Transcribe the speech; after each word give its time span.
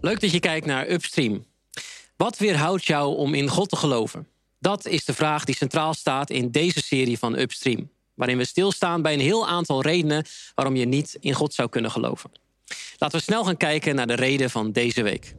Leuk 0.00 0.20
dat 0.20 0.30
je 0.30 0.40
kijkt 0.40 0.66
naar 0.66 0.90
Upstream. 0.90 1.44
Wat 2.16 2.38
weerhoudt 2.38 2.84
jou 2.84 3.16
om 3.16 3.34
in 3.34 3.48
God 3.48 3.68
te 3.68 3.76
geloven? 3.76 4.28
Dat 4.58 4.86
is 4.86 5.04
de 5.04 5.14
vraag 5.14 5.44
die 5.44 5.54
centraal 5.54 5.94
staat 5.94 6.30
in 6.30 6.50
deze 6.50 6.82
serie 6.82 7.18
van 7.18 7.38
Upstream. 7.38 7.90
Waarin 8.14 8.36
we 8.36 8.44
stilstaan 8.44 9.02
bij 9.02 9.12
een 9.12 9.20
heel 9.20 9.48
aantal 9.48 9.82
redenen 9.82 10.24
waarom 10.54 10.76
je 10.76 10.86
niet 10.86 11.16
in 11.20 11.32
God 11.32 11.54
zou 11.54 11.68
kunnen 11.68 11.90
geloven. 11.90 12.30
Laten 12.98 13.18
we 13.18 13.24
snel 13.24 13.44
gaan 13.44 13.56
kijken 13.56 13.94
naar 13.94 14.06
de 14.06 14.14
reden 14.14 14.50
van 14.50 14.72
deze 14.72 15.02
week. 15.02 15.34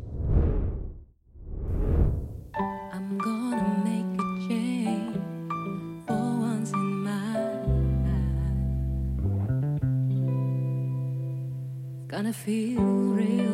Gonna 12.10 12.32
make 12.32 12.78
a 12.80 13.47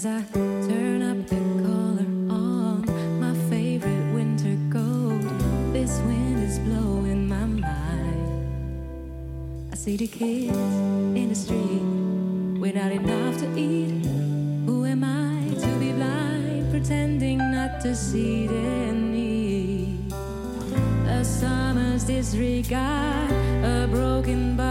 As 0.00 0.06
I 0.06 0.22
turn 0.32 1.02
up 1.02 1.26
the 1.26 1.36
collar 1.60 2.08
on 2.32 2.86
my 3.20 3.34
favorite 3.50 4.14
winter 4.14 4.56
coat, 4.72 5.20
this 5.74 5.98
wind 6.06 6.42
is 6.42 6.58
blowing 6.60 7.28
my 7.28 7.44
mind. 7.44 8.48
I 9.70 9.76
see 9.76 9.98
the 9.98 10.06
kids 10.06 10.56
in 10.56 11.28
the 11.28 11.34
street 11.34 11.82
without 12.58 12.92
enough 12.92 13.40
to 13.40 13.58
eat. 13.58 14.06
Who 14.64 14.86
am 14.86 15.04
I 15.04 15.52
to 15.60 15.78
be 15.78 15.92
blind, 15.92 16.70
pretending 16.70 17.36
not 17.36 17.82
to 17.82 17.94
see 17.94 18.46
their 18.46 18.92
need? 18.94 20.14
A 21.08 21.22
summer's 21.22 22.04
disregard, 22.04 23.30
a 23.62 23.86
broken 23.86 24.56
bottle 24.56 24.69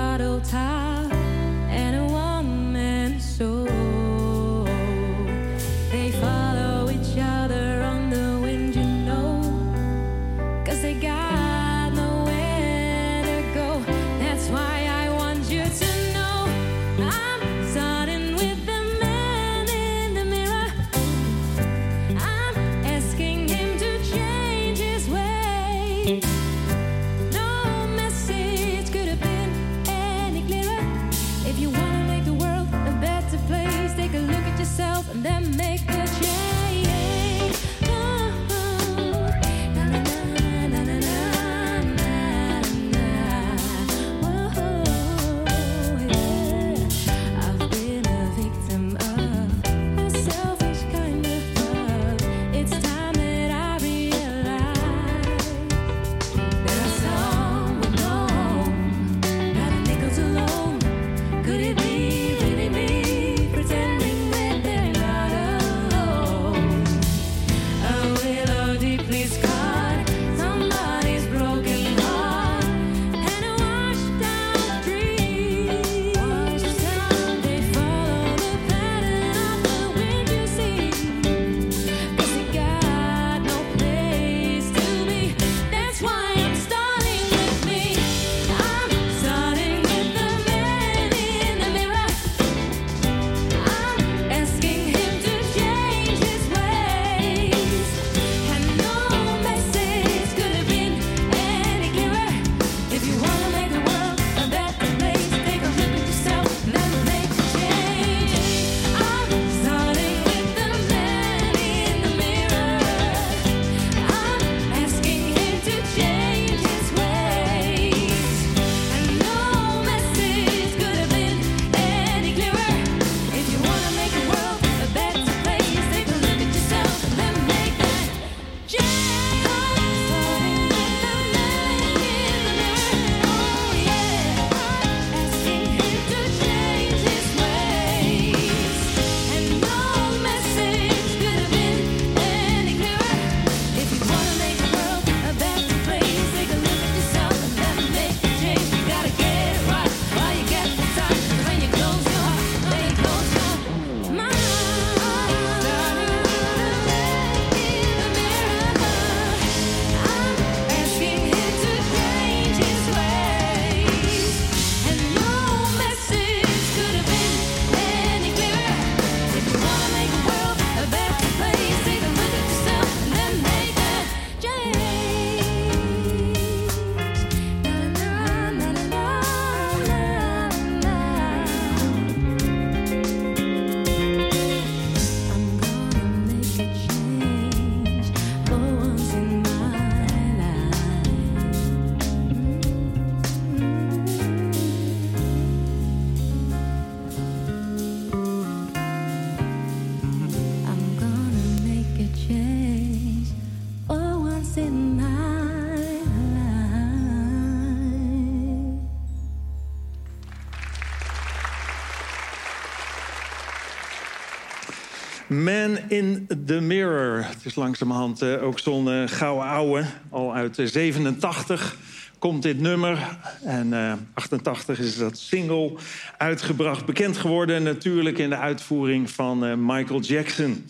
Man 215.30 215.78
in 215.88 216.28
the 216.46 216.60
Mirror. 216.60 217.26
Het 217.26 217.46
is 217.46 217.56
langzamerhand 217.56 218.22
eh, 218.22 218.44
ook 218.44 218.60
zo'n 218.60 218.92
eh, 218.92 219.04
gouden 219.06 219.48
ouwe. 219.48 219.86
Al 220.10 220.34
uit 220.34 220.60
eh, 220.60 220.66
87 220.66 221.76
komt 222.20 222.44
dit 222.44 222.60
nummer. 222.60 223.18
En 223.44 223.74
eh 223.74 223.94
88 224.14 224.80
is 224.80 224.98
dat 224.98 225.18
single 225.18 225.74
uitgebracht. 226.18 226.86
Bekend 226.86 227.18
geworden 227.18 227.64
natuurlijk 227.64 228.18
in 228.18 228.30
de 228.30 228.38
uitvoering 228.38 229.10
van 229.10 229.46
eh, 229.46 229.54
Michael 229.58 230.00
Jackson. 230.00 230.66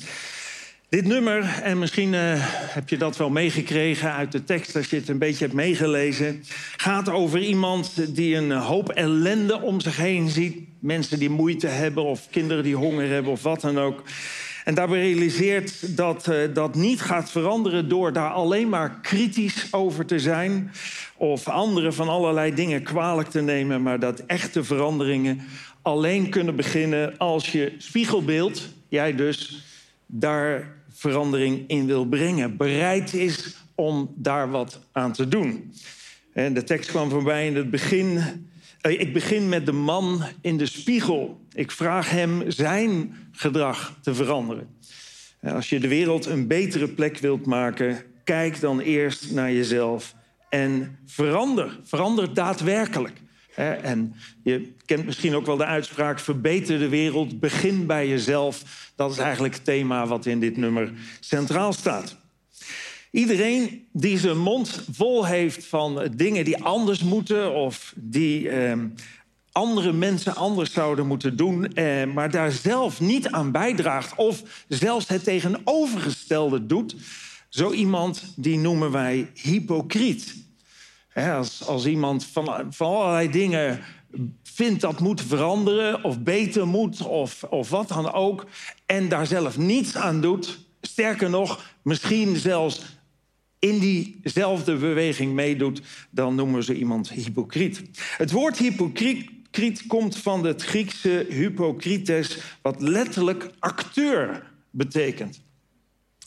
Dit 0.90 1.06
nummer, 1.06 1.60
en 1.64 1.80
misschien 1.80 2.14
eh, 2.14 2.22
heb 2.74 2.90
je 2.90 2.98
dat 2.98 3.18
wel 3.18 3.30
meegekregen 3.30 4.14
uit 4.14 4.32
de 4.32 4.44
tekst 4.44 4.76
als 4.76 4.90
je 4.90 4.96
het 4.96 5.10
een 5.10 5.18
beetje 5.18 5.44
hebt 5.44 5.56
meegelezen, 5.56 6.44
gaat 6.78 7.10
over 7.10 7.40
iemand 7.40 8.16
die 8.16 8.36
een 8.36 8.52
hoop 8.52 8.90
ellende 8.90 9.62
om 9.62 9.80
zich 9.80 9.98
heen 9.98 10.30
ziet. 10.30 10.58
Mensen 10.80 11.20
die 11.20 11.30
moeite 11.30 11.68
hebben 11.68 12.04
of 12.04 12.28
kinderen 12.30 12.64
die 12.64 12.76
honger 12.76 13.10
hebben 13.10 13.32
of 13.32 13.44
wat 13.44 13.62
dan 13.62 13.80
ook. 13.80 14.04
En 14.64 14.74
daarbij 14.74 15.00
realiseert 15.00 15.98
dat 15.98 16.28
eh, 16.28 16.38
dat 16.54 16.76
niet 16.76 17.02
gaat 17.02 17.32
veranderen 17.32 17.90
door 17.90 18.14
daar 18.14 18.32
alleen 18.32 18.70
maar 18.70 19.00
kritisch 19.02 19.68
over 19.72 20.06
te 20.06 20.20
zijn 20.20 20.72
of 21.18 21.48
anderen 21.48 21.94
van 21.94 22.10
allerlei 22.10 22.54
dingen 22.54 22.84
kwalijk 22.84 23.30
te 23.30 23.42
nemen, 23.42 23.82
maar 23.82 24.00
dat 24.00 24.20
echte 24.20 24.64
veranderingen 24.64 25.42
alleen 25.82 26.30
kunnen 26.30 26.56
beginnen 26.56 27.18
als 27.18 27.52
je 27.52 27.74
spiegelbeeld, 27.78 28.70
jij 28.88 29.16
dus, 29.16 29.64
daar 30.06 30.78
verandering 30.94 31.64
in 31.68 31.86
wil 31.86 32.06
brengen. 32.06 32.58
Bereid 32.58 33.14
is 33.14 33.58
om 33.76 34.14
daar 34.16 34.52
wat 34.52 34.80
aan 34.92 35.14
te 35.14 35.28
doen. 35.28 35.74
En 36.34 36.54
de 36.54 36.64
tekst 36.64 36.90
kwam 36.90 37.10
voorbij 37.10 37.48
in 37.48 37.56
het 37.56 37.70
begin. 37.70 38.22
eh, 38.82 39.00
Ik 39.00 39.14
begin 39.14 39.50
met 39.50 39.66
de 39.66 39.72
man 39.72 40.24
in 40.42 40.58
de 40.58 40.66
spiegel. 40.66 41.42
Ik 41.60 41.72
vraag 41.72 42.10
hem 42.10 42.52
zijn 42.52 43.16
gedrag 43.32 43.98
te 44.02 44.16
veranderen. 44.16 44.68
Als 45.42 45.70
je 45.70 45.80
de 45.80 45.88
wereld 45.88 46.26
een 46.26 46.48
betere 46.48 46.88
plek 46.88 47.18
wilt 47.18 47.46
maken, 47.46 48.04
kijk 48.24 48.60
dan 48.60 48.80
eerst 48.80 49.32
naar 49.32 49.52
jezelf 49.52 50.16
en 50.50 51.00
verander. 51.06 51.80
Verander 51.84 52.34
daadwerkelijk. 52.34 53.22
En 53.56 54.16
je 54.44 54.74
kent 54.86 55.06
misschien 55.06 55.36
ook 55.36 55.46
wel 55.46 55.58
de 55.58 55.66
uitspraak: 55.66 56.20
verbeter 56.20 56.80
de 56.80 56.90
wereld, 56.90 57.40
begin 57.40 57.86
bij 57.86 58.08
jezelf. 58.08 58.92
Dat 58.96 59.12
is 59.12 59.18
eigenlijk 59.18 59.54
het 59.54 59.66
thema 59.66 60.08
wat 60.08 60.26
in 60.26 60.40
dit 60.40 60.58
nummer 60.58 60.92
centraal 61.20 61.74
staat. 61.74 62.18
Iedereen 63.12 63.88
die 63.92 64.18
zijn 64.18 64.38
mond 64.38 64.86
vol 64.92 65.26
heeft 65.26 65.66
van 65.66 66.12
dingen 66.16 66.46
die 66.46 66.64
anders 66.64 67.04
moeten 67.04 67.54
of 67.54 67.94
die 67.96 68.50
ehm, 68.50 68.88
andere 69.60 69.92
mensen 69.92 70.36
anders 70.36 70.74
zouden 70.74 71.08
moeten 71.08 71.36
doen, 71.36 71.74
eh, 71.74 72.06
maar 72.06 72.32
daar 72.32 72.52
zelf 72.52 73.00
niet 73.00 73.28
aan 73.28 73.52
bijdraagt 73.52 74.16
of 74.16 74.44
zelfs 74.68 75.08
het 75.08 75.24
tegenovergestelde 75.24 76.66
doet, 76.66 76.96
zo 77.50 77.72
iemand 77.72 78.34
die 78.36 78.58
noemen 78.58 78.92
wij 78.92 79.32
hypocriet. 79.34 80.36
Als, 81.14 81.68
als 81.68 81.86
iemand 81.86 82.26
van, 82.26 82.66
van 82.70 82.96
allerlei 82.96 83.30
dingen 83.30 83.80
vindt 84.44 84.82
dat 84.82 85.00
moet 85.00 85.22
veranderen 85.22 86.04
of 86.04 86.20
beter 86.20 86.68
moet 86.68 87.02
of, 87.02 87.44
of 87.44 87.70
wat 87.70 87.88
dan 87.88 88.12
ook... 88.12 88.46
en 88.86 89.10
daar 89.10 89.28
zelf 89.28 89.58
niets 89.58 89.96
aan 89.96 90.22
doet, 90.22 90.60
sterker 90.82 91.30
nog, 91.30 91.76
misschien 91.82 92.36
zelfs 92.36 92.82
in 93.60 93.80
diezelfde 93.80 94.76
beweging 94.76 95.34
meedoet... 95.34 95.82
dan 96.10 96.36
noemen 96.36 96.64
ze 96.64 96.74
iemand 96.76 97.10
hypocriet. 97.10 97.82
Het 98.18 98.32
woord 98.32 98.58
hypocriet 98.58 99.38
komt 99.88 100.18
van 100.18 100.46
het 100.46 100.63
Griekse 100.63 101.25
hypocrites... 101.30 102.38
wat 102.62 102.81
letterlijk 102.81 103.50
acteur 103.60 104.51
betekent. 104.69 105.42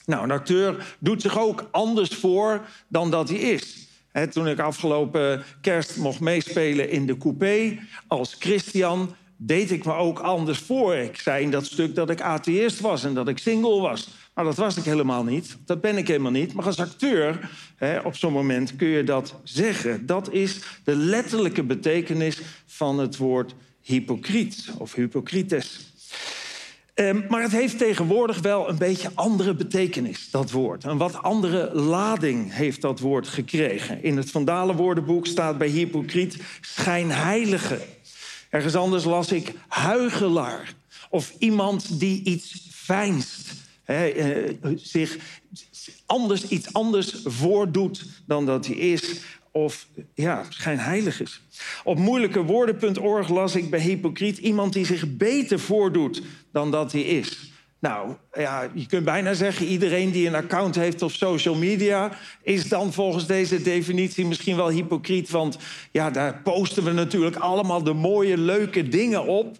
Nou, 0.05 0.23
een 0.23 0.31
acteur 0.31 0.95
doet 0.99 1.21
zich 1.21 1.39
ook 1.39 1.67
anders 1.71 2.09
voor 2.09 2.67
dan 2.87 3.11
dat 3.11 3.29
hij 3.29 3.37
is. 3.37 3.87
Toen 4.29 4.47
ik 4.47 4.59
afgelopen 4.59 5.43
kerst 5.61 5.97
mocht 5.97 6.19
meespelen 6.19 6.89
in 6.89 7.05
de 7.05 7.17
coupé 7.17 7.79
als 8.07 8.35
Christian, 8.39 9.15
deed 9.37 9.71
ik 9.71 9.85
me 9.85 9.93
ook 9.93 10.19
anders 10.19 10.59
voor. 10.59 10.95
Ik 10.95 11.19
zei 11.19 11.43
in 11.43 11.51
dat 11.51 11.65
stuk 11.65 11.95
dat 11.95 12.09
ik 12.09 12.21
atheïst 12.21 12.79
was 12.79 13.03
en 13.03 13.13
dat 13.13 13.27
ik 13.27 13.37
single 13.37 13.81
was. 13.81 14.07
Maar 14.33 14.43
dat 14.43 14.55
was 14.55 14.77
ik 14.77 14.83
helemaal 14.83 15.23
niet. 15.23 15.57
Dat 15.65 15.81
ben 15.81 15.97
ik 15.97 16.07
helemaal 16.07 16.31
niet. 16.31 16.53
Maar 16.53 16.65
als 16.65 16.79
acteur, 16.79 17.49
hè, 17.75 17.99
op 17.99 18.15
zo'n 18.15 18.33
moment 18.33 18.75
kun 18.75 18.87
je 18.87 19.03
dat 19.03 19.35
zeggen. 19.43 20.05
Dat 20.05 20.31
is 20.31 20.59
de 20.83 20.95
letterlijke 20.95 21.63
betekenis 21.63 22.41
van 22.65 22.99
het 22.99 23.17
woord 23.17 23.55
hypocriet 23.81 24.69
of 24.77 24.93
hypocrites. 24.93 25.79
Ehm, 26.93 27.21
maar 27.29 27.41
het 27.41 27.51
heeft 27.51 27.77
tegenwoordig 27.77 28.39
wel 28.39 28.69
een 28.69 28.77
beetje 28.77 29.11
andere 29.13 29.53
betekenis, 29.53 30.29
dat 30.31 30.51
woord. 30.51 30.83
Een 30.83 30.97
wat 30.97 31.21
andere 31.21 31.75
lading 31.75 32.53
heeft 32.53 32.81
dat 32.81 32.99
woord 32.99 33.27
gekregen. 33.27 34.03
In 34.03 34.17
het 34.17 34.31
Vandalenwoordenboek 34.31 35.27
staat 35.27 35.57
bij 35.57 35.67
hypocriet 35.67 36.37
schijnheilige. 36.61 37.79
Ergens 38.49 38.75
anders 38.75 39.03
las 39.03 39.31
ik 39.31 39.53
huigelaar. 39.67 40.73
Of 41.09 41.33
iemand 41.39 41.99
die 41.99 42.23
iets 42.23 42.67
fijnst. 42.71 43.62
Eh, 43.85 44.53
zich 44.75 45.17
anders, 46.05 46.47
iets 46.47 46.73
anders 46.73 47.21
voordoet 47.23 48.05
dan 48.25 48.45
dat 48.45 48.65
hij 48.65 48.75
is 48.75 49.21
of 49.51 49.87
ja, 50.13 50.45
schijnheilig 50.49 51.21
is. 51.21 51.41
Op 51.83 51.97
moeilijkewoorden.org 51.97 53.29
las 53.29 53.55
ik 53.55 53.69
bij 53.69 53.79
hypocriet 53.79 54.37
iemand 54.37 54.73
die 54.73 54.85
zich 54.85 55.17
beter 55.17 55.59
voordoet 55.59 56.21
dan 56.51 56.71
dat 56.71 56.91
hij 56.91 57.01
is. 57.01 57.51
Nou, 57.79 58.15
ja, 58.33 58.69
je 58.73 58.85
kunt 58.85 59.05
bijna 59.05 59.33
zeggen, 59.33 59.65
iedereen 59.65 60.11
die 60.11 60.27
een 60.27 60.35
account 60.35 60.75
heeft 60.75 61.01
op 61.01 61.11
social 61.11 61.55
media... 61.55 62.17
is 62.41 62.67
dan 62.67 62.93
volgens 62.93 63.27
deze 63.27 63.61
definitie 63.61 64.25
misschien 64.25 64.55
wel 64.55 64.69
hypocriet. 64.69 65.29
Want 65.29 65.57
ja, 65.91 66.09
daar 66.09 66.41
posten 66.43 66.83
we 66.83 66.91
natuurlijk 66.91 67.35
allemaal 67.35 67.83
de 67.83 67.93
mooie, 67.93 68.37
leuke 68.37 68.87
dingen 68.87 69.25
op... 69.25 69.57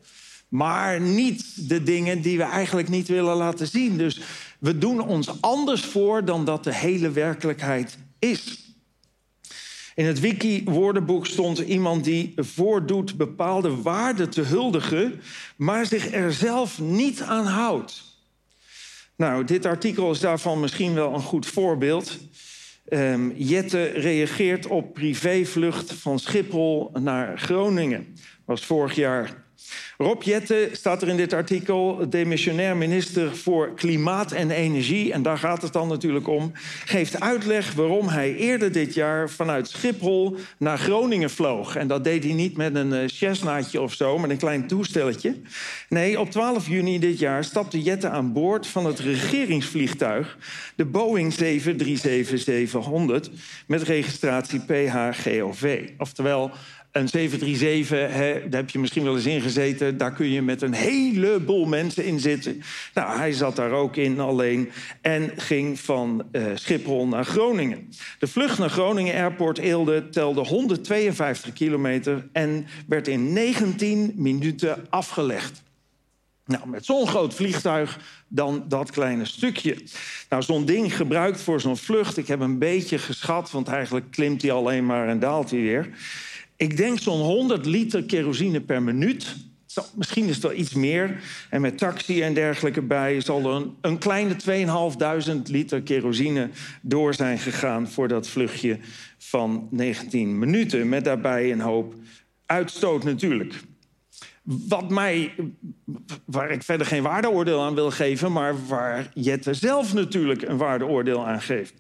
maar 0.54 1.02
niet 1.02 1.70
de 1.70 1.84
dingen 1.84 2.22
die 2.22 2.38
we 2.38 2.44
eigenlijk 2.44 2.90
niet 2.90 3.08
willen 3.08 3.36
laten 3.36 3.68
zien. 3.68 3.98
Dus 3.98 4.22
we 4.60 4.78
doen 4.78 5.00
ons 5.00 5.42
anders 5.42 5.82
voor 5.82 6.26
dan 6.26 6.46
dat 6.46 6.64
de 6.64 6.74
hele 6.74 7.12
werkelijkheid 7.12 7.98
is. 8.20 8.74
In 9.96 10.06
het 10.06 10.20
wiki-woordenboek 10.20 11.26
stond 11.26 11.60
iemand 11.60 12.04
die 12.04 12.34
voordoet 12.36 13.18
bepaalde 13.18 13.82
waarden 13.82 14.30
te 14.30 14.42
huldigen, 14.42 15.22
maar 15.56 15.86
zich 15.86 16.12
er 16.12 16.34
zelf 16.34 16.80
niet 16.80 17.22
aan 17.22 17.46
houdt. 17.46 18.04
Nou, 19.16 19.44
dit 19.44 19.66
artikel 19.66 20.12
is 20.12 20.20
daarvan 20.20 20.60
misschien 20.60 20.94
wel 20.94 21.14
een 21.14 21.22
goed 21.22 21.46
voorbeeld. 21.46 22.20
Ehm, 22.86 23.30
Jette 23.36 23.84
reageert 23.84 24.68
op 24.68 24.94
privévlucht 24.94 25.94
van 25.94 26.20
Schiphol 26.20 26.92
naar 27.00 27.40
Groningen. 27.40 28.16
Was 28.46 28.66
vorig 28.66 28.96
jaar. 28.96 29.43
Rob 29.98 30.22
Jette 30.22 30.70
staat 30.72 31.02
er 31.02 31.08
in 31.08 31.18
dit 31.18 31.34
artikel, 31.34 32.10
demissionair 32.10 32.78
minister 32.78 33.36
voor 33.36 33.74
Klimaat 33.76 34.32
en 34.32 34.52
Energie, 34.52 35.14
en 35.14 35.22
daar 35.22 35.38
gaat 35.38 35.62
het 35.62 35.74
dan 35.74 35.88
natuurlijk 35.88 36.28
om, 36.28 36.52
geeft 36.86 37.20
uitleg 37.20 37.74
waarom 37.74 38.08
hij 38.08 38.36
eerder 38.36 38.72
dit 38.72 38.94
jaar 38.94 39.30
vanuit 39.30 39.70
Schiphol 39.70 40.36
naar 40.58 40.78
Groningen 40.78 41.30
vloog. 41.30 41.76
En 41.76 41.88
dat 41.88 42.04
deed 42.04 42.24
hij 42.24 42.34
niet 42.34 42.58
met 42.58 42.76
een 42.76 42.94
eh, 42.94 43.08
Cessnaatje 43.08 43.82
of 43.82 43.94
zo, 43.94 44.18
met 44.18 44.30
een 44.30 44.38
klein 44.38 44.68
toestelletje. 44.68 45.42
Nee, 45.90 46.20
op 46.20 46.32
12 46.32 46.68
juni 46.68 47.00
dit 47.00 47.20
jaar 47.20 47.44
stapte 47.44 47.82
Jette 47.82 48.10
aan 48.10 48.34
boord 48.34 48.68
van 48.68 48.86
het 48.86 49.00
regeringsvliegtuig, 49.00 50.38
de 50.76 50.86
Boeing 50.86 51.34
737-700, 51.34 51.40
met 53.68 53.82
registratie 53.82 54.60
PHGOV. 54.60 55.90
Oftewel 55.98 56.52
een 56.94 57.08
737, 57.08 58.14
hè, 58.14 58.50
daar 58.50 58.62
heb 58.62 58.70
je 58.70 58.80
misschien 58.80 59.04
wel 59.04 59.16
eens 59.16 59.26
in 59.26 59.42
gezeten. 59.42 59.98
Daar 59.98 60.14
kun 60.14 60.30
je 60.30 60.42
met 60.42 60.62
een 60.62 60.74
heleboel 60.74 61.66
mensen 61.66 62.06
in 62.06 62.20
zitten. 62.20 62.62
Nou, 62.94 63.18
hij 63.18 63.32
zat 63.32 63.56
daar 63.56 63.72
ook 63.72 63.96
in 63.96 64.20
alleen 64.20 64.72
en 65.02 65.32
ging 65.36 65.80
van 65.80 66.24
eh, 66.32 66.44
Schiphol 66.56 67.08
naar 67.08 67.26
Groningen. 67.26 67.90
De 68.20 68.28
vlucht 68.28 68.58
naar 68.58 68.70
Groningen 68.70 69.16
Airport 69.16 69.58
Eelde 69.58 70.10
telde 70.10 70.42
152 70.42 71.54
kilometer... 71.54 72.28
en 72.32 72.66
werd 72.88 73.08
in 73.08 73.34
19 73.34 74.14
minuten 74.16 74.86
afgelegd. 74.90 75.64
Nou, 76.46 76.68
met 76.68 76.86
zo'n 76.86 77.08
groot 77.08 77.34
vliegtuig 77.34 78.00
dan 78.28 78.66
dat 78.68 78.92
kleine 78.92 79.26
stukje. 79.26 79.78
Nou, 80.30 80.44
zo'n 80.44 80.66
ding 80.66 80.96
gebruikt 80.96 81.42
voor 81.42 81.62
zo'n 81.62 81.78
vlucht... 81.78 82.18
ik 82.18 82.28
heb 82.28 82.40
een 82.40 82.60
beetje 82.60 82.98
geschat, 82.98 83.52
want 83.52 83.68
eigenlijk 83.68 84.12
klimt 84.12 84.42
hij 84.42 84.52
alleen 84.52 84.86
maar 84.86 85.08
en 85.08 85.20
daalt 85.20 85.52
hij 85.52 85.60
weer... 85.60 85.90
Ik 86.64 86.78
denk 86.78 87.00
zo'n 87.00 87.22
100 87.22 87.66
liter 87.66 88.04
kerosine 88.04 88.62
per 88.62 88.84
minuut. 88.84 89.36
Misschien 89.96 90.28
is 90.28 90.38
wel 90.38 90.54
iets 90.54 90.74
meer. 90.74 91.24
En 91.50 91.62
met 91.62 91.78
taxi 91.78 92.22
en 92.22 92.34
dergelijke 92.34 92.82
bij 92.82 93.22
zal 93.22 93.40
er 93.40 93.56
een, 93.56 93.74
een 93.82 93.98
kleine 93.98 94.36
2.500 95.38 95.42
liter 95.52 95.82
kerosine 95.82 96.50
door 96.82 97.14
zijn 97.14 97.38
gegaan 97.38 97.88
voor 97.88 98.08
dat 98.08 98.28
vluchtje 98.28 98.80
van 99.18 99.68
19 99.72 100.40
minuten. 100.40 100.90
Met 100.90 101.04
daarbij 101.04 101.52
een 101.52 101.60
hoop 101.60 101.96
uitstoot 102.46 103.04
natuurlijk. 103.04 103.54
Wat 104.44 104.90
mij, 104.90 105.34
waar 106.26 106.52
ik 106.52 106.64
verder 106.64 106.88
geen 106.88 107.04
waardeoordeel 107.04 107.62
aan 107.62 107.76
wil 107.76 107.92
geven, 107.92 108.32
maar 108.32 108.68
waar 108.68 109.12
Jette 109.14 109.54
zelf 109.54 109.94
natuurlijk 109.94 110.42
een 110.42 110.58
waardeoordeel 110.58 111.28
aan 111.28 111.42
geeft. 111.42 111.74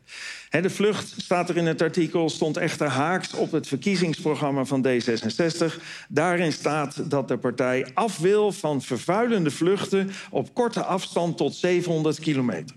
De 0.50 0.70
vlucht, 0.70 1.14
staat 1.18 1.50
er 1.50 1.58
in 1.58 1.66
het 1.66 1.82
artikel, 1.82 2.30
stond 2.30 2.58
echter 2.58 2.88
haaks 2.88 3.34
op 3.34 3.52
het 3.52 3.68
verkiezingsprogramma 3.68 4.66
van 4.66 4.88
D66. 4.88 5.82
Daarin 6.10 6.52
staat 6.52 7.10
dat 7.10 7.28
de 7.28 7.38
partij 7.38 7.88
af 7.94 8.18
wil 8.18 8.52
van 8.52 8.82
vervuilende 8.82 9.52
vluchten 9.52 10.10
op 10.30 10.54
korte 10.54 10.84
afstand 10.84 11.38
tot 11.38 11.56
700 11.56 12.20
kilometer. 12.20 12.76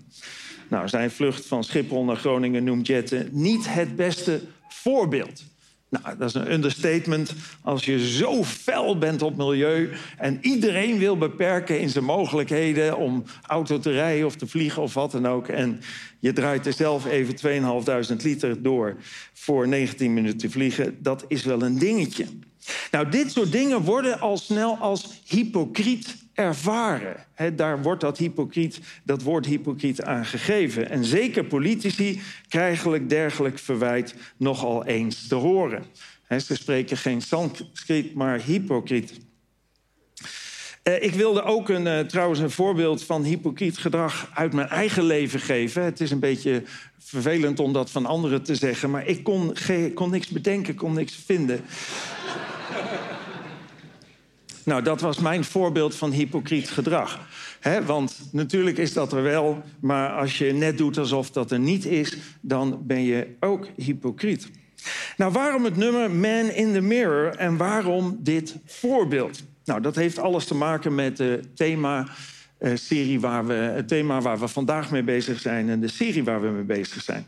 Nou, 0.69 0.87
zijn 0.87 1.11
vlucht 1.11 1.45
van 1.45 1.63
Schiphol 1.63 2.03
naar 2.03 2.15
Groningen 2.15 2.63
noemt 2.63 2.87
Jette 2.87 3.27
niet 3.31 3.73
het 3.73 3.95
beste 3.95 4.41
voorbeeld. 4.67 5.43
Nou, 5.89 6.17
dat 6.17 6.27
is 6.29 6.33
een 6.33 6.51
understatement 6.51 7.33
als 7.61 7.85
je 7.85 8.09
zo 8.09 8.43
fel 8.43 8.97
bent 8.97 9.21
op 9.21 9.37
milieu 9.37 9.89
en 10.17 10.37
iedereen 10.41 10.97
wil 10.97 11.17
beperken 11.17 11.79
in 11.79 11.89
zijn 11.89 12.03
mogelijkheden 12.03 12.97
om 12.97 13.23
auto 13.41 13.79
te 13.79 13.91
rijden 13.91 14.25
of 14.25 14.35
te 14.35 14.47
vliegen 14.47 14.81
of 14.81 14.93
wat 14.93 15.11
dan 15.11 15.27
ook. 15.27 15.47
En 15.47 15.79
je 16.19 16.33
draait 16.33 16.65
er 16.65 16.73
zelf 16.73 17.05
even 17.05 17.35
2500 17.35 18.23
liter 18.23 18.61
door 18.61 18.95
voor 19.33 19.67
19 19.67 20.13
minuten 20.13 20.51
vliegen. 20.51 20.97
Dat 21.01 21.25
is 21.27 21.43
wel 21.43 21.61
een 21.61 21.79
dingetje. 21.79 22.25
Nou, 22.91 23.09
dit 23.09 23.31
soort 23.31 23.51
dingen 23.51 23.81
worden 23.81 24.19
al 24.19 24.37
snel 24.37 24.77
als 24.77 25.21
hypocriet 25.25 26.15
ervaren. 26.33 27.15
Daar 27.55 27.81
wordt 27.81 28.01
dat, 28.01 28.17
hypocriet, 28.17 28.79
dat 29.03 29.21
woord 29.21 29.45
hypocriet 29.45 30.03
aan 30.03 30.25
gegeven. 30.25 30.89
En 30.89 31.05
zeker 31.05 31.45
politici 31.45 32.21
krijgen 32.47 33.07
dergelijk 33.07 33.59
verwijt 33.59 34.15
nogal 34.37 34.85
eens 34.85 35.27
te 35.27 35.35
horen. 35.35 35.85
Ze 36.29 36.55
spreken 36.55 36.97
geen 36.97 37.21
Sanskriet, 37.21 38.13
maar 38.13 38.41
hypocriet. 38.41 39.13
Uh, 40.83 41.03
ik 41.03 41.13
wilde 41.13 41.43
ook 41.43 41.69
een, 41.69 41.85
uh, 41.85 41.99
trouwens 41.99 42.39
een 42.39 42.51
voorbeeld 42.51 43.03
van 43.03 43.23
hypocriet 43.23 43.77
gedrag 43.77 44.29
uit 44.33 44.53
mijn 44.53 44.67
eigen 44.67 45.03
leven 45.03 45.39
geven. 45.39 45.83
Het 45.83 46.01
is 46.01 46.11
een 46.11 46.19
beetje 46.19 46.63
vervelend 46.99 47.59
om 47.59 47.73
dat 47.73 47.91
van 47.91 48.05
anderen 48.05 48.43
te 48.43 48.55
zeggen, 48.55 48.89
maar 48.89 49.07
ik 49.07 49.23
kon, 49.23 49.53
kon 49.93 50.09
niks 50.09 50.27
bedenken, 50.27 50.75
kon 50.75 50.93
niks 50.93 51.15
vinden. 51.25 51.61
Nou, 54.67 54.83
dat 54.83 55.01
was 55.01 55.19
mijn 55.19 55.43
voorbeeld 55.43 55.95
van 55.95 56.11
hypocriet 56.11 56.69
gedrag. 56.69 57.19
He, 57.59 57.85
want 57.85 58.19
natuurlijk 58.31 58.77
is 58.77 58.93
dat 58.93 59.13
er 59.13 59.23
wel, 59.23 59.63
maar 59.79 60.09
als 60.09 60.37
je 60.37 60.53
net 60.53 60.77
doet 60.77 60.97
alsof 60.97 61.31
dat 61.31 61.51
er 61.51 61.59
niet 61.59 61.85
is, 61.85 62.17
dan 62.41 62.79
ben 62.83 63.03
je 63.03 63.27
ook 63.39 63.67
hypocriet. 63.75 64.49
Nou, 65.17 65.31
waarom 65.31 65.63
het 65.63 65.77
nummer 65.77 66.11
Man 66.11 66.49
in 66.49 66.73
the 66.73 66.81
Mirror 66.81 67.35
en 67.35 67.57
waarom 67.57 68.17
dit 68.19 68.55
voorbeeld? 68.65 69.43
Nou, 69.65 69.81
dat 69.81 69.95
heeft 69.95 70.19
alles 70.19 70.45
te 70.45 70.55
maken 70.55 70.95
met 70.95 71.17
de 71.17 71.39
thema. 71.55 72.07
Uh, 72.59 72.71
serie 72.75 73.19
waar 73.19 73.45
we, 73.45 73.53
het 73.53 73.87
thema 73.87 74.21
waar 74.21 74.39
we 74.39 74.47
vandaag 74.47 74.91
mee 74.91 75.03
bezig 75.03 75.39
zijn 75.39 75.69
en 75.69 75.79
de 75.79 75.87
serie 75.87 76.23
waar 76.23 76.41
we 76.41 76.47
mee 76.47 76.63
bezig 76.63 77.03
zijn. 77.03 77.25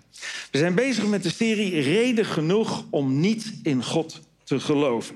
We 0.51 0.58
zijn 0.58 0.75
bezig 0.75 1.08
met 1.08 1.24
de 1.24 1.29
serie 1.29 1.82
Reden 1.82 2.25
genoeg 2.25 2.86
om 2.89 3.20
niet 3.20 3.53
in 3.63 3.84
God 3.84 4.22
te 4.50 4.60
geloven. 4.60 5.15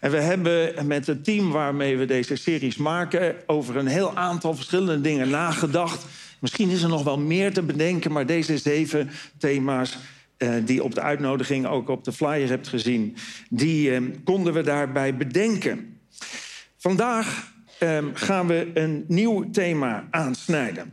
En 0.00 0.10
we 0.10 0.20
hebben 0.20 0.86
met 0.86 1.06
het 1.06 1.24
team 1.24 1.50
waarmee 1.50 1.96
we 1.96 2.04
deze 2.04 2.36
series 2.36 2.76
maken... 2.76 3.36
over 3.46 3.76
een 3.76 3.86
heel 3.86 4.16
aantal 4.16 4.54
verschillende 4.54 5.00
dingen 5.00 5.28
nagedacht. 5.28 6.04
Misschien 6.40 6.70
is 6.70 6.82
er 6.82 6.88
nog 6.88 7.04
wel 7.04 7.18
meer 7.18 7.52
te 7.52 7.62
bedenken... 7.62 8.12
maar 8.12 8.26
deze 8.26 8.58
zeven 8.58 9.10
thema's 9.38 9.98
uh, 10.38 10.54
die 10.64 10.82
op 10.82 10.94
de 10.94 11.00
uitnodiging 11.00 11.66
ook 11.66 11.88
op 11.88 12.04
de 12.04 12.12
flyer 12.12 12.48
hebt 12.48 12.68
gezien... 12.68 13.16
die 13.50 13.90
uh, 13.90 14.14
konden 14.24 14.52
we 14.52 14.62
daarbij 14.62 15.16
bedenken. 15.16 15.98
Vandaag 16.76 17.52
uh, 17.80 17.98
gaan 18.12 18.46
we 18.46 18.70
een 18.74 19.04
nieuw 19.08 19.50
thema 19.50 20.08
aansnijden. 20.10 20.92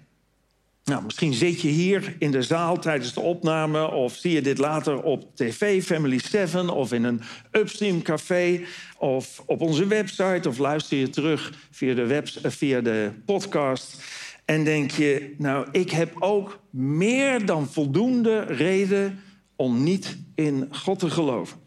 Nou, 0.83 1.03
misschien 1.03 1.33
zit 1.33 1.61
je 1.61 1.67
hier 1.67 2.15
in 2.19 2.31
de 2.31 2.41
zaal 2.41 2.79
tijdens 2.79 3.13
de 3.13 3.19
opname... 3.19 3.91
of 3.91 4.15
zie 4.15 4.31
je 4.31 4.41
dit 4.41 4.57
later 4.57 5.01
op 5.01 5.35
tv, 5.35 5.83
Family 5.83 6.19
7... 6.19 6.69
of 6.69 6.91
in 6.91 7.03
een 7.03 7.21
Upstream 7.51 8.01
café, 8.01 8.61
of 8.97 9.43
op 9.45 9.61
onze 9.61 9.87
website... 9.87 10.49
of 10.49 10.57
luister 10.57 10.97
je 10.97 11.09
terug 11.09 11.53
via 11.71 11.93
de, 11.93 12.05
webs, 12.05 12.39
via 12.43 12.81
de 12.81 13.11
podcast... 13.25 14.03
en 14.45 14.63
denk 14.63 14.91
je, 14.91 15.35
nou, 15.37 15.67
ik 15.71 15.91
heb 15.91 16.15
ook 16.19 16.59
meer 16.69 17.45
dan 17.45 17.67
voldoende 17.67 18.39
reden... 18.39 19.19
om 19.55 19.83
niet 19.83 20.17
in 20.35 20.67
God 20.71 20.99
te 20.99 21.09
geloven. 21.09 21.57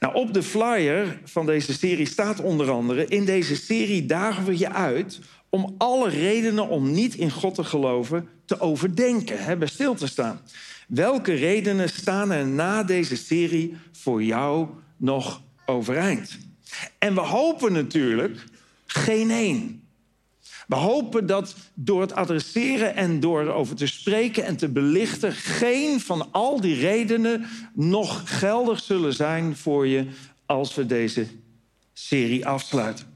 Nou, 0.00 0.14
op 0.14 0.34
de 0.34 0.42
flyer 0.42 1.20
van 1.24 1.46
deze 1.46 1.72
serie 1.72 2.06
staat 2.06 2.40
onder 2.40 2.70
andere... 2.70 3.06
in 3.06 3.24
deze 3.24 3.56
serie 3.56 4.06
dagen 4.06 4.44
we 4.44 4.58
je 4.58 4.72
uit 4.72 5.20
om 5.54 5.74
alle 5.78 6.08
redenen 6.08 6.68
om 6.68 6.92
niet 6.92 7.14
in 7.14 7.30
God 7.30 7.54
te 7.54 7.64
geloven 7.64 8.28
te 8.44 8.60
overdenken, 8.60 9.44
hè, 9.44 9.56
bij 9.56 9.68
stil 9.68 9.94
te 9.94 10.06
staan. 10.06 10.40
Welke 10.88 11.32
redenen 11.32 11.88
staan 11.88 12.30
er 12.30 12.46
na 12.46 12.82
deze 12.82 13.16
serie 13.16 13.76
voor 13.92 14.22
jou 14.22 14.68
nog 14.96 15.42
overeind? 15.66 16.38
En 16.98 17.14
we 17.14 17.20
hopen 17.20 17.72
natuurlijk 17.72 18.44
geen 18.86 19.30
één. 19.30 19.82
We 20.66 20.74
hopen 20.74 21.26
dat 21.26 21.54
door 21.74 22.00
het 22.00 22.14
adresseren 22.14 22.96
en 22.96 23.20
door 23.20 23.40
erover 23.40 23.76
te 23.76 23.86
spreken 23.86 24.44
en 24.44 24.56
te 24.56 24.68
belichten, 24.68 25.32
geen 25.32 26.00
van 26.00 26.28
al 26.30 26.60
die 26.60 26.74
redenen 26.74 27.46
nog 27.74 28.38
geldig 28.38 28.82
zullen 28.82 29.14
zijn 29.14 29.56
voor 29.56 29.86
je 29.86 30.06
als 30.46 30.74
we 30.74 30.86
deze 30.86 31.26
serie 31.92 32.46
afsluiten. 32.46 33.11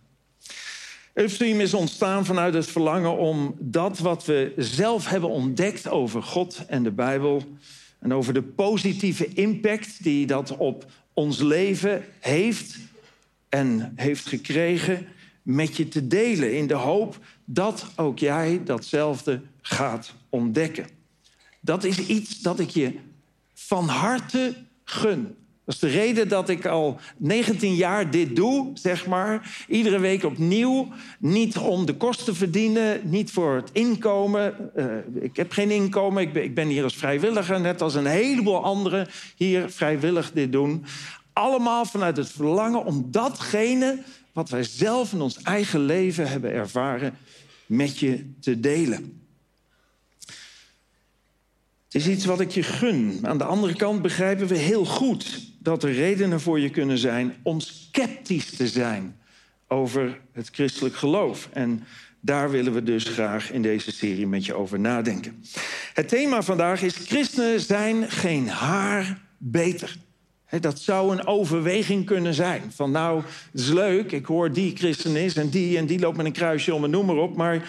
Upstream 1.18 1.60
is 1.60 1.74
ontstaan 1.74 2.24
vanuit 2.24 2.54
het 2.54 2.66
verlangen 2.66 3.16
om 3.16 3.54
dat 3.58 3.98
wat 3.98 4.24
we 4.24 4.52
zelf 4.56 5.08
hebben 5.08 5.30
ontdekt 5.30 5.88
over 5.88 6.22
God 6.22 6.64
en 6.66 6.82
de 6.82 6.90
Bijbel 6.90 7.42
en 7.98 8.14
over 8.14 8.34
de 8.34 8.42
positieve 8.42 9.28
impact 9.34 10.02
die 10.02 10.26
dat 10.26 10.56
op 10.56 10.86
ons 11.12 11.38
leven 11.38 12.04
heeft 12.20 12.78
en 13.48 13.92
heeft 13.94 14.26
gekregen, 14.26 15.06
met 15.42 15.76
je 15.76 15.88
te 15.88 16.06
delen 16.06 16.56
in 16.56 16.66
de 16.66 16.74
hoop 16.74 17.18
dat 17.44 17.86
ook 17.94 18.18
jij 18.18 18.60
datzelfde 18.64 19.40
gaat 19.60 20.14
ontdekken. 20.28 20.86
Dat 21.60 21.84
is 21.84 22.06
iets 22.06 22.40
dat 22.40 22.58
ik 22.58 22.70
je 22.70 22.92
van 23.54 23.88
harte 23.88 24.54
gun. 24.84 25.36
Dat 25.66 25.74
is 25.74 25.80
de 25.80 25.88
reden 25.88 26.28
dat 26.28 26.48
ik 26.48 26.66
al 26.66 27.00
19 27.16 27.74
jaar 27.74 28.10
dit 28.10 28.36
doe, 28.36 28.70
zeg 28.74 29.06
maar. 29.06 29.64
Iedere 29.68 29.98
week 29.98 30.24
opnieuw. 30.24 30.88
Niet 31.18 31.58
om 31.58 31.86
de 31.86 31.94
kosten 31.94 32.24
te 32.24 32.34
verdienen, 32.34 33.00
niet 33.04 33.30
voor 33.30 33.54
het 33.54 33.70
inkomen. 33.72 34.70
Uh, 34.76 34.84
ik 35.22 35.36
heb 35.36 35.52
geen 35.52 35.70
inkomen, 35.70 36.22
ik 36.22 36.32
ben, 36.32 36.42
ik 36.42 36.54
ben 36.54 36.68
hier 36.68 36.82
als 36.82 36.96
vrijwilliger... 36.96 37.60
net 37.60 37.82
als 37.82 37.94
een 37.94 38.06
heleboel 38.06 38.62
anderen 38.62 39.08
hier 39.36 39.70
vrijwillig 39.70 40.32
dit 40.32 40.52
doen. 40.52 40.84
Allemaal 41.32 41.84
vanuit 41.84 42.16
het 42.16 42.30
verlangen 42.30 42.84
om 42.84 43.08
datgene... 43.10 43.98
wat 44.32 44.48
wij 44.48 44.62
zelf 44.62 45.12
in 45.12 45.20
ons 45.20 45.42
eigen 45.42 45.80
leven 45.80 46.28
hebben 46.28 46.52
ervaren... 46.52 47.18
met 47.66 47.98
je 47.98 48.30
te 48.40 48.60
delen. 48.60 49.20
Het 51.84 51.94
is 51.94 52.08
iets 52.08 52.24
wat 52.24 52.40
ik 52.40 52.50
je 52.50 52.62
gun. 52.62 53.18
Aan 53.22 53.38
de 53.38 53.44
andere 53.44 53.74
kant 53.74 54.02
begrijpen 54.02 54.46
we 54.46 54.56
heel 54.56 54.84
goed 54.84 55.54
dat 55.66 55.82
er 55.82 55.92
redenen 55.92 56.40
voor 56.40 56.60
je 56.60 56.70
kunnen 56.70 56.98
zijn 56.98 57.34
om 57.42 57.60
sceptisch 57.60 58.56
te 58.56 58.68
zijn 58.68 59.16
over 59.68 60.20
het 60.32 60.48
christelijk 60.52 60.96
geloof. 60.96 61.48
En 61.52 61.84
daar 62.20 62.50
willen 62.50 62.72
we 62.72 62.82
dus 62.82 63.04
graag 63.04 63.52
in 63.52 63.62
deze 63.62 63.92
serie 63.92 64.26
met 64.26 64.44
je 64.44 64.54
over 64.54 64.80
nadenken. 64.80 65.44
Het 65.94 66.08
thema 66.08 66.42
vandaag 66.42 66.82
is: 66.82 66.94
Christenen 66.94 67.60
zijn 67.60 68.10
geen 68.10 68.48
haar 68.48 69.20
beter. 69.38 69.96
dat 70.60 70.80
zou 70.80 71.12
een 71.12 71.26
overweging 71.26 72.04
kunnen 72.04 72.34
zijn. 72.34 72.72
Van 72.74 72.90
nou, 72.90 73.22
het 73.52 73.60
is 73.60 73.68
leuk, 73.68 74.12
ik 74.12 74.26
hoor 74.26 74.52
die 74.52 74.76
christen 74.76 75.16
is 75.16 75.36
en 75.36 75.48
die 75.48 75.78
en 75.78 75.86
die 75.86 75.98
loopt 75.98 76.16
met 76.16 76.26
een 76.26 76.32
kruisje 76.32 76.74
om 76.74 76.84
en 76.84 76.90
noem 76.90 77.06
maar 77.06 77.16
op. 77.16 77.36
Maar 77.36 77.68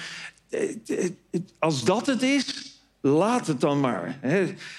als 1.59 1.83
dat 1.83 2.05
het 2.05 2.21
is, 2.21 2.66
Laat 3.07 3.47
het 3.47 3.61
dan 3.61 3.79
maar. 3.79 4.19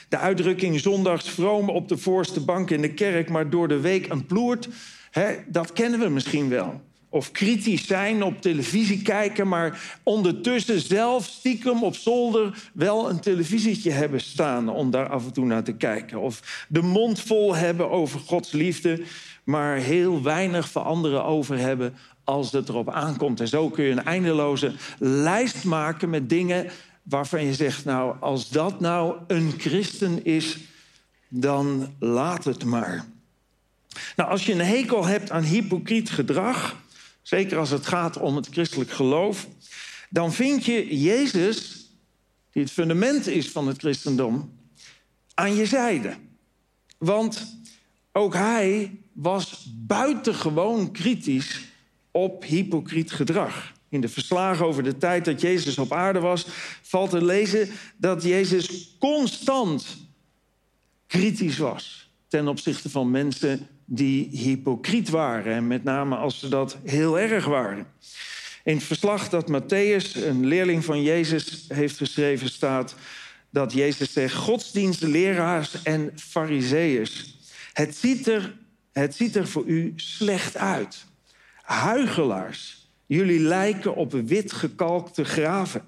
De 0.08 0.18
uitdrukking 0.18 0.80
zondags 0.80 1.30
vroom 1.30 1.68
op 1.68 1.88
de 1.88 1.96
voorste 1.96 2.40
bank 2.40 2.70
in 2.70 2.80
de 2.80 2.94
kerk, 2.94 3.28
maar 3.28 3.50
door 3.50 3.68
de 3.68 3.80
week 3.80 4.08
een 4.08 4.26
ploert, 4.26 4.68
dat 5.46 5.72
kennen 5.72 6.00
we 6.00 6.08
misschien 6.08 6.48
wel. 6.48 6.80
Of 7.10 7.30
kritisch 7.30 7.86
zijn, 7.86 8.22
op 8.22 8.40
televisie 8.40 9.02
kijken, 9.02 9.48
maar 9.48 9.98
ondertussen 10.02 10.80
zelf 10.80 11.24
stiekem 11.24 11.82
op 11.82 11.96
zolder 11.96 12.68
wel 12.72 13.10
een 13.10 13.20
televisietje 13.20 13.90
hebben 13.90 14.20
staan 14.20 14.68
om 14.68 14.90
daar 14.90 15.08
af 15.08 15.24
en 15.24 15.32
toe 15.32 15.44
naar 15.44 15.62
te 15.62 15.72
kijken. 15.72 16.20
Of 16.20 16.66
de 16.68 16.82
mond 16.82 17.20
vol 17.20 17.54
hebben 17.54 17.90
over 17.90 18.20
Gods 18.20 18.52
liefde, 18.52 19.02
maar 19.44 19.76
heel 19.76 20.22
weinig 20.22 20.68
voor 20.68 20.82
anderen 20.82 21.24
over 21.24 21.58
hebben 21.58 21.94
als 22.24 22.52
het 22.52 22.68
erop 22.68 22.90
aankomt. 22.90 23.40
En 23.40 23.48
zo 23.48 23.68
kun 23.68 23.84
je 23.84 23.90
een 23.90 24.04
eindeloze 24.04 24.72
lijst 24.98 25.64
maken 25.64 26.10
met 26.10 26.28
dingen 26.28 26.66
waarvan 27.08 27.44
je 27.44 27.54
zegt, 27.54 27.84
nou, 27.84 28.16
als 28.20 28.48
dat 28.48 28.80
nou 28.80 29.16
een 29.26 29.52
christen 29.58 30.24
is, 30.24 30.58
dan 31.28 31.94
laat 31.98 32.44
het 32.44 32.64
maar. 32.64 33.06
Nou, 34.16 34.30
als 34.30 34.46
je 34.46 34.52
een 34.52 34.60
hekel 34.60 35.06
hebt 35.06 35.30
aan 35.30 35.42
hypocriet 35.42 36.10
gedrag, 36.10 36.76
zeker 37.22 37.58
als 37.58 37.70
het 37.70 37.86
gaat 37.86 38.16
om 38.16 38.36
het 38.36 38.48
christelijk 38.50 38.90
geloof, 38.90 39.46
dan 40.10 40.32
vind 40.32 40.64
je 40.64 40.98
Jezus, 40.98 41.86
die 42.52 42.62
het 42.62 42.72
fundament 42.72 43.26
is 43.26 43.50
van 43.50 43.66
het 43.66 43.78
christendom, 43.78 44.52
aan 45.34 45.54
je 45.54 45.66
zijde. 45.66 46.16
Want 46.98 47.56
ook 48.12 48.34
hij 48.34 48.98
was 49.12 49.66
buitengewoon 49.86 50.92
kritisch 50.92 51.60
op 52.10 52.44
hypocriet 52.44 53.12
gedrag. 53.12 53.72
In 53.88 54.00
de 54.00 54.08
verslagen 54.08 54.66
over 54.66 54.82
de 54.82 54.96
tijd 54.96 55.24
dat 55.24 55.40
Jezus 55.40 55.78
op 55.78 55.92
aarde 55.92 56.20
was, 56.20 56.46
valt 56.82 57.10
te 57.10 57.24
lezen 57.24 57.68
dat 57.96 58.22
Jezus 58.22 58.96
constant 58.98 59.96
kritisch 61.06 61.58
was 61.58 62.08
ten 62.28 62.48
opzichte 62.48 62.90
van 62.90 63.10
mensen 63.10 63.66
die 63.84 64.28
hypocriet 64.30 65.08
waren. 65.08 65.54
En 65.54 65.66
met 65.66 65.84
name 65.84 66.16
als 66.16 66.38
ze 66.38 66.48
dat 66.48 66.76
heel 66.84 67.18
erg 67.18 67.44
waren. 67.44 67.86
In 68.64 68.74
het 68.74 68.84
verslag 68.84 69.28
dat 69.28 69.50
Matthäus, 69.50 70.24
een 70.24 70.46
leerling 70.46 70.84
van 70.84 71.02
Jezus, 71.02 71.64
heeft 71.68 71.96
geschreven, 71.96 72.50
staat 72.50 72.94
dat 73.50 73.72
Jezus 73.72 74.12
zegt: 74.12 74.34
Godsdienstleraars 74.34 75.82
en 75.82 76.12
fariseeërs, 76.16 77.36
het 77.72 77.96
ziet 77.96 78.26
er, 78.26 78.56
het 78.92 79.14
ziet 79.14 79.36
er 79.36 79.48
voor 79.48 79.64
u 79.66 79.92
slecht 79.96 80.56
uit. 80.56 81.04
Huigelaars, 81.62 82.77
jullie 83.08 83.40
lijken 83.40 83.94
op 83.94 84.12
wit 84.12 84.52
gekalkte 84.52 85.24
graven, 85.24 85.82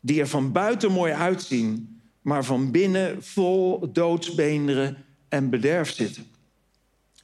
die 0.00 0.20
er 0.20 0.28
van 0.28 0.52
buiten 0.52 0.92
mooi 0.92 1.12
uitzien, 1.12 2.00
maar 2.22 2.44
van 2.44 2.70
binnen 2.70 3.22
vol 3.22 3.92
doodsbeenderen 3.92 5.04
en 5.28 5.50
bederf 5.50 5.90
zitten. 5.90 6.26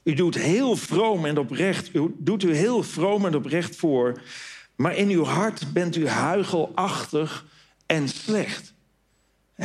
U 0.03 0.13
doet 0.13 0.35
heel 0.35 0.75
vroom 0.75 1.25
en 1.25 1.37
oprecht, 1.37 1.95
u 1.95 2.15
doet 2.17 2.43
u 2.43 2.55
heel 2.55 2.83
vroom 2.83 3.25
en 3.25 3.35
oprecht 3.35 3.75
voor, 3.75 4.21
maar 4.75 4.95
in 4.95 5.09
uw 5.09 5.23
hart 5.23 5.73
bent 5.73 5.95
u 5.95 6.07
huigelachtig 6.07 7.45
en 7.85 8.09
slecht. 8.09 8.70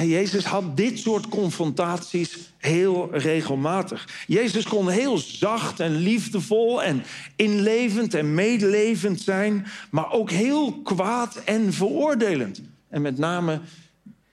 Jezus 0.05 0.45
had 0.45 0.77
dit 0.77 0.99
soort 0.99 1.29
confrontaties 1.29 2.37
heel 2.59 3.09
regelmatig. 3.13 4.25
Jezus 4.27 4.65
kon 4.65 4.89
heel 4.89 5.19
zacht 5.19 5.81
en 5.81 5.97
liefdevol 5.97 6.83
en 6.83 7.03
inlevend 7.37 8.15
en 8.15 8.35
medelevend 8.35 9.21
zijn, 9.21 9.67
maar 9.91 10.13
ook 10.13 10.31
heel 10.31 10.81
kwaad 10.83 11.37
en 11.45 11.73
veroordelend. 11.73 12.63
En 12.89 13.03
met 13.03 13.19
name 13.19 13.61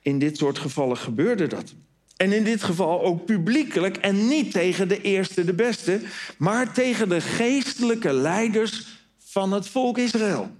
in 0.01 0.19
dit 0.19 0.37
soort 0.37 0.59
gevallen 0.59 0.97
gebeurde 0.97 1.47
dat. 1.47 1.73
En 2.17 2.31
in 2.31 2.43
dit 2.43 2.63
geval 2.63 3.03
ook 3.03 3.25
publiekelijk 3.25 3.97
en 3.97 4.27
niet 4.27 4.51
tegen 4.51 4.87
de 4.87 5.01
eerste, 5.01 5.45
de 5.45 5.53
beste, 5.53 6.01
maar 6.37 6.73
tegen 6.73 7.09
de 7.09 7.21
geestelijke 7.21 8.13
leiders 8.13 8.87
van 9.19 9.51
het 9.51 9.67
volk 9.67 9.97
Israël. 9.97 10.51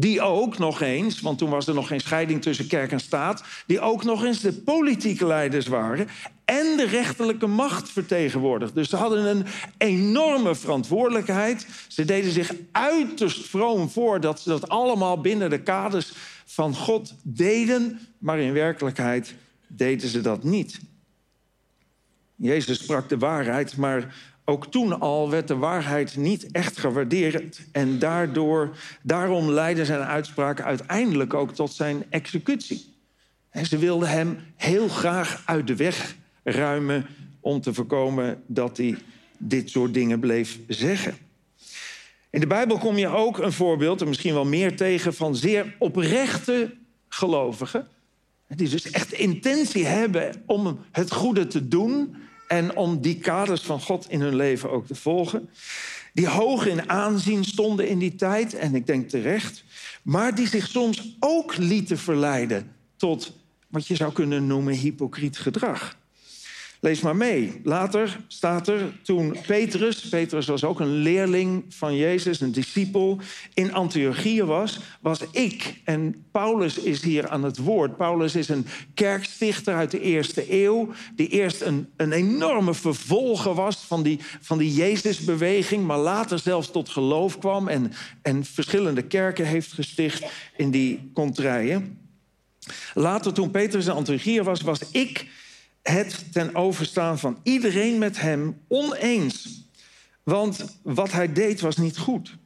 Die 0.00 0.20
ook 0.20 0.58
nog 0.58 0.80
eens, 0.80 1.20
want 1.20 1.38
toen 1.38 1.50
was 1.50 1.66
er 1.66 1.74
nog 1.74 1.86
geen 1.88 2.00
scheiding 2.00 2.42
tussen 2.42 2.66
kerk 2.66 2.92
en 2.92 3.00
staat, 3.00 3.44
die 3.66 3.80
ook 3.80 4.04
nog 4.04 4.24
eens 4.24 4.40
de 4.40 4.52
politieke 4.52 5.26
leiders 5.26 5.66
waren 5.66 6.08
en 6.44 6.76
de 6.76 6.86
rechterlijke 6.86 7.46
macht 7.46 7.90
vertegenwoordigd. 7.90 8.74
Dus 8.74 8.88
ze 8.88 8.96
hadden 8.96 9.26
een 9.26 9.46
enorme 9.78 10.54
verantwoordelijkheid. 10.54 11.66
Ze 11.88 12.04
deden 12.04 12.32
zich 12.32 12.54
uiterst 12.72 13.46
vroom 13.46 13.90
voor 13.90 14.20
dat 14.20 14.40
ze 14.40 14.48
dat 14.48 14.68
allemaal 14.68 15.20
binnen 15.20 15.50
de 15.50 15.62
kaders 15.62 16.12
van 16.44 16.74
God 16.74 17.14
deden, 17.22 18.00
maar 18.18 18.38
in 18.38 18.52
werkelijkheid 18.52 19.34
deden 19.66 20.08
ze 20.08 20.20
dat 20.20 20.44
niet. 20.44 20.80
Jezus 22.36 22.78
sprak 22.78 23.08
de 23.08 23.18
waarheid, 23.18 23.76
maar 23.76 24.14
ook 24.48 24.66
toen 24.66 25.00
al 25.00 25.30
werd 25.30 25.48
de 25.48 25.56
waarheid 25.56 26.16
niet 26.16 26.50
echt 26.50 26.78
gewaardeerd. 26.78 27.60
En 27.72 27.98
daardoor, 27.98 28.76
daarom 29.02 29.50
leidden 29.50 29.86
zijn 29.86 30.00
uitspraken 30.00 30.64
uiteindelijk 30.64 31.34
ook 31.34 31.54
tot 31.54 31.72
zijn 31.72 32.04
executie. 32.10 32.94
En 33.50 33.66
ze 33.66 33.78
wilden 33.78 34.08
hem 34.08 34.38
heel 34.56 34.88
graag 34.88 35.42
uit 35.44 35.66
de 35.66 35.76
weg 35.76 36.16
ruimen 36.42 37.06
om 37.40 37.60
te 37.60 37.74
voorkomen 37.74 38.42
dat 38.46 38.76
hij 38.76 38.96
dit 39.38 39.70
soort 39.70 39.94
dingen 39.94 40.20
bleef 40.20 40.58
zeggen. 40.68 41.16
In 42.30 42.40
de 42.40 42.46
Bijbel 42.46 42.78
kom 42.78 42.96
je 42.96 43.08
ook 43.08 43.38
een 43.38 43.52
voorbeeld, 43.52 44.00
en 44.00 44.08
misschien 44.08 44.34
wel 44.34 44.46
meer 44.46 44.76
tegen, 44.76 45.14
van 45.14 45.36
zeer 45.36 45.74
oprechte 45.78 46.74
gelovigen. 47.08 47.88
Die 48.48 48.68
dus 48.68 48.90
echt 48.90 49.12
intentie 49.12 49.86
hebben 49.86 50.42
om 50.46 50.78
het 50.90 51.12
goede 51.12 51.46
te 51.46 51.68
doen 51.68 52.16
en 52.48 52.76
om 52.76 53.00
die 53.00 53.18
kaders 53.18 53.62
van 53.62 53.80
God 53.80 54.06
in 54.08 54.20
hun 54.20 54.36
leven 54.36 54.70
ook 54.70 54.86
te 54.86 54.94
volgen. 54.94 55.50
Die 56.12 56.28
hoog 56.28 56.66
in 56.66 56.88
aanzien 56.88 57.44
stonden 57.44 57.88
in 57.88 57.98
die 57.98 58.14
tijd, 58.14 58.54
en 58.54 58.74
ik 58.74 58.86
denk 58.86 59.08
terecht, 59.08 59.64
maar 60.02 60.34
die 60.34 60.48
zich 60.48 60.66
soms 60.66 61.16
ook 61.20 61.56
lieten 61.56 61.98
verleiden 61.98 62.74
tot 62.96 63.32
wat 63.68 63.86
je 63.86 63.96
zou 63.96 64.12
kunnen 64.12 64.46
noemen 64.46 64.74
hypocriet 64.74 65.38
gedrag. 65.38 65.97
Lees 66.80 67.00
maar 67.00 67.16
mee. 67.16 67.60
Later 67.64 68.20
staat 68.28 68.68
er 68.68 68.92
toen 69.02 69.36
Petrus, 69.46 70.08
Petrus 70.08 70.46
was 70.46 70.64
ook 70.64 70.80
een 70.80 70.96
leerling 70.96 71.64
van 71.68 71.96
Jezus, 71.96 72.40
een 72.40 72.52
discipel, 72.52 73.18
in 73.54 73.74
Antiochië 73.74 74.42
was, 74.42 74.80
was 75.00 75.20
ik. 75.30 75.80
En 75.84 76.24
Paulus 76.30 76.78
is 76.78 77.02
hier 77.02 77.28
aan 77.28 77.42
het 77.42 77.58
woord. 77.58 77.96
Paulus 77.96 78.34
is 78.34 78.48
een 78.48 78.66
kerkstichter 78.94 79.74
uit 79.74 79.90
de 79.90 80.00
eerste 80.00 80.62
eeuw, 80.64 80.92
die 81.14 81.28
eerst 81.28 81.60
een, 81.60 81.88
een 81.96 82.12
enorme 82.12 82.74
vervolger 82.74 83.54
was 83.54 83.76
van 83.76 84.02
die, 84.02 84.18
van 84.40 84.58
die 84.58 84.72
Jezusbeweging, 84.72 85.86
maar 85.86 85.98
later 85.98 86.38
zelfs 86.38 86.70
tot 86.70 86.88
geloof 86.88 87.38
kwam 87.38 87.68
en, 87.68 87.92
en 88.22 88.44
verschillende 88.44 89.02
kerken 89.02 89.46
heeft 89.46 89.72
gesticht 89.72 90.24
in 90.56 90.70
die 90.70 91.10
contraien. 91.14 91.98
Later, 92.94 93.32
toen 93.32 93.50
Petrus 93.50 93.86
in 93.86 93.92
Antiochië 93.92 94.42
was, 94.42 94.60
was 94.60 94.80
ik 94.90 95.26
het 95.88 96.32
ten 96.32 96.54
overstaan 96.54 97.18
van 97.18 97.38
iedereen 97.42 97.98
met 97.98 98.20
hem 98.20 98.60
oneens. 98.68 99.66
Want 100.22 100.78
wat 100.82 101.12
hij 101.12 101.32
deed 101.32 101.60
was 101.60 101.76
niet 101.76 101.98
goed. 101.98 102.36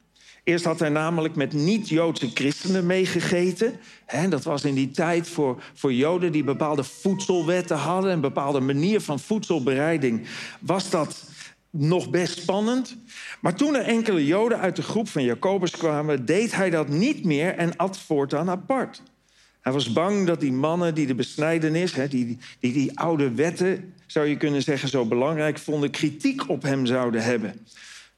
Eerst 0.43 0.65
had 0.65 0.79
hij 0.79 0.89
namelijk 0.89 1.35
met 1.35 1.53
niet-Joodse 1.53 2.29
christenen 2.33 2.85
meegegeten. 2.85 3.79
En 4.05 4.29
dat 4.29 4.43
was 4.43 4.63
in 4.63 4.73
die 4.73 4.91
tijd 4.91 5.27
voor, 5.27 5.63
voor 5.73 5.93
Joden 5.93 6.31
die 6.31 6.43
bepaalde 6.43 6.83
voedselwetten 6.83 7.77
hadden... 7.77 8.11
een 8.11 8.21
bepaalde 8.21 8.59
manier 8.59 9.01
van 9.01 9.19
voedselbereiding. 9.19 10.27
Was 10.59 10.89
dat 10.89 11.23
nog 11.69 12.09
best 12.09 12.41
spannend. 12.41 12.97
Maar 13.41 13.55
toen 13.55 13.75
er 13.75 13.85
enkele 13.85 14.25
Joden 14.25 14.59
uit 14.59 14.75
de 14.75 14.81
groep 14.81 15.09
van 15.09 15.23
Jacobus 15.23 15.71
kwamen... 15.71 16.25
deed 16.25 16.55
hij 16.55 16.69
dat 16.69 16.87
niet 16.87 17.25
meer 17.25 17.55
en 17.55 17.75
at 17.77 17.97
voortaan 17.97 18.49
apart. 18.49 19.01
Hij 19.63 19.73
was 19.73 19.93
bang 19.93 20.27
dat 20.27 20.39
die 20.39 20.51
mannen 20.51 20.95
die 20.95 21.07
de 21.07 21.15
besnijdenis, 21.15 21.93
die, 21.93 22.37
die 22.59 22.73
die 22.73 22.99
oude 22.99 23.31
wetten, 23.31 23.93
zou 24.07 24.25
je 24.25 24.37
kunnen 24.37 24.61
zeggen, 24.61 24.89
zo 24.89 25.05
belangrijk 25.05 25.57
vonden, 25.57 25.91
kritiek 25.91 26.49
op 26.49 26.61
hem 26.61 26.85
zouden 26.85 27.23
hebben. 27.23 27.65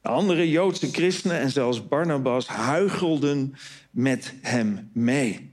De 0.01 0.09
andere 0.09 0.49
Joodse 0.49 0.91
christenen 0.91 1.39
en 1.39 1.49
zelfs 1.49 1.87
Barnabas 1.87 2.47
huichelden 2.47 3.55
met 3.91 4.33
hem 4.41 4.89
mee. 4.93 5.49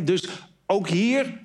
dus 0.00 0.28
ook 0.66 0.88
hier 0.88 1.40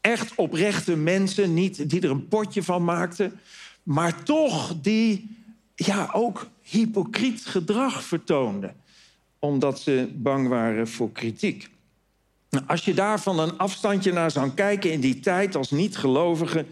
echt 0.00 0.34
oprechte 0.34 0.96
mensen, 0.96 1.54
niet 1.54 1.90
die 1.90 2.00
er 2.00 2.10
een 2.10 2.28
potje 2.28 2.62
van 2.62 2.84
maakten, 2.84 3.40
maar 3.82 4.22
toch 4.22 4.74
die 4.82 5.36
ja, 5.74 6.10
ook 6.12 6.46
hypocriet 6.62 7.46
gedrag 7.46 8.04
vertoonden, 8.04 8.74
omdat 9.38 9.80
ze 9.80 10.08
bang 10.14 10.48
waren 10.48 10.88
voor 10.88 11.12
kritiek. 11.12 11.70
Nou, 12.52 12.64
als 12.66 12.84
je 12.84 12.94
daar 12.94 13.20
van 13.20 13.38
een 13.38 13.58
afstandje 13.58 14.12
naar 14.12 14.30
zou 14.30 14.50
kijken 14.50 14.92
in 14.92 15.00
die 15.00 15.20
tijd 15.20 15.56
als 15.56 15.70
niet-gelovige, 15.70 16.66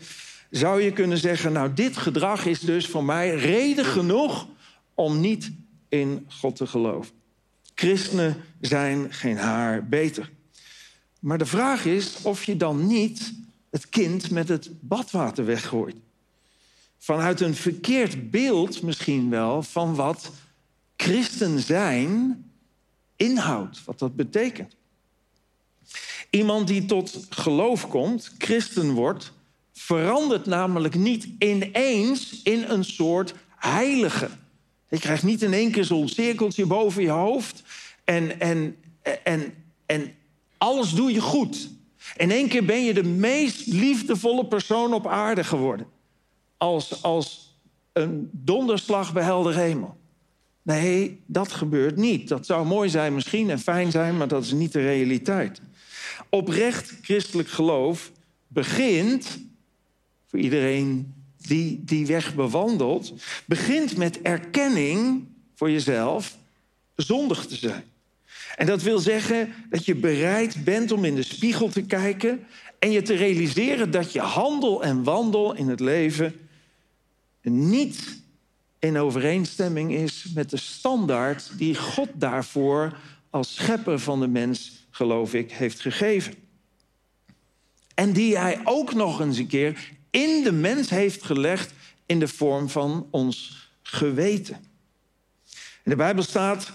zou 0.51 0.83
je 0.83 0.93
kunnen 0.93 1.19
zeggen: 1.19 1.53
Nou, 1.53 1.73
dit 1.73 1.97
gedrag 1.97 2.47
is 2.47 2.61
dus 2.61 2.87
voor 2.87 3.05
mij 3.05 3.35
reden 3.35 3.85
genoeg 3.85 4.47
om 4.95 5.21
niet 5.21 5.53
in 5.89 6.27
God 6.29 6.57
te 6.57 6.67
geloven. 6.67 7.15
Christenen 7.75 8.37
zijn 8.61 9.13
geen 9.13 9.37
haar 9.37 9.89
beter. 9.89 10.31
Maar 11.21 11.39
de 11.39 11.47
vraag 11.47 11.85
is 11.85 12.23
of 12.23 12.45
je 12.45 12.57
dan 12.57 12.87
niet 12.87 13.33
het 13.71 13.89
kind 13.89 14.31
met 14.31 14.49
het 14.49 14.71
badwater 14.81 15.45
weggooit. 15.45 15.97
Vanuit 16.99 17.41
een 17.41 17.55
verkeerd 17.55 18.31
beeld 18.31 18.83
misschien 18.83 19.31
wel 19.31 19.63
van 19.63 19.95
wat 19.95 20.31
christen 20.97 21.61
zijn 21.61 22.45
inhoudt, 23.17 23.85
wat 23.85 23.99
dat 23.99 24.17
betekent. 24.17 24.79
Iemand 26.31 26.67
die 26.67 26.85
tot 26.85 27.27
geloof 27.29 27.89
komt, 27.89 28.35
christen 28.39 28.91
wordt, 28.91 29.33
verandert 29.73 30.47
namelijk 30.47 30.95
niet 30.95 31.29
ineens 31.39 32.43
in 32.43 32.65
een 32.69 32.85
soort 32.85 33.35
heilige. 33.57 34.29
Je 34.89 34.99
krijgt 34.99 35.23
niet 35.23 35.43
in 35.43 35.53
één 35.53 35.71
keer 35.71 35.85
zo'n 35.85 36.09
cirkeltje 36.09 36.67
boven 36.67 37.03
je 37.03 37.11
hoofd 37.11 37.63
en, 38.05 38.41
en, 38.41 38.77
en, 39.23 39.55
en 39.87 40.15
alles 40.59 40.95
doe 40.95 41.13
je 41.13 41.21
goed. 41.21 41.71
In 42.17 42.31
één 42.31 42.49
keer 42.49 42.65
ben 42.65 42.85
je 42.85 42.95
de 42.95 43.03
meest 43.03 43.67
liefdevolle 43.67 44.47
persoon 44.47 44.95
op 44.95 45.07
aarde 45.07 45.45
geworden. 45.45 45.87
Als, 46.57 47.03
als 47.03 47.57
een 47.93 48.31
donderslag 48.33 49.13
bij 49.13 49.23
helder 49.23 49.57
hemel. 49.57 49.97
Nee, 50.63 51.21
dat 51.27 51.53
gebeurt 51.53 51.97
niet. 51.97 52.29
Dat 52.29 52.47
zou 52.47 52.67
mooi 52.67 52.89
zijn 52.89 53.15
misschien 53.15 53.51
en 53.51 53.59
fijn 53.59 53.91
zijn, 53.91 54.17
maar 54.17 54.29
dat 54.29 54.45
is 54.45 54.53
niet 54.53 54.73
de 54.73 54.81
realiteit. 54.81 55.61
Oprecht 56.29 56.95
christelijk 57.03 57.49
geloof 57.49 58.11
begint, 58.49 59.39
voor 60.27 60.39
iedereen 60.39 61.15
die 61.37 61.85
die 61.85 62.07
weg 62.07 62.35
bewandelt, 62.35 63.13
begint 63.47 63.97
met 63.97 64.21
erkenning 64.21 65.27
voor 65.55 65.71
jezelf 65.71 66.37
zondig 66.97 67.47
te 67.47 67.57
zijn. 67.57 67.85
En 68.57 68.67
dat 68.67 68.83
wil 68.83 68.99
zeggen 68.99 69.55
dat 69.71 69.85
je 69.85 69.95
bereid 69.95 70.65
bent 70.65 70.93
om 70.93 71.05
in 71.05 71.15
de 71.15 71.23
spiegel 71.23 71.69
te 71.69 71.83
kijken 71.83 72.47
en 72.79 72.91
je 72.91 73.03
te 73.03 73.15
realiseren 73.15 73.91
dat 73.91 74.13
je 74.13 74.21
handel 74.21 74.83
en 74.83 75.03
wandel 75.03 75.55
in 75.55 75.69
het 75.69 75.81
leven 75.81 76.35
niet 77.43 78.21
in 78.79 78.99
overeenstemming 78.99 79.93
is 79.93 80.27
met 80.35 80.51
de 80.51 80.57
standaard 80.57 81.51
die 81.57 81.75
God 81.75 82.09
daarvoor 82.15 82.97
als 83.31 83.55
schepper 83.55 83.99
van 83.99 84.21
de 84.21 84.29
mens, 84.29 84.80
geloof 85.01 85.35
ik, 85.35 85.53
heeft 85.53 85.81
gegeven. 85.81 86.35
En 87.95 88.13
die 88.13 88.39
hij 88.39 88.61
ook 88.65 88.95
nog 88.95 89.21
eens 89.21 89.39
een 89.39 89.47
keer 89.47 89.91
in 90.11 90.43
de 90.43 90.53
mens 90.53 90.91
heeft 90.91 91.23
gelegd 91.23 91.73
in 92.07 92.19
de 92.19 92.29
vorm 92.29 92.69
van 92.69 93.09
ons 93.11 93.69
geweten. 93.83 94.55
In 95.85 95.91
de 95.91 95.97
Bijbel 95.97 96.23
staat, 96.23 96.73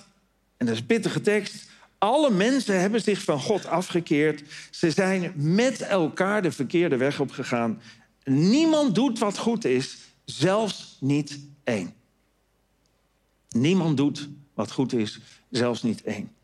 en 0.58 0.66
dat 0.66 0.76
is 0.76 0.82
een 0.82 0.86
pittige 0.86 1.22
tekst, 1.22 1.70
alle 1.98 2.30
mensen 2.30 2.80
hebben 2.80 3.02
zich 3.02 3.24
van 3.24 3.40
God 3.40 3.66
afgekeerd. 3.66 4.44
Ze 4.72 4.92
zijn 4.92 5.34
met 5.36 5.82
elkaar 5.82 6.42
de 6.42 6.52
verkeerde 6.52 6.98
weg 6.98 7.20
opgegaan. 7.20 7.82
Niemand 8.24 8.96
doet 8.96 9.20
wat 9.20 9.38
goed 9.38 9.66
is, 9.66 9.98
zelfs 10.26 10.98
niet 11.00 11.40
één. 11.64 11.94
Niemand 13.50 13.98
doet 13.98 14.30
wat 14.54 14.72
goed 14.72 14.94
is, 14.94 15.20
zelfs 15.50 15.84
niet 15.84 16.04
één. 16.04 16.35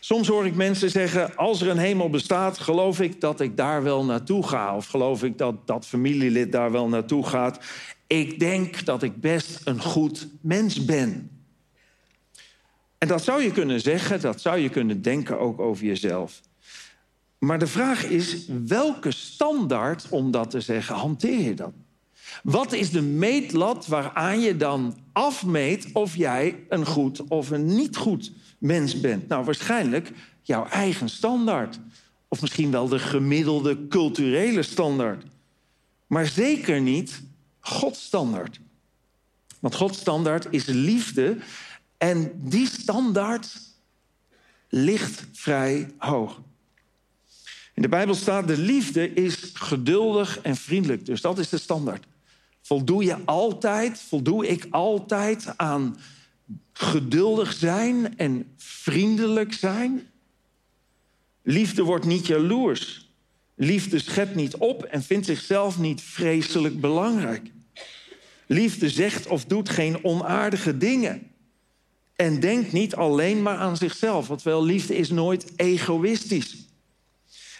Soms 0.00 0.28
hoor 0.28 0.46
ik 0.46 0.54
mensen 0.54 0.90
zeggen: 0.90 1.36
Als 1.36 1.60
er 1.60 1.68
een 1.68 1.78
hemel 1.78 2.10
bestaat, 2.10 2.58
geloof 2.58 3.00
ik 3.00 3.20
dat 3.20 3.40
ik 3.40 3.56
daar 3.56 3.82
wel 3.82 4.04
naartoe 4.04 4.46
ga. 4.46 4.76
Of 4.76 4.86
geloof 4.86 5.22
ik 5.22 5.38
dat 5.38 5.66
dat 5.66 5.86
familielid 5.86 6.52
daar 6.52 6.72
wel 6.72 6.88
naartoe 6.88 7.26
gaat. 7.26 7.58
Ik 8.06 8.38
denk 8.38 8.84
dat 8.84 9.02
ik 9.02 9.20
best 9.20 9.60
een 9.64 9.80
goed 9.80 10.28
mens 10.40 10.84
ben. 10.84 11.30
En 12.98 13.08
dat 13.08 13.24
zou 13.24 13.42
je 13.42 13.52
kunnen 13.52 13.80
zeggen, 13.80 14.20
dat 14.20 14.40
zou 14.40 14.58
je 14.58 14.68
kunnen 14.68 15.02
denken 15.02 15.38
ook 15.38 15.60
over 15.60 15.84
jezelf. 15.84 16.40
Maar 17.38 17.58
de 17.58 17.66
vraag 17.66 18.04
is: 18.04 18.46
welke 18.66 19.10
standaard 19.10 20.06
om 20.08 20.30
dat 20.30 20.50
te 20.50 20.60
zeggen 20.60 20.94
hanteer 20.94 21.40
je 21.40 21.54
dan? 21.54 21.72
Wat 22.42 22.72
is 22.72 22.90
de 22.90 23.02
meetlat 23.02 23.86
waaraan 23.86 24.40
je 24.40 24.56
dan 24.56 24.96
afmeet 25.12 25.88
of 25.92 26.16
jij 26.16 26.64
een 26.68 26.86
goed 26.86 27.28
of 27.28 27.50
een 27.50 27.66
niet 27.66 27.96
goed 27.96 28.32
mens 28.64 29.00
bent? 29.00 29.28
Nou, 29.28 29.44
waarschijnlijk 29.44 30.12
jouw 30.42 30.66
eigen 30.66 31.08
standaard. 31.08 31.78
Of 32.28 32.40
misschien 32.40 32.70
wel 32.70 32.88
de 32.88 32.98
gemiddelde 32.98 33.88
culturele 33.88 34.62
standaard. 34.62 35.24
Maar 36.06 36.26
zeker 36.26 36.80
niet 36.80 37.22
Gods 37.60 38.04
standaard. 38.04 38.60
Want 39.60 39.74
Gods 39.74 39.98
standaard 39.98 40.46
is 40.50 40.64
liefde. 40.64 41.36
En 41.98 42.32
die 42.34 42.66
standaard 42.66 43.58
ligt 44.68 45.24
vrij 45.32 45.90
hoog. 45.98 46.40
In 47.74 47.82
de 47.82 47.88
Bijbel 47.88 48.14
staat: 48.14 48.46
de 48.46 48.58
liefde 48.58 49.12
is 49.12 49.50
geduldig 49.52 50.40
en 50.40 50.56
vriendelijk. 50.56 51.06
Dus 51.06 51.20
dat 51.20 51.38
is 51.38 51.48
de 51.48 51.58
standaard. 51.58 52.06
Voldoe 52.62 53.04
je 53.04 53.16
altijd, 53.24 54.00
voldoe 54.08 54.46
ik 54.46 54.66
altijd 54.70 55.52
aan 55.56 55.96
geduldig 56.74 57.52
zijn 57.52 58.18
en 58.18 58.54
vriendelijk 58.56 59.52
zijn? 59.52 60.10
Liefde 61.42 61.82
wordt 61.82 62.04
niet 62.04 62.26
jaloers. 62.26 63.08
Liefde 63.54 63.98
schept 63.98 64.34
niet 64.34 64.56
op 64.56 64.82
en 64.82 65.02
vindt 65.02 65.26
zichzelf 65.26 65.78
niet 65.78 66.00
vreselijk 66.00 66.80
belangrijk. 66.80 67.50
Liefde 68.46 68.90
zegt 68.90 69.26
of 69.26 69.44
doet 69.44 69.68
geen 69.68 70.04
onaardige 70.04 70.78
dingen. 70.78 71.30
En 72.16 72.40
denkt 72.40 72.72
niet 72.72 72.94
alleen 72.94 73.42
maar 73.42 73.56
aan 73.56 73.76
zichzelf. 73.76 74.26
Want 74.26 74.42
wel, 74.42 74.64
liefde 74.64 74.96
is 74.96 75.10
nooit 75.10 75.52
egoïstisch. 75.56 76.56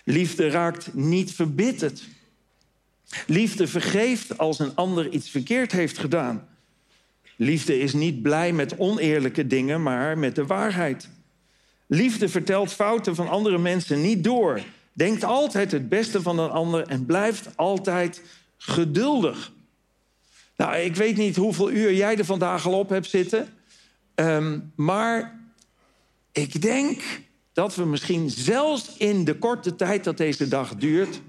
Liefde 0.05 0.49
raakt 0.49 0.95
niet 0.95 1.33
verbitterd. 1.33 2.03
Liefde 3.27 3.67
vergeeft 3.67 4.39
als 4.39 4.59
een 4.59 4.75
ander 4.75 5.11
iets 5.11 5.31
verkeerd 5.31 5.73
heeft 5.73 5.99
gedaan. 5.99 6.49
Liefde 7.37 7.79
is 7.79 7.93
niet 7.93 8.23
blij 8.23 8.53
met 8.53 8.79
oneerlijke 8.79 9.47
dingen, 9.47 9.83
maar 9.83 10.19
met 10.19 10.35
de 10.35 10.47
waarheid. 10.47 11.09
Liefde 11.87 12.29
vertelt 12.29 12.73
fouten 12.73 13.15
van 13.15 13.29
andere 13.29 13.59
mensen 13.59 14.01
niet 14.01 14.25
door. 14.25 14.61
Denkt 14.93 15.25
altijd 15.25 15.73
het 15.73 15.89
beste 15.89 16.23
van 16.23 16.39
een 16.39 16.51
ander 16.51 16.87
en 16.87 17.07
blijft 17.07 17.49
altijd 17.57 18.23
geduldig. 18.57 19.53
Nou, 20.57 20.77
ik 20.77 20.97
weet 20.97 21.17
niet 21.17 21.37
hoeveel 21.37 21.71
uur 21.71 21.95
jij 21.95 22.17
er 22.17 22.25
vandaag 22.25 22.67
al 22.67 22.79
op 22.79 22.89
hebt 22.89 23.11
zitten. 23.11 23.49
Um, 24.15 24.73
maar 24.77 25.41
ik 26.33 26.63
denk 26.63 27.03
dat 27.53 27.75
we 27.75 27.85
misschien 27.85 28.31
zelfs 28.31 28.97
in 28.97 29.25
de 29.25 29.39
korte 29.39 29.77
tijd 29.77 30.05
dat 30.05 30.17
deze 30.17 30.49
dag 30.49 30.75
duurt, 30.75 31.21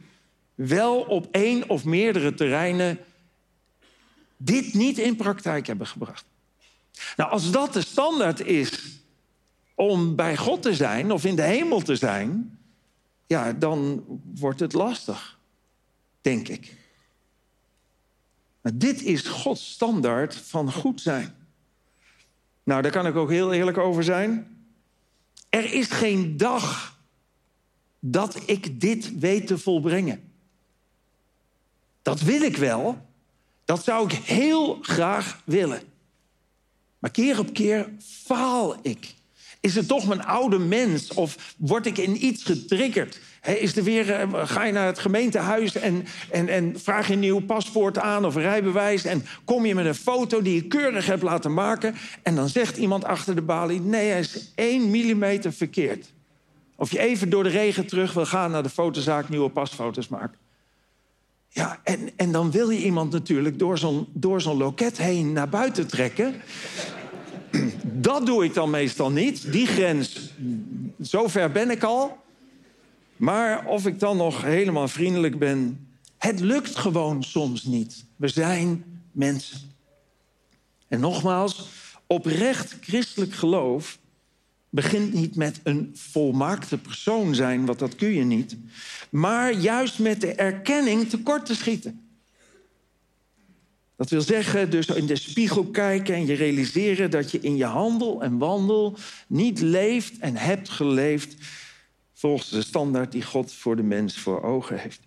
wel 0.56 1.00
op 1.02 1.28
één 1.32 1.70
of 1.70 1.86
meerdere 1.86 2.34
terreinen 2.34 3.00
dit 4.38 4.74
niet 4.74 4.98
in 4.98 5.16
praktijk 5.16 5.68
hebben 5.68 5.88
gebracht. 5.88 6.26
Nou, 7.16 7.32
als 7.32 7.52
dat 7.52 7.74
de 7.74 7.82
standaard 7.82 8.42
is 8.42 9.00
om 9.76 10.16
bij 10.16 10.38
God 10.38 10.62
te 10.62 10.76
zijn 10.76 11.12
of 11.12 11.26
in 11.26 11.36
de 11.36 11.42
hemel 11.42 11.82
te 11.82 11.96
zijn, 11.96 12.60
ja, 13.28 13.54
dan 13.54 14.04
wordt 14.36 14.60
het 14.60 14.74
lastig, 14.74 15.40
denk 16.22 16.48
ik. 16.48 16.74
Maar 18.62 18.78
dit 18.78 19.02
is 19.02 19.28
Gods 19.28 19.72
standaard 19.72 20.36
van 20.36 20.72
goed 20.72 21.02
zijn. 21.02 21.36
Nou, 22.64 22.82
daar 22.82 22.92
kan 22.92 23.08
ik 23.08 23.16
ook 23.16 23.30
heel 23.30 23.54
eerlijk 23.54 23.78
over 23.78 24.04
zijn. 24.04 24.58
Er 25.50 25.74
is 25.74 25.88
geen 25.88 26.38
dag 26.38 26.98
dat 28.00 28.42
ik 28.46 28.82
dit 28.82 29.20
weet 29.20 29.48
te 29.48 29.58
volbrengen. 29.58 30.32
Dat 32.02 32.22
wil 32.22 32.42
ik 32.42 32.58
wel. 32.58 33.06
Dat 33.66 33.84
zou 33.84 34.06
ik 34.06 34.12
heel 34.12 34.78
graag 34.82 35.42
willen. 35.44 35.82
Maar 37.00 37.12
keer 37.12 37.40
op 37.40 37.54
keer 37.54 37.90
faal 38.24 38.76
ik. 38.82 39.14
Is 39.60 39.76
het 39.76 39.88
toch 39.88 40.08
mijn 40.08 40.26
oude 40.26 40.58
mens? 40.58 41.14
Of 41.14 41.54
word 41.58 41.86
ik 41.86 41.98
in 41.98 42.26
iets 42.26 42.44
getriggerd? 42.44 43.20
is 43.46 43.76
er 43.76 43.84
weer, 43.84 44.12
eh, 44.12 44.30
ga 44.34 44.64
je 44.64 44.72
naar 44.72 44.86
het 44.86 45.00
gemeentehuis 45.00 45.76
en, 45.76 46.06
en, 46.32 46.48
en 46.48 46.80
vraag 46.80 47.08
je 47.08 47.14
een 47.14 47.20
nieuw 47.20 47.40
paspoort 47.40 47.98
aan 47.98 48.26
of 48.26 48.36
rijbewijs... 48.36 49.06
en 49.06 49.26
kom 49.44 49.66
je 49.66 49.76
met 49.76 49.86
een 49.86 49.96
foto 49.96 50.42
die 50.42 50.56
je 50.56 50.68
keurig 50.68 51.06
hebt 51.06 51.24
laten 51.24 51.54
maken... 51.54 51.96
en 52.24 52.36
dan 52.36 52.50
zegt 52.50 52.78
iemand 52.78 53.04
achter 53.04 53.36
de 53.36 53.42
balie... 53.42 53.82
nee, 53.82 54.10
hij 54.10 54.20
is 54.20 54.52
één 54.56 54.90
millimeter 54.90 55.54
verkeerd. 55.54 56.14
Of 56.76 56.92
je 56.92 57.00
even 57.00 57.30
door 57.30 57.44
de 57.44 57.50
regen 57.50 57.88
terug 57.88 58.14
wil 58.14 58.26
gaan 58.26 58.52
naar 58.52 58.64
de 58.64 58.70
fotozaak... 58.70 59.30
nieuwe 59.30 59.50
pasfoto's 59.50 60.08
maken. 60.08 60.45
Ja, 61.56 61.80
en, 61.84 62.10
en 62.16 62.32
dan 62.32 62.52
wil 62.52 62.70
je 62.70 62.84
iemand 62.84 63.12
natuurlijk 63.12 63.60
door 63.60 63.78
zo'n, 63.78 64.08
door 64.14 64.42
zo'n 64.42 64.58
loket 64.58 64.98
heen 64.98 65.34
naar 65.34 65.50
buiten 65.50 65.88
trekken. 65.88 66.36
Dat 67.84 68.26
doe 68.26 68.44
ik 68.44 68.54
dan 68.54 68.70
meestal 68.70 69.12
niet. 69.12 69.52
Die 69.52 69.68
grens, 69.68 70.34
zover 71.00 71.52
ben 71.52 71.70
ik 71.70 71.84
al. 71.84 72.18
Maar 73.18 73.66
of 73.66 73.86
ik 73.86 74.00
dan 74.00 74.18
nog 74.18 74.42
helemaal 74.42 74.88
vriendelijk 74.88 75.40
ben, 75.40 75.88
het 76.18 76.40
lukt 76.40 76.76
gewoon 76.76 77.24
soms 77.24 77.64
niet. 77.64 78.06
We 78.16 78.28
zijn 78.28 78.84
mensen. 79.12 79.60
En 80.88 81.00
nogmaals, 81.00 81.70
oprecht 82.08 82.78
christelijk 82.82 83.34
geloof 83.34 83.98
begint 84.76 85.14
niet 85.14 85.36
met 85.36 85.60
een 85.64 85.92
volmaakte 85.94 86.78
persoon 86.78 87.36
zijn, 87.36 87.66
want 87.66 87.80
dat 87.80 87.96
kun 87.96 88.14
je 88.14 88.24
niet, 88.24 88.58
maar 89.10 89.54
juist 89.54 90.00
met 90.00 90.22
de 90.22 90.34
erkenning 90.34 91.10
tekort 91.10 91.46
te 91.46 91.56
schieten. 91.56 92.00
Dat 93.96 94.10
wil 94.10 94.22
zeggen, 94.22 94.70
dus 94.70 94.88
in 94.88 95.06
de 95.06 95.16
spiegel 95.16 95.66
kijken 95.66 96.16
en 96.16 96.26
je 96.26 96.34
realiseren 96.34 97.12
dat 97.12 97.32
je 97.32 97.40
in 97.40 97.56
je 97.56 97.66
handel 97.66 98.24
en 98.24 98.38
wandel 98.38 98.98
niet 99.28 99.62
leeft 99.62 100.18
en 100.20 100.36
hebt 100.36 100.70
geleefd 100.70 101.36
volgens 102.14 102.50
de 102.50 102.62
standaard 102.62 103.12
die 103.12 103.24
God 103.24 103.54
voor 103.54 103.76
de 103.76 103.84
mens 103.84 104.18
voor 104.18 104.44
ogen 104.44 104.80
heeft. 104.80 105.00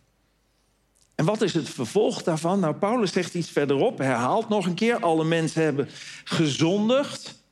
En 1.15 1.25
wat 1.25 1.43
is 1.43 1.55
het 1.55 1.69
vervolg 1.69 2.23
daarvan? 2.23 2.61
Nou, 2.61 2.75
Paulus 2.75 3.13
zegt 3.13 3.35
iets 3.35 3.51
verderop, 3.51 3.99
herhaalt 3.99 4.49
nog 4.49 4.67
een 4.67 4.75
keer: 4.75 5.01
alle 5.01 5.25
mensen 5.25 5.63
hebben 5.63 5.89
gezondigd. 6.25 7.43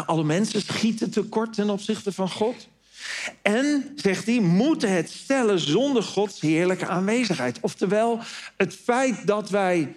Alle 0.00 0.24
mensen 0.24 0.62
schieten 0.62 1.10
tekort 1.10 1.52
ten 1.52 1.70
opzichte 1.70 2.12
van 2.12 2.30
God. 2.30 2.68
En, 3.42 3.92
zegt 3.96 4.26
hij, 4.26 4.40
moeten 4.40 4.92
het 4.92 5.10
stellen 5.10 5.58
zonder 5.58 6.02
Gods 6.02 6.40
heerlijke 6.40 6.86
aanwezigheid. 6.86 7.58
Oftewel, 7.60 8.18
het 8.56 8.74
feit 8.74 9.26
dat 9.26 9.50
wij 9.50 9.94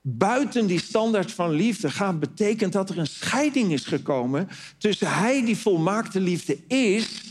buiten 0.00 0.66
die 0.66 0.80
standaard 0.80 1.32
van 1.32 1.50
liefde 1.50 1.90
gaat, 1.90 2.20
betekent 2.20 2.72
dat 2.72 2.90
er 2.90 2.98
een 2.98 3.06
scheiding 3.06 3.72
is 3.72 3.84
gekomen 3.84 4.48
tussen 4.78 5.12
hij 5.12 5.44
die 5.44 5.56
volmaakte 5.56 6.20
liefde 6.20 6.58
is 6.66 7.22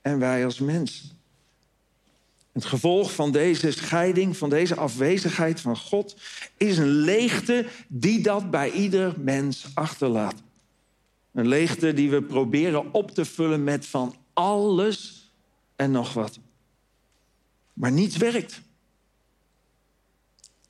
en 0.00 0.18
wij 0.18 0.44
als 0.44 0.58
mensen. 0.58 1.13
Het 2.54 2.64
gevolg 2.64 3.12
van 3.12 3.32
deze 3.32 3.70
scheiding, 3.72 4.36
van 4.36 4.50
deze 4.50 4.74
afwezigheid 4.74 5.60
van 5.60 5.76
God, 5.76 6.16
is 6.56 6.78
een 6.78 6.90
leegte 6.90 7.66
die 7.88 8.22
dat 8.22 8.50
bij 8.50 8.70
ieder 8.70 9.14
mens 9.18 9.66
achterlaat. 9.74 10.34
Een 11.32 11.48
leegte 11.48 11.92
die 11.92 12.10
we 12.10 12.22
proberen 12.22 12.92
op 12.92 13.10
te 13.10 13.24
vullen 13.24 13.64
met 13.64 13.86
van 13.86 14.14
alles 14.32 15.30
en 15.76 15.90
nog 15.90 16.12
wat. 16.12 16.38
Maar 17.72 17.92
niets 17.92 18.16
werkt. 18.16 18.60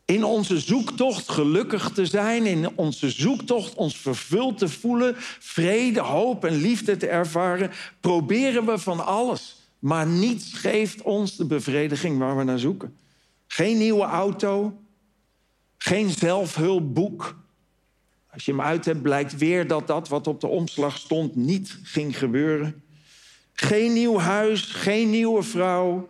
In 0.05 0.25
onze 0.25 0.61
zoektocht 0.61 1.29
gelukkig 1.29 1.91
te 1.91 2.07
zijn, 2.07 2.47
in 2.47 2.77
onze 2.77 3.11
zoektocht 3.11 3.75
ons 3.75 3.97
vervuld 3.97 4.59
te 4.59 4.69
voelen, 4.69 5.15
vrede, 5.39 6.01
hoop 6.01 6.45
en 6.45 6.55
liefde 6.55 6.97
te 6.97 7.07
ervaren, 7.07 7.71
proberen 8.01 8.67
we 8.67 8.79
van 8.79 9.05
alles. 9.07 9.64
Maar 9.85 10.07
niets 10.07 10.53
geeft 10.53 11.03
ons 11.03 11.37
de 11.37 11.45
bevrediging 11.45 12.19
waar 12.19 12.37
we 12.37 12.45
naar 12.45 12.59
zoeken. 12.59 12.97
Geen 13.47 13.79
nieuwe 13.79 14.05
auto, 14.05 14.81
geen 15.79 16.11
zelfhulpboek. 16.11 17.37
Als 18.31 18.45
je 18.45 18.51
hem 18.51 18.61
uit 18.61 18.85
hebt, 18.85 19.03
blijkt 19.03 19.37
weer 19.37 19.67
dat 19.67 19.87
dat 19.87 20.09
wat 20.09 20.27
op 20.27 20.41
de 20.41 20.47
omslag 20.47 20.99
stond 20.99 21.37
niet 21.37 21.79
ging 21.83 22.19
gebeuren. 22.19 22.83
Geen 23.53 23.93
nieuw 23.93 24.19
huis, 24.19 24.63
geen 24.63 25.11
nieuwe 25.11 25.43
vrouw, 25.43 26.09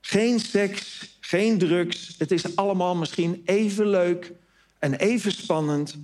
geen 0.00 0.40
seks, 0.40 1.08
geen 1.20 1.58
drugs. 1.58 2.14
Het 2.18 2.30
is 2.30 2.56
allemaal 2.56 2.96
misschien 2.96 3.42
even 3.44 3.88
leuk 3.88 4.32
en 4.78 4.94
even 4.94 5.32
spannend. 5.32 5.98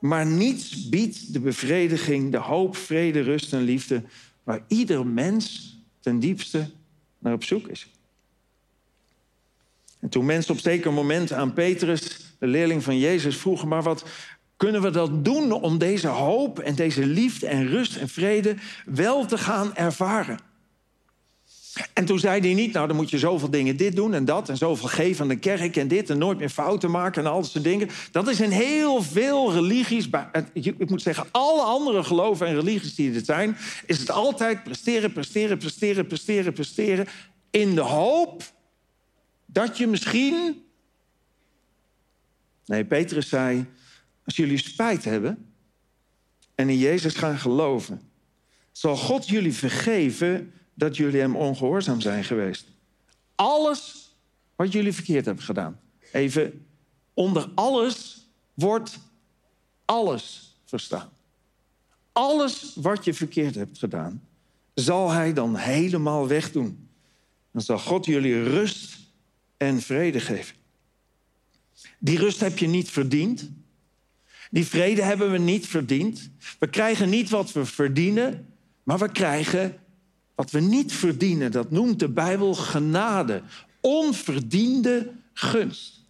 Maar 0.00 0.26
niets 0.26 0.88
biedt 0.88 1.32
de 1.32 1.40
bevrediging, 1.40 2.32
de 2.32 2.38
hoop, 2.38 2.76
vrede, 2.76 3.20
rust 3.20 3.52
en 3.52 3.62
liefde... 3.62 4.02
waar 4.42 4.64
ieder 4.66 5.06
mens 5.06 5.76
ten 6.00 6.18
diepste 6.18 6.70
naar 7.18 7.32
op 7.32 7.44
zoek 7.44 7.68
is. 7.68 7.88
En 10.00 10.08
toen 10.08 10.24
mensen 10.24 10.54
op 10.54 10.60
zeker 10.60 10.92
moment 10.92 11.32
aan 11.32 11.52
Petrus, 11.52 12.20
de 12.38 12.46
leerling 12.46 12.82
van 12.82 12.98
Jezus, 12.98 13.36
vroegen... 13.36 13.68
maar 13.68 13.82
wat 13.82 14.04
kunnen 14.56 14.82
we 14.82 14.90
dat 14.90 15.24
doen 15.24 15.52
om 15.52 15.78
deze 15.78 16.08
hoop 16.08 16.58
en 16.58 16.74
deze 16.74 17.06
liefde 17.06 17.46
en 17.46 17.66
rust 17.66 17.96
en 17.96 18.08
vrede 18.08 18.56
wel 18.84 19.26
te 19.26 19.38
gaan 19.38 19.74
ervaren? 19.74 20.47
En 21.92 22.04
toen 22.04 22.18
zei 22.18 22.40
hij 22.40 22.54
niet, 22.54 22.72
nou 22.72 22.86
dan 22.86 22.96
moet 22.96 23.10
je 23.10 23.18
zoveel 23.18 23.50
dingen 23.50 23.76
dit 23.76 23.96
doen 23.96 24.14
en 24.14 24.24
dat... 24.24 24.48
en 24.48 24.56
zoveel 24.56 24.88
geven 24.88 25.22
aan 25.22 25.28
de 25.28 25.38
kerk 25.38 25.76
en 25.76 25.88
dit 25.88 26.10
en 26.10 26.18
nooit 26.18 26.38
meer 26.38 26.48
fouten 26.48 26.90
maken 26.90 27.24
en 27.24 27.30
al 27.30 27.40
dat 27.40 27.50
soort 27.50 27.64
dingen. 27.64 27.88
Dat 28.10 28.28
is 28.28 28.40
in 28.40 28.50
heel 28.50 29.02
veel 29.02 29.52
religies, 29.52 30.08
ik 30.52 30.90
moet 30.90 31.02
zeggen 31.02 31.26
alle 31.30 31.62
andere 31.62 32.04
geloven 32.04 32.46
en 32.46 32.54
religies 32.54 32.94
die 32.94 33.14
er 33.14 33.24
zijn... 33.24 33.56
is 33.86 33.98
het 33.98 34.10
altijd 34.10 34.62
presteren, 34.62 35.12
presteren, 35.12 35.58
presteren, 35.58 36.06
presteren, 36.06 36.52
presteren... 36.52 37.06
in 37.50 37.74
de 37.74 37.80
hoop 37.80 38.42
dat 39.46 39.78
je 39.78 39.86
misschien... 39.86 40.62
Nee, 42.64 42.84
Petrus 42.84 43.28
zei, 43.28 43.66
als 44.24 44.36
jullie 44.36 44.58
spijt 44.58 45.04
hebben 45.04 45.52
en 46.54 46.68
in 46.68 46.78
Jezus 46.78 47.14
gaan 47.14 47.38
geloven... 47.38 48.00
zal 48.72 48.96
God 48.96 49.28
jullie 49.28 49.54
vergeven 49.54 50.52
dat 50.78 50.96
jullie 50.96 51.20
hem 51.20 51.36
ongehoorzaam 51.36 52.00
zijn 52.00 52.24
geweest. 52.24 52.66
Alles 53.34 54.10
wat 54.56 54.72
jullie 54.72 54.92
verkeerd 54.92 55.24
hebben 55.24 55.44
gedaan. 55.44 55.80
Even, 56.12 56.66
onder 57.14 57.50
alles 57.54 58.26
wordt 58.54 58.98
alles 59.84 60.56
verstaan. 60.64 61.08
Alles 62.12 62.72
wat 62.74 63.04
je 63.04 63.14
verkeerd 63.14 63.54
hebt 63.54 63.78
gedaan, 63.78 64.22
zal 64.74 65.10
hij 65.10 65.32
dan 65.32 65.56
helemaal 65.56 66.28
wegdoen. 66.28 66.88
Dan 67.52 67.62
zal 67.62 67.78
God 67.78 68.06
jullie 68.06 68.42
rust 68.42 68.98
en 69.56 69.80
vrede 69.80 70.20
geven. 70.20 70.56
Die 71.98 72.18
rust 72.18 72.40
heb 72.40 72.58
je 72.58 72.66
niet 72.66 72.90
verdiend. 72.90 73.50
Die 74.50 74.66
vrede 74.66 75.02
hebben 75.02 75.30
we 75.30 75.38
niet 75.38 75.66
verdiend. 75.66 76.30
We 76.58 76.68
krijgen 76.68 77.08
niet 77.08 77.30
wat 77.30 77.52
we 77.52 77.64
verdienen, 77.64 78.54
maar 78.82 78.98
we 78.98 79.12
krijgen 79.12 79.80
wat 80.38 80.50
we 80.50 80.60
niet 80.60 80.92
verdienen, 80.92 81.50
dat 81.50 81.70
noemt 81.70 81.98
de 81.98 82.08
Bijbel 82.08 82.54
genade. 82.54 83.42
Onverdiende 83.80 85.10
gunst. 85.32 86.00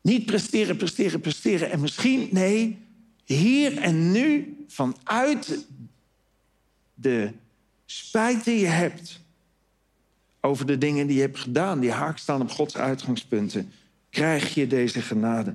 Niet 0.00 0.26
presteren, 0.26 0.76
presteren, 0.76 1.20
presteren. 1.20 1.70
En 1.70 1.80
misschien, 1.80 2.28
nee, 2.30 2.78
hier 3.24 3.76
en 3.76 4.12
nu, 4.12 4.56
vanuit 4.68 5.66
de 6.94 7.30
spijt 7.86 8.44
die 8.44 8.58
je 8.58 8.66
hebt 8.66 9.20
over 10.40 10.66
de 10.66 10.78
dingen 10.78 11.06
die 11.06 11.16
je 11.16 11.22
hebt 11.22 11.38
gedaan, 11.38 11.80
die 11.80 11.92
haak 11.92 12.18
staan 12.18 12.40
op 12.40 12.50
Gods 12.50 12.76
uitgangspunten, 12.76 13.72
krijg 14.10 14.54
je 14.54 14.66
deze 14.66 15.02
genade. 15.02 15.54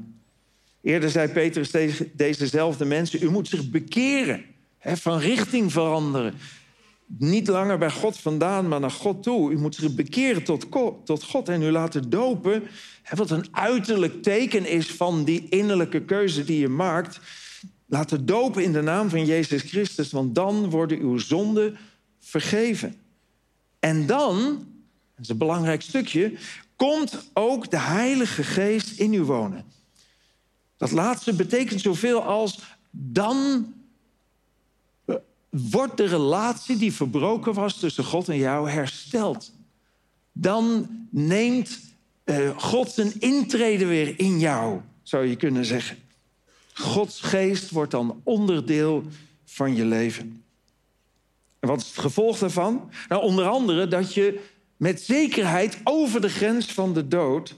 Eerder 0.81 1.09
zei 1.09 1.27
Petrus 1.27 1.71
tegen 1.71 2.11
dezezelfde 2.13 2.85
mensen: 2.85 3.23
U 3.23 3.29
moet 3.29 3.47
zich 3.47 3.69
bekeren, 3.69 4.43
van 4.79 5.19
richting 5.19 5.71
veranderen 5.71 6.33
niet 7.07 7.47
langer 7.47 7.77
bij 7.77 7.91
God 7.91 8.17
vandaan, 8.17 8.67
maar 8.67 8.79
naar 8.79 8.91
God 8.91 9.23
toe. 9.23 9.51
U 9.51 9.57
moet 9.57 9.75
zich 9.75 9.95
bekeren 9.95 10.43
tot, 10.43 10.65
tot 11.03 11.23
God 11.23 11.49
en 11.49 11.61
u 11.61 11.71
laten 11.71 12.09
dopen. 12.09 12.63
Wat 13.15 13.29
een 13.29 13.45
uiterlijk 13.51 14.23
teken 14.23 14.65
is 14.65 14.91
van 14.91 15.23
die 15.23 15.49
innerlijke 15.49 16.01
keuze 16.01 16.43
die 16.43 16.59
je 16.59 16.67
maakt. 16.67 17.19
Laten 17.85 18.25
dopen 18.25 18.63
in 18.63 18.73
de 18.73 18.81
naam 18.81 19.09
van 19.09 19.25
Jezus 19.25 19.61
Christus, 19.61 20.11
want 20.11 20.35
dan 20.35 20.69
worden 20.69 20.99
uw 20.99 21.17
zonden 21.17 21.77
vergeven. 22.19 22.95
En 23.79 24.05
dan, 24.05 24.35
dat 25.15 25.23
is 25.23 25.29
een 25.29 25.37
belangrijk 25.37 25.81
stukje, 25.81 26.33
komt 26.75 27.29
ook 27.33 27.71
de 27.71 27.79
Heilige 27.79 28.43
Geest 28.43 28.99
in 28.99 29.13
u 29.13 29.21
wonen. 29.21 29.65
Dat 30.77 30.91
laatste 30.91 31.33
betekent 31.33 31.81
zoveel 31.81 32.21
als 32.21 32.59
dan 32.91 33.65
wordt 35.49 35.97
de 35.97 36.05
relatie 36.05 36.77
die 36.77 36.93
verbroken 36.93 37.53
was 37.53 37.79
tussen 37.79 38.03
God 38.03 38.29
en 38.29 38.37
jou 38.37 38.69
hersteld. 38.69 39.51
Dan 40.31 40.87
neemt 41.09 41.79
uh, 42.25 42.57
God 42.57 42.91
zijn 42.91 43.19
intrede 43.19 43.85
weer 43.85 44.19
in 44.19 44.39
jou, 44.39 44.81
zou 45.03 45.25
je 45.25 45.35
kunnen 45.35 45.65
zeggen. 45.65 45.97
Gods 46.73 47.21
geest 47.21 47.69
wordt 47.69 47.91
dan 47.91 48.21
onderdeel 48.23 49.03
van 49.45 49.75
je 49.75 49.85
leven. 49.85 50.43
En 51.59 51.67
wat 51.67 51.81
is 51.81 51.87
het 51.87 51.97
gevolg 51.97 52.37
daarvan? 52.37 52.89
Nou, 53.09 53.21
onder 53.23 53.47
andere 53.47 53.87
dat 53.87 54.13
je 54.13 54.39
met 54.77 55.01
zekerheid 55.01 55.77
over 55.83 56.21
de 56.21 56.29
grens 56.29 56.73
van 56.73 56.93
de 56.93 57.07
dood 57.07 57.55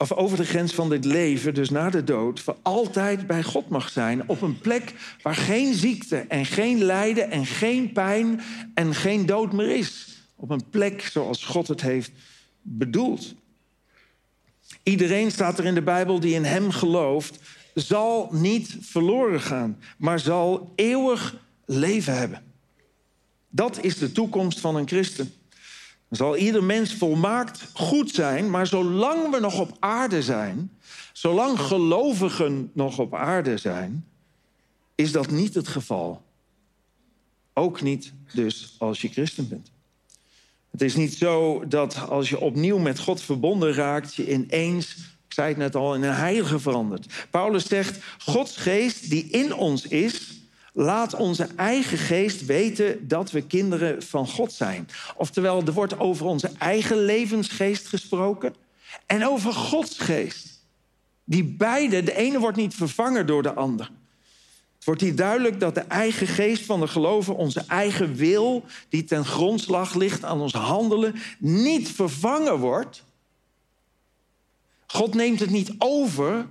of 0.00 0.12
over 0.12 0.36
de 0.36 0.44
grens 0.44 0.72
van 0.72 0.88
dit 0.88 1.04
leven, 1.04 1.54
dus 1.54 1.70
na 1.70 1.90
de 1.90 2.04
dood, 2.04 2.40
voor 2.40 2.56
altijd 2.62 3.26
bij 3.26 3.42
God 3.42 3.68
mag 3.68 3.88
zijn. 3.88 4.28
Op 4.28 4.42
een 4.42 4.58
plek 4.58 4.94
waar 5.22 5.34
geen 5.34 5.74
ziekte 5.74 6.16
en 6.16 6.46
geen 6.46 6.84
lijden 6.84 7.30
en 7.30 7.46
geen 7.46 7.92
pijn 7.92 8.40
en 8.74 8.94
geen 8.94 9.26
dood 9.26 9.52
meer 9.52 9.76
is. 9.76 10.08
Op 10.36 10.50
een 10.50 10.68
plek 10.70 11.02
zoals 11.02 11.44
God 11.44 11.68
het 11.68 11.80
heeft 11.80 12.10
bedoeld. 12.62 13.34
Iedereen 14.82 15.30
staat 15.30 15.58
er 15.58 15.64
in 15.64 15.74
de 15.74 15.82
Bijbel 15.82 16.20
die 16.20 16.34
in 16.34 16.44
Hem 16.44 16.70
gelooft, 16.70 17.38
zal 17.74 18.28
niet 18.32 18.76
verloren 18.80 19.40
gaan, 19.40 19.78
maar 19.98 20.18
zal 20.18 20.72
eeuwig 20.74 21.36
leven 21.64 22.18
hebben. 22.18 22.42
Dat 23.48 23.84
is 23.84 23.98
de 23.98 24.12
toekomst 24.12 24.60
van 24.60 24.76
een 24.76 24.88
christen. 24.88 25.32
Zal 26.10 26.36
ieder 26.36 26.64
mens 26.64 26.94
volmaakt 26.94 27.70
goed 27.72 28.10
zijn, 28.10 28.50
maar 28.50 28.66
zolang 28.66 29.30
we 29.30 29.40
nog 29.40 29.60
op 29.60 29.76
aarde 29.78 30.22
zijn, 30.22 30.70
zolang 31.12 31.60
gelovigen 31.60 32.70
nog 32.72 32.98
op 32.98 33.14
aarde 33.14 33.56
zijn, 33.56 34.06
is 34.94 35.12
dat 35.12 35.30
niet 35.30 35.54
het 35.54 35.68
geval. 35.68 36.22
Ook 37.52 37.82
niet 37.82 38.12
dus 38.32 38.74
als 38.78 39.00
je 39.00 39.08
christen 39.08 39.48
bent. 39.48 39.70
Het 40.70 40.82
is 40.82 40.96
niet 40.96 41.14
zo 41.14 41.64
dat 41.68 42.08
als 42.08 42.28
je 42.28 42.40
opnieuw 42.40 42.78
met 42.78 42.98
God 42.98 43.22
verbonden 43.22 43.74
raakt, 43.74 44.14
je 44.14 44.32
ineens, 44.32 44.96
ik 45.26 45.34
zei 45.34 45.48
het 45.48 45.56
net 45.56 45.76
al, 45.76 45.94
in 45.94 46.02
een 46.02 46.14
heilige 46.14 46.58
verandert. 46.58 47.26
Paulus 47.30 47.66
zegt, 47.66 47.98
Gods 48.18 48.56
geest 48.56 49.10
die 49.10 49.24
in 49.24 49.54
ons 49.54 49.86
is, 49.86 50.39
Laat 50.72 51.14
onze 51.14 51.48
eigen 51.56 51.98
geest 51.98 52.46
weten 52.46 53.08
dat 53.08 53.30
we 53.30 53.42
kinderen 53.42 54.02
van 54.02 54.28
God 54.28 54.52
zijn. 54.52 54.88
Oftewel, 55.16 55.62
er 55.62 55.72
wordt 55.72 55.98
over 55.98 56.26
onze 56.26 56.50
eigen 56.58 57.04
levensgeest 57.04 57.86
gesproken 57.86 58.54
en 59.06 59.26
over 59.26 59.52
Gods 59.52 59.98
geest. 59.98 60.64
Die 61.24 61.44
beide, 61.44 62.02
de 62.02 62.14
ene 62.14 62.38
wordt 62.38 62.56
niet 62.56 62.74
vervangen 62.74 63.26
door 63.26 63.42
de 63.42 63.52
ander. 63.52 63.90
Het 64.74 64.84
wordt 64.84 65.00
hier 65.00 65.16
duidelijk 65.16 65.60
dat 65.60 65.74
de 65.74 65.80
eigen 65.80 66.26
geest 66.26 66.64
van 66.64 66.80
de 66.80 66.88
geloven, 66.88 67.36
onze 67.36 67.64
eigen 67.68 68.14
wil, 68.14 68.64
die 68.88 69.04
ten 69.04 69.24
grondslag 69.24 69.94
ligt 69.94 70.24
aan 70.24 70.40
ons 70.40 70.52
handelen, 70.52 71.14
niet 71.38 71.90
vervangen 71.90 72.58
wordt 72.58 73.04
God 74.90 75.14
neemt 75.14 75.40
het 75.40 75.50
niet 75.50 75.74
over, 75.78 76.46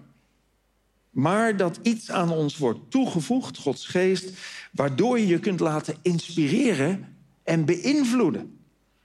maar 1.21 1.58
dat 1.58 1.79
iets 1.82 2.12
aan 2.12 2.32
ons 2.32 2.58
wordt 2.58 2.79
toegevoegd, 2.91 3.58
Gods 3.58 3.86
geest, 3.86 4.29
waardoor 4.71 5.19
je 5.19 5.27
je 5.27 5.39
kunt 5.39 5.60
laten 5.60 5.95
inspireren 6.01 7.15
en 7.43 7.65
beïnvloeden. 7.65 8.60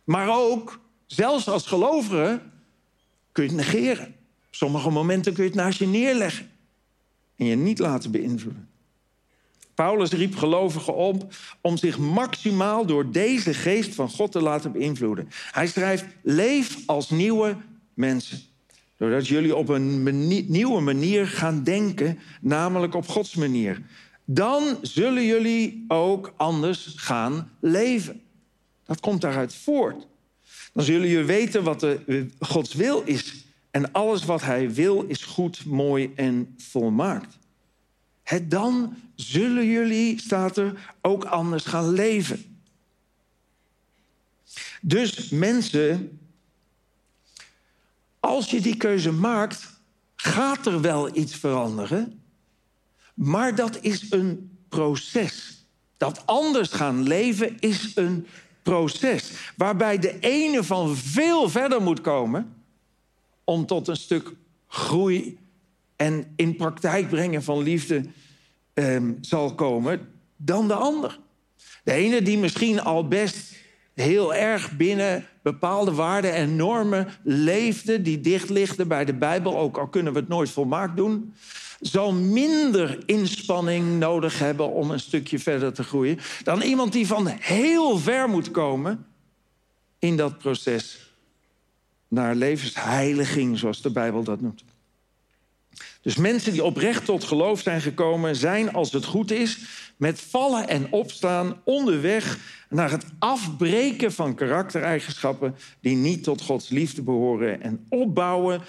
Maar 0.04 0.28
ook, 0.28 0.80
zelfs 1.06 1.48
als 1.48 1.66
gelovige, 1.66 2.40
kun 3.32 3.44
je 3.44 3.48
het 3.48 3.58
negeren. 3.58 4.14
Sommige 4.50 4.90
momenten 4.90 5.32
kun 5.32 5.42
je 5.44 5.50
het 5.50 5.58
naast 5.58 5.78
je 5.78 5.86
neerleggen 5.86 6.50
en 7.36 7.46
je 7.46 7.56
niet 7.56 7.78
laten 7.78 8.10
beïnvloeden. 8.10 8.68
Paulus 9.74 10.10
riep 10.10 10.36
gelovigen 10.36 10.94
op 10.94 11.34
om 11.60 11.76
zich 11.76 11.98
maximaal 11.98 12.86
door 12.86 13.10
deze 13.10 13.54
geest 13.54 13.94
van 13.94 14.10
God 14.10 14.32
te 14.32 14.42
laten 14.42 14.72
beïnvloeden. 14.72 15.28
Hij 15.50 15.66
schrijft: 15.66 16.04
leef 16.22 16.78
als 16.86 17.10
nieuwe 17.10 17.56
mensen. 17.94 18.42
Doordat 18.96 19.26
jullie 19.28 19.56
op 19.56 19.68
een 19.68 20.28
nieuwe 20.50 20.80
manier 20.80 21.26
gaan 21.26 21.62
denken, 21.62 22.18
namelijk 22.40 22.94
op 22.94 23.08
Gods 23.08 23.34
manier. 23.34 23.82
Dan 24.24 24.78
zullen 24.82 25.24
jullie 25.24 25.84
ook 25.88 26.34
anders 26.36 26.92
gaan 26.96 27.50
leven. 27.60 28.20
Dat 28.84 29.00
komt 29.00 29.20
daaruit 29.20 29.54
voort. 29.54 30.06
Dan 30.72 30.84
zullen 30.84 31.08
jullie 31.08 31.24
weten 31.24 31.62
wat 31.62 31.80
de, 31.80 32.26
Gods 32.38 32.74
wil 32.74 33.02
is. 33.04 33.44
En 33.70 33.92
alles 33.92 34.24
wat 34.24 34.42
Hij 34.42 34.72
wil 34.72 35.02
is 35.02 35.22
goed, 35.22 35.64
mooi 35.64 36.12
en 36.14 36.54
volmaakt. 36.58 37.38
Het 38.22 38.50
dan 38.50 38.96
zullen 39.14 39.66
jullie, 39.66 40.20
staat 40.20 40.56
er, 40.56 40.94
ook 41.02 41.24
anders 41.24 41.64
gaan 41.64 41.92
leven. 41.92 42.58
Dus 44.80 45.28
mensen, 45.28 46.18
als 48.24 48.50
je 48.50 48.60
die 48.60 48.76
keuze 48.76 49.12
maakt, 49.12 49.80
gaat 50.16 50.66
er 50.66 50.80
wel 50.80 51.16
iets 51.16 51.34
veranderen. 51.34 52.22
Maar 53.14 53.54
dat 53.54 53.78
is 53.80 54.10
een 54.10 54.58
proces. 54.68 55.66
Dat 55.96 56.26
anders 56.26 56.70
gaan 56.70 57.02
leven 57.02 57.58
is 57.58 57.92
een 57.94 58.26
proces. 58.62 59.30
Waarbij 59.56 59.98
de 59.98 60.18
ene 60.18 60.64
van 60.64 60.96
veel 60.96 61.48
verder 61.48 61.82
moet 61.82 62.00
komen 62.00 62.54
om 63.44 63.66
tot 63.66 63.88
een 63.88 63.96
stuk 63.96 64.32
groei 64.68 65.38
en 65.96 66.32
in 66.36 66.56
praktijk 66.56 67.08
brengen 67.08 67.42
van 67.42 67.62
liefde 67.62 68.04
ehm, 68.74 69.12
zal 69.20 69.54
komen 69.54 70.12
dan 70.36 70.68
de 70.68 70.74
ander. 70.74 71.18
De 71.84 71.92
ene 71.92 72.22
die 72.22 72.38
misschien 72.38 72.80
al 72.80 73.08
best 73.08 73.54
heel 73.94 74.34
erg 74.34 74.76
binnen 74.76 75.26
bepaalde 75.42 75.92
waarden 75.92 76.34
en 76.34 76.56
normen 76.56 77.08
leefde, 77.22 78.02
die 78.02 78.20
dicht 78.20 78.50
liggen 78.50 78.88
bij 78.88 79.04
de 79.04 79.14
Bijbel, 79.14 79.58
ook 79.58 79.78
al 79.78 79.88
kunnen 79.88 80.12
we 80.12 80.18
het 80.18 80.28
nooit 80.28 80.50
volmaakt 80.50 80.96
doen, 80.96 81.34
zal 81.80 82.12
minder 82.12 82.98
inspanning 83.06 83.98
nodig 83.98 84.38
hebben 84.38 84.72
om 84.72 84.90
een 84.90 85.00
stukje 85.00 85.38
verder 85.38 85.72
te 85.72 85.82
groeien 85.82 86.18
dan 86.42 86.62
iemand 86.62 86.92
die 86.92 87.06
van 87.06 87.26
heel 87.26 87.98
ver 87.98 88.28
moet 88.28 88.50
komen 88.50 89.06
in 89.98 90.16
dat 90.16 90.38
proces 90.38 91.12
naar 92.08 92.34
levensheiliging, 92.34 93.58
zoals 93.58 93.82
de 93.82 93.90
Bijbel 93.90 94.22
dat 94.22 94.40
noemt. 94.40 94.64
Dus 96.04 96.16
mensen 96.16 96.52
die 96.52 96.64
oprecht 96.64 97.04
tot 97.04 97.24
geloof 97.24 97.60
zijn 97.60 97.80
gekomen, 97.80 98.36
zijn 98.36 98.72
als 98.72 98.92
het 98.92 99.04
goed 99.04 99.30
is, 99.30 99.58
met 99.96 100.20
vallen 100.20 100.68
en 100.68 100.92
opstaan 100.92 101.60
onderweg 101.64 102.38
naar 102.68 102.90
het 102.90 103.04
afbreken 103.18 104.12
van 104.12 104.34
karaktereigenschappen 104.34 105.56
die 105.80 105.96
niet 105.96 106.22
tot 106.22 106.42
Gods 106.42 106.68
liefde 106.68 107.02
behoren 107.02 107.62
en 107.62 107.86
opbouwen 107.88 108.60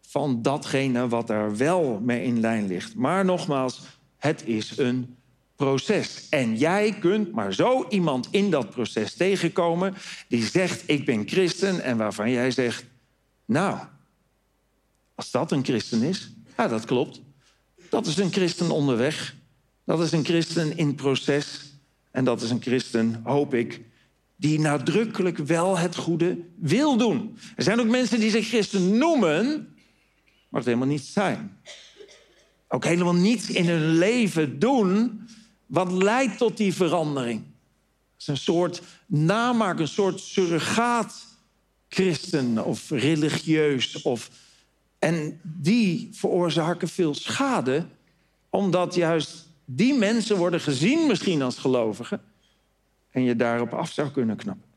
van 0.00 0.42
datgene 0.42 1.08
wat 1.08 1.30
er 1.30 1.56
wel 1.56 2.00
mee 2.02 2.22
in 2.22 2.40
lijn 2.40 2.66
ligt. 2.66 2.94
Maar 2.94 3.24
nogmaals, 3.24 3.80
het 4.16 4.46
is 4.46 4.78
een 4.78 5.16
proces. 5.56 6.26
En 6.30 6.56
jij 6.56 6.92
kunt 7.00 7.32
maar 7.32 7.54
zo 7.54 7.86
iemand 7.88 8.28
in 8.30 8.50
dat 8.50 8.70
proces 8.70 9.14
tegenkomen 9.14 9.94
die 10.28 10.44
zegt: 10.44 10.82
Ik 10.86 11.04
ben 11.04 11.28
christen, 11.28 11.80
en 11.80 11.96
waarvan 11.96 12.30
jij 12.30 12.50
zegt: 12.50 12.84
Nou, 13.44 13.78
als 15.14 15.30
dat 15.30 15.52
een 15.52 15.64
christen 15.64 16.02
is, 16.02 16.32
ja, 16.62 16.68
dat 16.68 16.84
klopt. 16.84 17.20
Dat 17.90 18.06
is 18.06 18.16
een 18.16 18.32
christen 18.32 18.70
onderweg. 18.70 19.34
Dat 19.84 20.00
is 20.00 20.12
een 20.12 20.24
christen 20.24 20.76
in 20.76 20.94
proces. 20.94 21.60
En 22.10 22.24
dat 22.24 22.42
is 22.42 22.50
een 22.50 22.62
christen, 22.62 23.20
hoop 23.24 23.54
ik, 23.54 23.80
die 24.36 24.60
nadrukkelijk 24.60 25.38
wel 25.38 25.78
het 25.78 25.96
goede 25.96 26.38
wil 26.56 26.96
doen. 26.96 27.38
Er 27.56 27.62
zijn 27.62 27.80
ook 27.80 27.86
mensen 27.86 28.20
die 28.20 28.30
zich 28.30 28.48
christen 28.48 28.98
noemen, 28.98 29.74
maar 30.48 30.60
het 30.60 30.64
helemaal 30.64 30.88
niet 30.88 31.04
zijn. 31.04 31.60
Ook 32.68 32.84
helemaal 32.84 33.14
niets 33.14 33.50
in 33.50 33.68
hun 33.68 33.98
leven 33.98 34.58
doen 34.58 35.20
wat 35.66 35.92
leidt 35.92 36.38
tot 36.38 36.56
die 36.56 36.74
verandering. 36.74 37.40
Het 38.12 38.20
is 38.20 38.26
een 38.26 38.36
soort 38.36 38.82
namaak, 39.06 39.78
een 39.78 39.88
soort 39.88 40.20
surrogaat 40.20 41.26
christen 41.88 42.64
of 42.64 42.90
religieus. 42.90 44.02
Of... 44.02 44.30
En 45.02 45.40
die 45.42 46.08
veroorzaken 46.12 46.88
veel 46.88 47.14
schade, 47.14 47.86
omdat 48.50 48.94
juist 48.94 49.48
die 49.64 49.94
mensen 49.94 50.36
worden 50.36 50.60
gezien 50.60 51.06
misschien 51.06 51.42
als 51.42 51.58
gelovigen 51.58 52.20
en 53.10 53.22
je 53.22 53.36
daarop 53.36 53.72
af 53.72 53.92
zou 53.92 54.10
kunnen 54.10 54.36
knappen. 54.36 54.68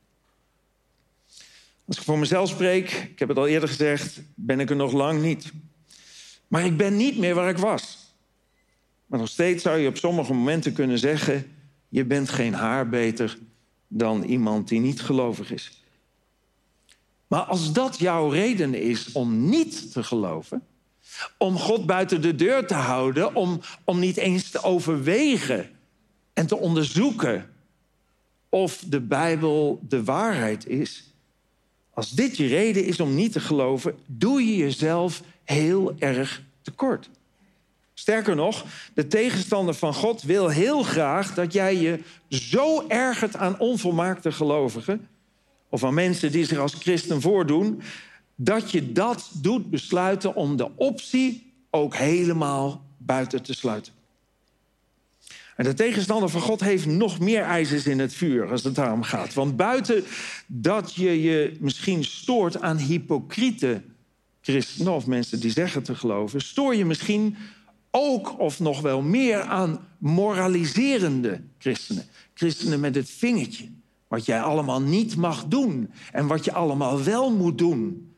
Als 1.85 1.97
ik 1.97 2.03
voor 2.03 2.19
mezelf 2.19 2.49
spreek, 2.49 2.91
ik 2.91 3.19
heb 3.19 3.27
het 3.27 3.37
al 3.37 3.47
eerder 3.47 3.69
gezegd, 3.69 4.21
ben 4.35 4.59
ik 4.59 4.69
er 4.69 4.75
nog 4.75 4.91
lang 4.91 5.21
niet. 5.21 5.51
Maar 6.47 6.65
ik 6.65 6.77
ben 6.77 6.97
niet 6.97 7.17
meer 7.17 7.35
waar 7.35 7.49
ik 7.49 7.57
was. 7.57 8.13
Maar 9.05 9.19
nog 9.19 9.29
steeds 9.29 9.63
zou 9.63 9.77
je 9.77 9.87
op 9.87 9.97
sommige 9.97 10.33
momenten 10.33 10.73
kunnen 10.73 10.99
zeggen: 10.99 11.55
je 11.89 12.05
bent 12.05 12.29
geen 12.29 12.53
haar 12.53 12.89
beter 12.89 13.37
dan 13.87 14.23
iemand 14.23 14.67
die 14.67 14.79
niet 14.79 15.01
gelovig 15.01 15.51
is. 15.51 15.84
Maar 17.27 17.41
als 17.41 17.73
dat 17.73 17.99
jouw 17.99 18.29
reden 18.29 18.73
is 18.73 19.11
om 19.11 19.49
niet 19.49 19.91
te 19.91 20.03
geloven, 20.03 20.63
om 21.37 21.57
God 21.57 21.85
buiten 21.85 22.21
de 22.21 22.35
deur 22.35 22.67
te 22.67 22.73
houden, 22.73 23.35
om, 23.35 23.61
om 23.83 23.99
niet 23.99 24.17
eens 24.17 24.49
te 24.49 24.63
overwegen 24.63 25.69
en 26.33 26.47
te 26.47 26.57
onderzoeken 26.57 27.49
of 28.49 28.83
de 28.87 29.01
Bijbel 29.01 29.79
de 29.87 30.03
waarheid 30.03 30.67
is. 30.67 31.13
Als 31.93 32.11
dit 32.11 32.37
je 32.37 32.47
reden 32.47 32.85
is 32.85 32.99
om 32.99 33.15
niet 33.15 33.31
te 33.31 33.39
geloven, 33.39 33.95
doe 34.05 34.45
je 34.45 34.55
jezelf 34.55 35.21
heel 35.43 35.95
erg 35.99 36.41
tekort. 36.61 37.09
Sterker 37.93 38.35
nog, 38.35 38.65
de 38.93 39.07
tegenstander 39.07 39.73
van 39.73 39.93
God 39.93 40.21
wil 40.21 40.49
heel 40.49 40.83
graag 40.83 41.33
dat 41.33 41.53
jij 41.53 41.75
je 41.75 41.99
zo 42.29 42.87
ergert 42.87 43.35
aan 43.35 43.59
onvolmaakte 43.59 44.31
gelovigen, 44.31 45.07
of 45.75 45.83
aan 45.83 45.93
mensen 45.93 46.31
die 46.31 46.45
zich 46.45 46.57
als 46.57 46.73
christen 46.73 47.21
voordoen, 47.21 47.81
dat 48.35 48.71
je 48.71 48.91
dat 48.91 49.31
doet 49.33 49.69
besluiten 49.69 50.35
om 50.35 50.55
de 50.55 50.75
optie 50.75 51.53
ook 51.69 51.95
helemaal 51.95 52.85
buiten 52.97 53.43
te 53.43 53.53
sluiten. 53.53 53.93
En 55.55 55.63
de 55.63 55.73
tegenstander 55.73 56.29
van 56.29 56.41
God 56.41 56.59
heeft 56.59 56.85
nog 56.85 57.19
meer 57.19 57.41
ijzers 57.41 57.85
in 57.87 57.99
het 57.99 58.13
vuur 58.13 58.51
als 58.51 58.63
het 58.63 58.75
daarom 58.75 59.03
gaat. 59.03 59.33
Want 59.33 59.55
buiten 59.55 60.03
dat 60.47 60.93
je 60.93 61.21
je 61.21 61.57
misschien 61.59 62.03
stoort 62.03 62.61
aan 62.61 62.77
hypocriete 62.77 63.81
christenen 64.41 64.93
of 64.93 65.07
mensen 65.07 65.39
die 65.39 65.51
zeggen 65.51 65.83
te 65.83 65.95
geloven, 65.95 66.41
stoor 66.41 66.75
je 66.75 66.85
misschien 66.85 67.35
ook 67.91 68.39
of 68.39 68.59
nog 68.59 68.81
wel 68.81 69.01
meer 69.01 69.41
aan 69.41 69.87
moraliserende 69.97 71.41
christenen. 71.57 72.05
Christenen 72.33 72.79
met 72.79 72.95
het 72.95 73.09
vingertje. 73.09 73.65
Wat 74.07 74.25
jij 74.25 74.41
allemaal 74.41 74.81
niet 74.81 75.15
mag 75.15 75.45
doen 75.45 75.91
en 76.11 76.27
wat 76.27 76.45
je 76.45 76.53
allemaal 76.53 77.03
wel 77.03 77.31
moet 77.31 77.57
doen. 77.57 78.13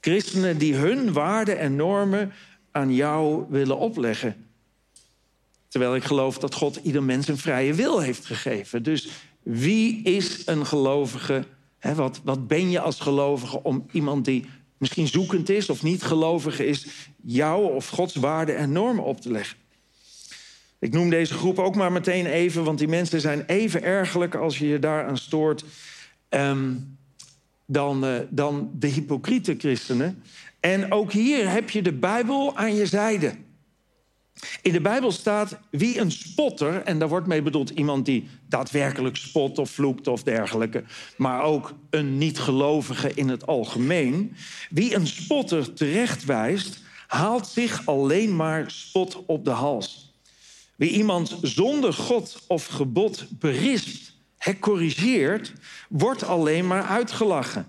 Christenen 0.00 0.58
die 0.58 0.74
hun 0.74 1.12
waarden 1.12 1.58
en 1.58 1.76
normen 1.76 2.32
aan 2.70 2.94
jou 2.94 3.44
willen 3.48 3.78
opleggen. 3.78 4.46
Terwijl 5.68 5.94
ik 5.94 6.04
geloof 6.04 6.38
dat 6.38 6.54
God 6.54 6.76
ieder 6.82 7.02
mens 7.02 7.28
een 7.28 7.38
vrije 7.38 7.74
wil 7.74 8.00
heeft 8.00 8.26
gegeven. 8.26 8.82
Dus 8.82 9.08
wie 9.42 10.02
is 10.02 10.46
een 10.46 10.66
gelovige? 10.66 11.44
Wat, 11.94 12.20
wat 12.24 12.46
ben 12.46 12.70
je 12.70 12.80
als 12.80 13.00
gelovige 13.00 13.62
om 13.62 13.86
iemand 13.92 14.24
die 14.24 14.46
misschien 14.78 15.06
zoekend 15.06 15.48
is 15.48 15.70
of 15.70 15.82
niet 15.82 16.02
gelovig 16.02 16.60
is, 16.60 16.86
jou 17.22 17.74
of 17.74 17.88
Gods 17.88 18.14
waarden 18.14 18.56
en 18.56 18.72
normen 18.72 19.04
op 19.04 19.20
te 19.20 19.30
leggen? 19.30 19.58
Ik 20.84 20.92
noem 20.92 21.10
deze 21.10 21.34
groep 21.34 21.58
ook 21.58 21.74
maar 21.74 21.92
meteen 21.92 22.26
even, 22.26 22.64
want 22.64 22.78
die 22.78 22.88
mensen 22.88 23.20
zijn 23.20 23.44
even 23.46 23.82
ergelijk 23.82 24.34
als 24.34 24.58
je 24.58 24.66
je 24.66 24.78
daaraan 24.78 25.18
stoort. 25.18 25.64
Um, 26.28 26.96
dan, 27.66 28.04
uh, 28.04 28.18
dan 28.30 28.70
de 28.74 28.86
hypocriete 28.86 29.54
christenen. 29.58 30.22
En 30.60 30.92
ook 30.92 31.12
hier 31.12 31.50
heb 31.50 31.70
je 31.70 31.82
de 31.82 31.92
Bijbel 31.92 32.56
aan 32.56 32.74
je 32.74 32.86
zijde. 32.86 33.34
In 34.62 34.72
de 34.72 34.80
Bijbel 34.80 35.12
staat 35.12 35.58
wie 35.70 36.00
een 36.00 36.10
spotter, 36.10 36.82
en 36.82 36.98
daar 36.98 37.08
wordt 37.08 37.26
mee 37.26 37.42
bedoeld 37.42 37.70
iemand 37.70 38.06
die 38.06 38.28
daadwerkelijk 38.48 39.16
spot 39.16 39.58
of 39.58 39.70
vloekt 39.70 40.06
of 40.06 40.22
dergelijke, 40.22 40.84
maar 41.16 41.42
ook 41.42 41.74
een 41.90 42.18
niet-gelovige 42.18 43.14
in 43.14 43.28
het 43.28 43.46
algemeen. 43.46 44.36
Wie 44.70 44.94
een 44.94 45.06
spotter 45.06 45.72
terechtwijst, 45.72 46.82
haalt 47.06 47.46
zich 47.46 47.86
alleen 47.86 48.36
maar 48.36 48.70
spot 48.70 49.22
op 49.26 49.44
de 49.44 49.50
hals. 49.50 50.03
Wie 50.76 50.90
iemand 50.90 51.38
zonder 51.42 51.92
God 51.92 52.42
of 52.46 52.66
gebod 52.66 53.26
berispt, 53.30 54.12
corrigeert, 54.60 55.52
wordt 55.88 56.24
alleen 56.24 56.66
maar 56.66 56.82
uitgelachen. 56.82 57.66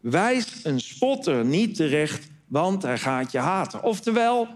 Wijs 0.00 0.46
een 0.62 0.80
spotter 0.80 1.44
niet 1.44 1.74
terecht, 1.74 2.28
want 2.46 2.82
hij 2.82 2.98
gaat 2.98 3.32
je 3.32 3.38
haten. 3.38 3.82
Oftewel, 3.82 4.48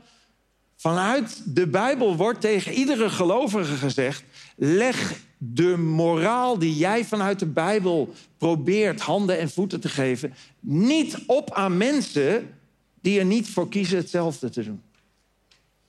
vanuit 0.76 1.42
de 1.54 1.66
Bijbel 1.66 2.16
wordt 2.16 2.40
tegen 2.40 2.72
iedere 2.72 3.10
gelovige 3.10 3.74
gezegd: 3.74 4.24
leg 4.56 5.20
de 5.38 5.76
moraal 5.76 6.58
die 6.58 6.76
jij 6.76 7.04
vanuit 7.04 7.38
de 7.38 7.46
Bijbel 7.46 8.14
probeert 8.38 9.00
handen 9.00 9.38
en 9.38 9.50
voeten 9.50 9.80
te 9.80 9.88
geven, 9.88 10.34
niet 10.60 11.18
op 11.26 11.52
aan 11.54 11.76
mensen 11.76 12.54
die 13.00 13.18
er 13.18 13.24
niet 13.24 13.48
voor 13.48 13.68
kiezen 13.68 13.98
hetzelfde 13.98 14.50
te 14.50 14.64
doen. 14.64 14.82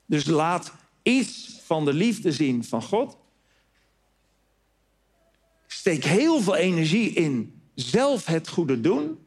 Dus 0.06 0.26
laat 0.26 0.72
iets 1.04 1.61
van 1.72 1.86
de 1.86 1.94
liefde 1.94 2.32
zien 2.32 2.64
van 2.64 2.82
God. 2.82 3.18
Steek 5.68 6.04
heel 6.04 6.42
veel 6.42 6.56
energie 6.56 7.10
in 7.10 7.62
zelf 7.76 8.26
het 8.26 8.48
goede 8.48 8.82
doen, 8.82 9.18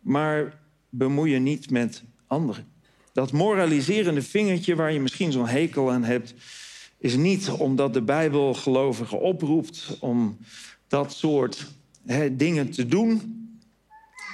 maar 0.00 0.60
bemoei 0.88 1.32
je 1.32 1.38
niet 1.38 1.70
met 1.70 2.02
anderen. 2.26 2.72
Dat 3.12 3.32
moraliserende 3.32 4.22
vingertje 4.22 4.74
waar 4.74 4.92
je 4.92 5.00
misschien 5.00 5.32
zo'n 5.32 5.46
hekel 5.48 5.90
aan 5.90 6.04
hebt, 6.04 6.34
is 6.98 7.16
niet 7.16 7.50
omdat 7.50 7.94
de 7.94 8.02
Bijbel 8.02 8.54
gelovigen 8.54 9.20
oproept 9.20 9.96
om 10.00 10.38
dat 10.88 11.12
soort 11.12 11.66
dingen 12.32 12.70
te 12.70 12.86
doen, 12.86 13.20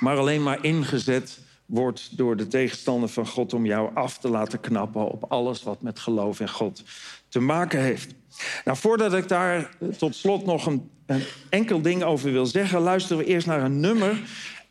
maar 0.01 0.17
alleen 0.17 0.43
maar 0.43 0.65
ingezet 0.65 1.41
wordt 1.67 2.17
door 2.17 2.37
de 2.37 2.47
tegenstander 2.47 3.09
van 3.09 3.27
God 3.27 3.55
om 3.55 3.67
jou 3.67 3.95
af 3.95 4.19
te 4.19 4.29
laten 4.29 4.61
knappen 4.61 5.11
op 5.11 5.25
alles 5.29 5.63
wat 5.63 5.83
met 5.83 5.99
geloof 5.99 6.41
in 6.41 6.51
God 6.51 6.83
te 7.29 7.41
maken 7.41 7.81
heeft. 7.81 8.15
Nou, 8.65 8.77
voordat 8.79 9.15
ik 9.15 9.29
daar 9.29 9.77
tot 9.99 10.15
slot 10.15 10.47
nog 10.47 10.67
een, 10.67 10.91
enkel 11.49 11.83
ding 11.83 12.03
over 12.03 12.33
wil 12.33 12.47
zeggen, 12.47 12.81
luisteren 12.81 13.19
we 13.19 13.25
eerst 13.25 13.47
naar 13.47 13.63
een 13.63 13.81
nummer. 13.81 14.23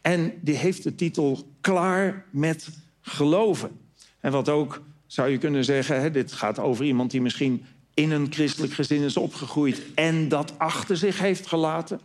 En 0.01 0.33
die 0.41 0.55
heeft 0.55 0.83
de 0.83 0.95
titel 0.95 1.43
Klaar 1.61 2.25
met 2.31 2.69
geloven. 3.01 3.79
En 4.19 4.31
wat 4.31 4.49
ook 4.49 4.81
zou 5.05 5.29
je 5.29 5.37
kunnen 5.37 5.63
zeggen, 5.63 6.01
hè, 6.01 6.11
dit 6.11 6.31
gaat 6.31 6.59
over 6.59 6.85
iemand 6.85 7.11
die 7.11 7.21
misschien 7.21 7.65
in 7.93 8.11
een 8.11 8.27
christelijk 8.29 8.73
gezin 8.73 9.01
is 9.01 9.17
opgegroeid 9.17 9.81
en 9.95 10.29
dat 10.29 10.53
achter 10.57 10.97
zich 10.97 11.19
heeft 11.19 11.47
gelaten. 11.47 11.99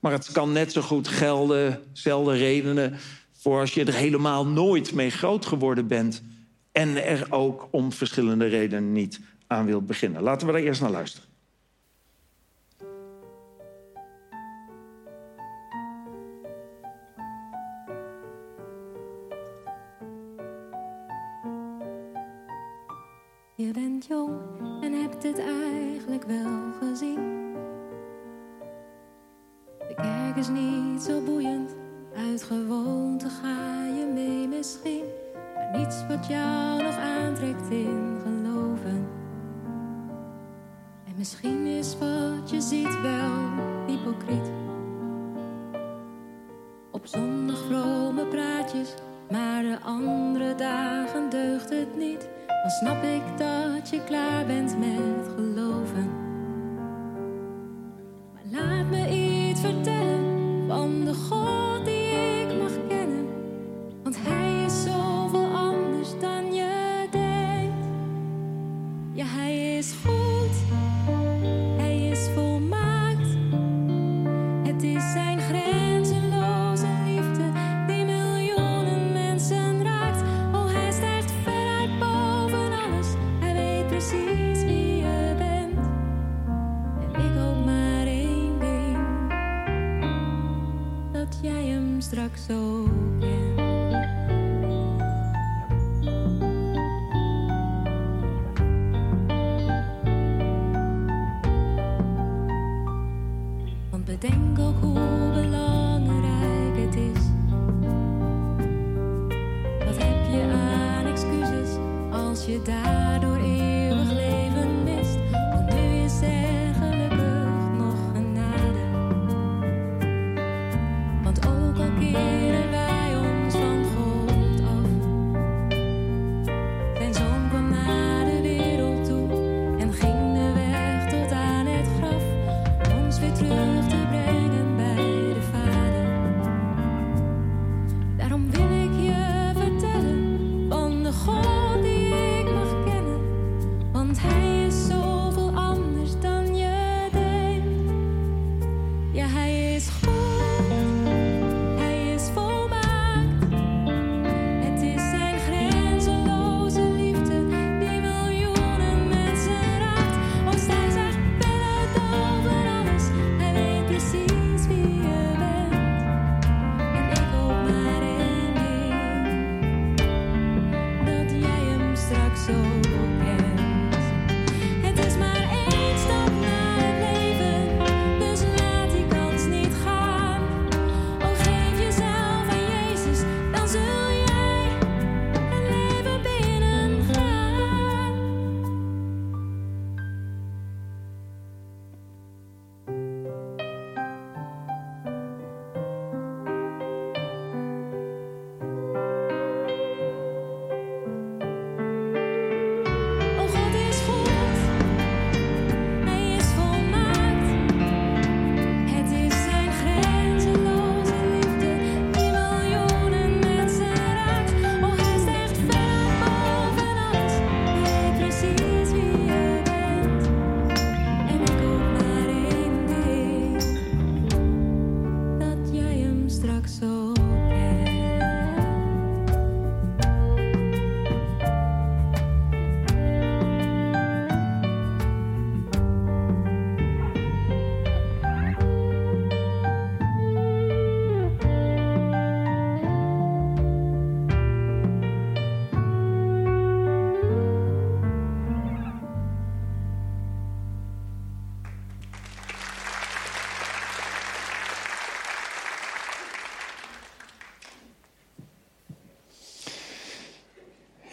Maar 0.00 0.12
het 0.12 0.32
kan 0.32 0.52
net 0.52 0.72
zo 0.72 0.80
goed 0.80 1.08
gelden, 1.08 1.82
zelfde 1.92 2.32
redenen, 2.32 2.98
voor 3.46 3.60
als 3.60 3.74
je 3.74 3.84
er 3.84 3.94
helemaal 3.94 4.46
nooit 4.46 4.94
mee 4.94 5.10
groot 5.10 5.46
geworden 5.46 5.86
bent 5.86 6.22
en 6.72 7.04
er 7.04 7.26
ook 7.30 7.68
om 7.70 7.92
verschillende 7.92 8.46
redenen 8.46 8.92
niet 8.92 9.20
aan 9.46 9.66
wilt 9.66 9.86
beginnen. 9.86 10.22
Laten 10.22 10.46
we 10.46 10.52
daar 10.52 10.62
eerst 10.62 10.80
naar 10.80 10.90
luisteren. 10.90 11.28
Je 23.56 23.70
bent 23.72 24.06
jong 24.06 24.40
en 24.82 24.92
hebt 24.92 25.22
het 25.22 25.38
eigenlijk 25.38 26.24
wel 26.24 26.72
gezien. 26.80 27.54
De 29.88 29.94
kerk 29.94 30.36
is 30.36 30.48
niet 30.48 31.02
zo 31.02 31.20
boeiend, 31.20 31.74
uit 32.16 32.42
gewoonte 32.42 33.28
ga 33.28 33.84
je 33.84 34.10
mee 34.14 34.48
misschien. 34.48 35.04
Maar 35.54 35.78
niets 35.78 36.06
wat 36.08 36.26
jou 36.26 36.82
nog 36.82 36.96
aantrekt 36.96 37.70
in 37.70 38.18
geloven. 38.22 39.08
En 41.06 41.14
misschien 41.16 41.66
is 41.66 41.96
wat 41.98 42.50
je 42.50 42.60
ziet 42.60 43.00
wel 43.00 43.30
hypocriet. 43.86 44.50
Op 46.90 47.06
zondag 47.06 47.58
vrome 47.58 48.26
praatjes, 48.26 48.94
maar 49.30 49.62
de 49.62 49.78
andere 49.82 50.54
dagen 50.54 51.30
deugt 51.30 51.70
het 51.70 51.96
niet. 51.96 52.28
Dan 52.46 52.70
snap 52.70 53.02
ik 53.02 53.38
dat 53.38 53.90
je 53.90 54.04
klaar 54.04 54.46
bent 54.46 54.78
met 54.78 55.28
geloven. 55.34 56.10
Maar 58.32 58.60
laat 58.60 58.90
me 58.90 59.08
iets 59.10 59.60
vertellen 59.60 60.66
van 60.68 61.04
de 61.04 61.14
God 61.14 61.65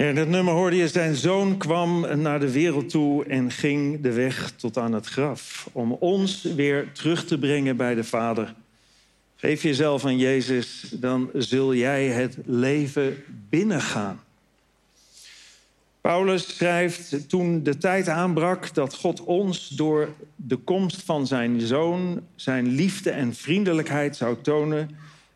in 0.09 0.15
dat 0.15 0.27
nummer 0.27 0.53
hoorde 0.53 0.75
je, 0.75 0.87
zijn 0.87 1.15
zoon 1.15 1.57
kwam 1.57 2.19
naar 2.21 2.39
de 2.39 2.51
wereld 2.51 2.89
toe 2.89 3.25
en 3.25 3.51
ging 3.51 4.01
de 4.01 4.11
weg 4.11 4.51
tot 4.51 4.77
aan 4.77 4.93
het 4.93 5.05
graf. 5.05 5.69
Om 5.71 5.91
ons 5.91 6.41
weer 6.41 6.91
terug 6.91 7.25
te 7.25 7.37
brengen 7.37 7.77
bij 7.77 7.95
de 7.95 8.03
Vader. 8.03 8.53
Geef 9.35 9.63
jezelf 9.63 10.05
aan 10.05 10.17
Jezus, 10.17 10.89
dan 10.91 11.29
zul 11.33 11.73
jij 11.73 12.07
het 12.07 12.37
leven 12.45 13.23
binnengaan. 13.49 14.21
Paulus 16.01 16.55
schrijft, 16.55 17.29
toen 17.29 17.63
de 17.63 17.77
tijd 17.77 18.07
aanbrak 18.07 18.73
dat 18.73 18.95
God 18.95 19.23
ons 19.23 19.67
door 19.67 20.09
de 20.35 20.57
komst 20.57 21.01
van 21.01 21.27
zijn 21.27 21.61
zoon 21.61 22.21
zijn 22.35 22.67
liefde 22.67 23.09
en 23.09 23.33
vriendelijkheid 23.33 24.15
zou 24.15 24.35
tonen, 24.41 24.89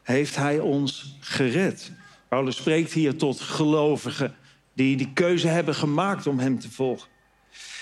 heeft 0.03 0.35
hij 0.35 0.59
ons 0.59 1.15
gered. 1.19 1.91
Paulus 2.27 2.55
spreekt 2.55 2.93
hier 2.93 3.15
tot 3.15 3.39
gelovigen 3.39 4.35
die 4.77 4.97
die 4.97 5.13
keuze 5.13 5.47
hebben 5.47 5.75
gemaakt 5.75 6.27
om 6.27 6.39
hem 6.39 6.59
te 6.59 6.71
volgen. 6.71 7.07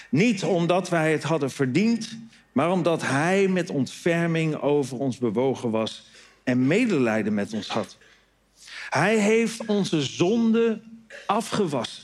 Niet 0.10 0.44
omdat 0.44 0.90
wij 0.90 1.12
het 1.12 1.24
hadden 1.24 1.52
verdiend, 1.52 2.18
maar 2.52 2.72
omdat 2.72 3.02
hij 3.02 3.48
met 3.48 3.70
ontferming 3.70 4.56
over 4.56 4.98
ons 4.98 5.18
bewogen 5.18 5.72
was 5.72 6.10
en 6.44 6.68
medelijden 6.68 7.34
met 7.34 7.54
ons 7.54 7.68
had. 7.68 7.98
Hij 8.90 9.18
heeft 9.18 9.66
onze 9.66 10.02
zonde 10.02 10.82
afgewassen, 11.26 12.04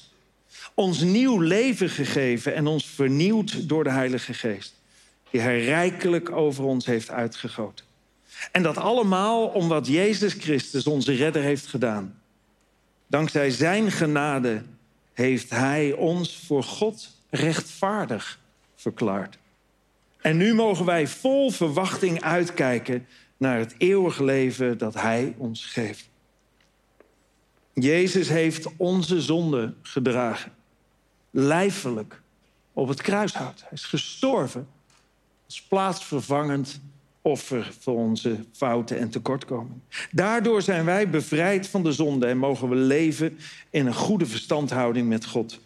ons 0.73 1.01
nieuw 1.01 1.39
leven 1.39 1.89
gegeven 1.89 2.55
en 2.55 2.67
ons 2.67 2.85
vernieuwd 2.85 3.69
door 3.69 3.83
de 3.83 3.91
Heilige 3.91 4.33
Geest, 4.33 4.81
die 5.29 5.41
hij 5.41 5.63
rijkelijk 5.63 6.31
over 6.31 6.63
ons 6.63 6.85
heeft 6.85 7.09
uitgegoten. 7.09 7.85
En 8.51 8.63
dat 8.63 8.77
allemaal 8.77 9.47
om 9.47 9.67
wat 9.67 9.87
Jezus 9.87 10.33
Christus, 10.33 10.87
onze 10.87 11.13
redder, 11.13 11.41
heeft 11.41 11.67
gedaan. 11.67 12.21
Dankzij 13.07 13.49
zijn 13.49 13.91
genade 13.91 14.61
heeft 15.21 15.49
hij 15.49 15.93
ons 15.93 16.37
voor 16.45 16.63
God 16.63 17.09
rechtvaardig 17.29 18.39
verklaard. 18.75 19.37
En 20.21 20.37
nu 20.37 20.53
mogen 20.53 20.85
wij 20.85 21.07
vol 21.07 21.51
verwachting 21.51 22.21
uitkijken 22.21 23.07
naar 23.37 23.57
het 23.57 23.75
eeuwige 23.77 24.23
leven 24.23 24.77
dat 24.77 24.93
hij 24.93 25.35
ons 25.37 25.65
geeft. 25.65 26.09
Jezus 27.73 28.29
heeft 28.29 28.67
onze 28.77 29.21
zonde 29.21 29.73
gedragen, 29.81 30.51
lijfelijk, 31.29 32.21
op 32.73 32.87
het 32.87 33.01
kruishout. 33.01 33.59
Hij 33.61 33.71
is 33.71 33.85
gestorven 33.85 34.67
als 35.45 35.61
plaatsvervangend 35.61 36.81
offer 37.21 37.73
voor 37.79 37.95
onze 37.95 38.35
fouten 38.51 38.97
en 38.97 39.09
tekortkomingen. 39.09 39.83
Daardoor 40.11 40.61
zijn 40.61 40.85
wij 40.85 41.09
bevrijd 41.09 41.67
van 41.67 41.83
de 41.83 41.91
zonde 41.91 42.25
en 42.25 42.37
mogen 42.37 42.69
we 42.69 42.75
leven 42.75 43.37
in 43.69 43.85
een 43.85 43.93
goede 43.93 44.25
verstandhouding 44.25 45.07
met 45.07 45.25
God. 45.25 45.59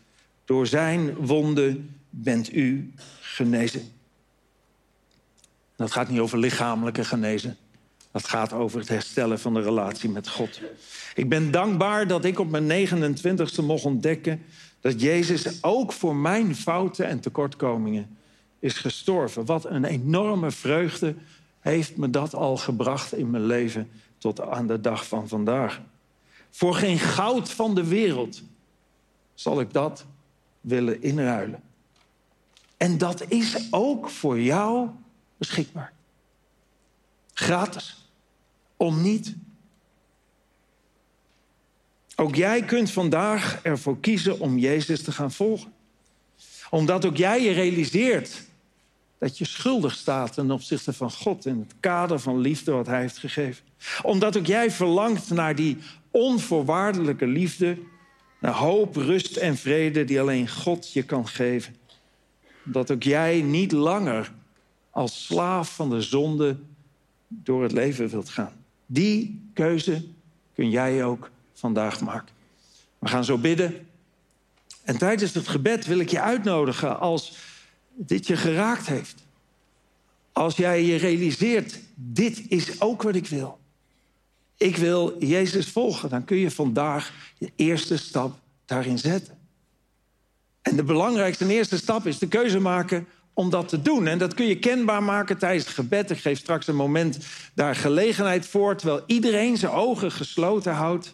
Door 0.46 0.68
zijn 0.68 1.16
wonden 1.16 1.96
bent 2.10 2.54
u 2.54 2.94
genezen. 3.20 3.82
Dat 5.76 5.92
gaat 5.92 6.10
niet 6.10 6.20
over 6.20 6.38
lichamelijke 6.38 7.04
genezen. 7.04 7.58
Dat 8.12 8.28
gaat 8.28 8.54
over 8.54 8.80
het 8.80 8.90
herstellen 8.90 9.40
van 9.40 9.54
de 9.54 9.62
relatie 9.62 10.10
met 10.10 10.30
God. 10.30 10.62
Ik 11.16 11.30
ben 11.30 11.52
dankbaar 11.52 12.08
dat 12.08 12.26
ik 12.26 12.40
op 12.40 12.50
mijn 12.50 12.88
29ste 12.88 13.64
mocht 13.64 13.86
ontdekken 13.86 14.42
dat 14.82 15.02
Jezus 15.02 15.64
ook 15.64 15.92
voor 15.92 16.16
mijn 16.16 16.56
fouten 16.56 17.08
en 17.08 17.20
tekortkomingen 17.20 18.18
is 18.60 18.74
gestorven. 18.74 19.46
Wat 19.46 19.66
een 19.66 19.86
enorme 19.86 20.52
vreugde 20.52 21.16
heeft 21.72 21.98
me 21.98 22.10
dat 22.10 22.36
al 22.36 22.58
gebracht 22.58 23.14
in 23.14 23.30
mijn 23.30 23.46
leven 23.46 23.90
tot 24.18 24.42
aan 24.42 24.68
de 24.68 24.82
dag 24.82 25.08
van 25.08 25.28
vandaag. 25.28 25.82
Voor 26.50 26.76
geen 26.76 27.00
goud 27.00 27.50
van 27.50 27.76
de 27.76 27.88
wereld 27.88 28.42
zal 29.34 29.60
ik 29.60 29.74
dat 29.74 30.06
willen 30.62 31.02
inruilen. 31.02 31.64
En 32.78 32.98
dat 32.98 33.32
is 33.32 33.68
ook 33.72 34.10
voor 34.10 34.42
jou 34.42 34.90
beschikbaar. 35.38 35.94
Gratis. 37.34 38.10
Om 38.78 39.02
niet. 39.02 39.36
Ook 42.16 42.36
jij 42.36 42.64
kunt 42.64 42.92
vandaag 42.92 43.60
ervoor 43.64 44.00
kiezen 44.00 44.40
om 44.40 44.58
Jezus 44.58 45.04
te 45.04 45.12
gaan 45.12 45.32
volgen. 45.32 45.74
Omdat 46.70 47.06
ook 47.06 47.18
jij 47.18 47.44
je 47.44 47.52
realiseert 47.52 48.44
dat 49.20 49.38
je 49.38 49.46
schuldig 49.46 49.94
staat 49.94 50.34
ten 50.34 50.52
opzichte 50.52 50.94
van 50.94 51.12
God 51.12 51.46
in 51.46 51.60
het 51.60 51.74
kader 51.80 52.20
van 52.20 52.40
liefde 52.40 52.72
wat 52.72 52.88
Hij 52.88 53.00
heeft 53.00 53.18
gegeven. 53.18 53.64
Omdat 54.02 54.38
ook 54.38 54.46
jij 54.46 54.72
verlangt 54.72 55.30
naar 55.30 55.56
die 55.56 55.78
onvoorwaardelijke 56.12 57.28
liefde, 57.28 57.78
naar 58.40 58.54
hoop, 58.54 58.96
rust 58.96 59.36
en 59.36 59.58
vrede 59.58 60.06
die 60.06 60.20
alleen 60.20 60.50
God 60.50 60.94
je 60.94 61.04
kan 61.04 61.28
geven. 61.28 61.76
Dat 62.64 62.92
ook 62.92 63.04
jij 63.04 63.42
niet 63.42 63.72
langer 63.72 64.32
als 64.90 65.26
slaaf 65.26 65.76
van 65.76 65.90
de 65.90 66.02
zonde 66.02 66.58
door 67.28 67.64
het 67.64 67.72
leven 67.72 68.10
wilt 68.10 68.30
gaan. 68.30 68.54
Die 68.86 69.50
keuze 69.54 70.04
kun 70.54 70.70
jij 70.70 71.06
ook 71.06 71.30
vandaag 71.54 72.02
maken. 72.02 72.36
We 73.00 73.08
gaan 73.08 73.24
zo 73.24 73.38
bidden. 73.38 73.88
En 74.84 74.98
tijdens 74.98 75.34
het 75.34 75.48
gebed 75.48 75.86
wil 75.86 76.00
ik 76.00 76.10
je 76.10 76.22
uitnodigen 76.22 77.00
als 77.00 77.38
dit 77.96 78.28
je 78.28 78.38
geraakt 78.38 78.88
heeft. 78.88 79.24
Als 80.32 80.56
jij 80.56 80.84
je 80.84 80.96
realiseert, 80.96 81.80
dit 81.96 82.44
is 82.48 82.82
ook 82.82 83.02
wat 83.02 83.16
ik 83.16 83.28
wil. 83.28 83.60
Ik 84.58 84.78
wil 84.78 85.16
Jezus 85.20 85.68
volgen. 85.68 86.10
Dan 86.10 86.24
kun 86.24 86.38
je 86.38 86.52
vandaag 86.52 87.14
je 87.38 87.52
eerste 87.56 87.98
stap 87.98 88.40
daarin 88.66 88.98
zetten. 88.98 89.38
En 90.62 90.76
de 90.76 90.84
belangrijkste 90.84 91.44
en 91.44 91.50
eerste 91.50 91.78
stap 91.78 92.06
is 92.08 92.20
de 92.20 92.28
keuze 92.28 92.60
maken 92.60 93.08
om 93.34 93.50
dat 93.50 93.68
te 93.68 93.82
doen. 93.82 94.08
En 94.08 94.18
dat 94.18 94.34
kun 94.34 94.46
je 94.46 94.60
kenbaar 94.60 95.04
maken 95.04 95.38
tijdens 95.38 95.66
het 95.66 95.74
gebed. 95.74 96.12
Ik 96.12 96.18
geef 96.18 96.40
straks 96.40 96.68
een 96.68 96.76
moment 96.76 97.18
daar 97.54 97.76
gelegenheid 97.76 98.48
voor. 98.48 98.76
Terwijl 98.76 99.04
iedereen 99.06 99.58
zijn 99.58 99.72
ogen 99.72 100.12
gesloten 100.12 100.74
houdt. 100.74 101.14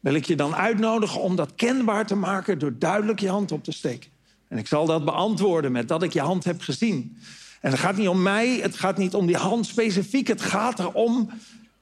Wil 0.00 0.14
ik 0.14 0.24
je 0.24 0.36
dan 0.36 0.54
uitnodigen 0.54 1.20
om 1.20 1.36
dat 1.36 1.54
kenbaar 1.54 2.06
te 2.06 2.14
maken 2.14 2.58
door 2.58 2.78
duidelijk 2.78 3.20
je 3.20 3.28
hand 3.28 3.52
op 3.52 3.64
te 3.64 3.72
steken. 3.72 4.11
En 4.52 4.58
ik 4.58 4.66
zal 4.66 4.86
dat 4.86 5.04
beantwoorden 5.04 5.72
met 5.72 5.88
dat 5.88 6.02
ik 6.02 6.12
je 6.12 6.20
hand 6.20 6.44
heb 6.44 6.60
gezien. 6.60 7.18
En 7.60 7.70
het 7.70 7.80
gaat 7.80 7.96
niet 7.96 8.08
om 8.08 8.22
mij, 8.22 8.56
het 8.56 8.76
gaat 8.76 8.98
niet 8.98 9.14
om 9.14 9.26
die 9.26 9.36
hand 9.36 9.66
specifiek. 9.66 10.26
Het 10.28 10.40
gaat 10.40 10.78
erom 10.78 11.30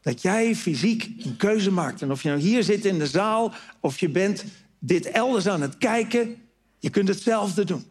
dat 0.01 0.23
jij 0.23 0.57
fysiek 0.57 1.25
een 1.25 1.37
keuze 1.37 1.71
maakt. 1.71 2.03
En 2.03 2.11
of 2.11 2.23
je 2.23 2.29
nou 2.29 2.41
hier 2.41 2.63
zit 2.63 2.85
in 2.85 2.99
de 2.99 3.07
zaal 3.07 3.53
of 3.81 3.99
je 3.99 4.09
bent 4.09 4.45
dit 4.79 5.07
elders 5.07 5.47
aan 5.47 5.61
het 5.61 5.79
kijken, 5.79 6.37
je 6.79 6.91
kunt 6.91 7.09
hetzelfde 7.09 7.65
doen. 7.65 7.85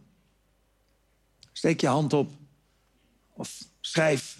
Steek 1.53 1.81
je 1.81 1.87
hand 1.87 2.13
op 2.13 2.31
of 3.33 3.63
schrijf 3.79 4.37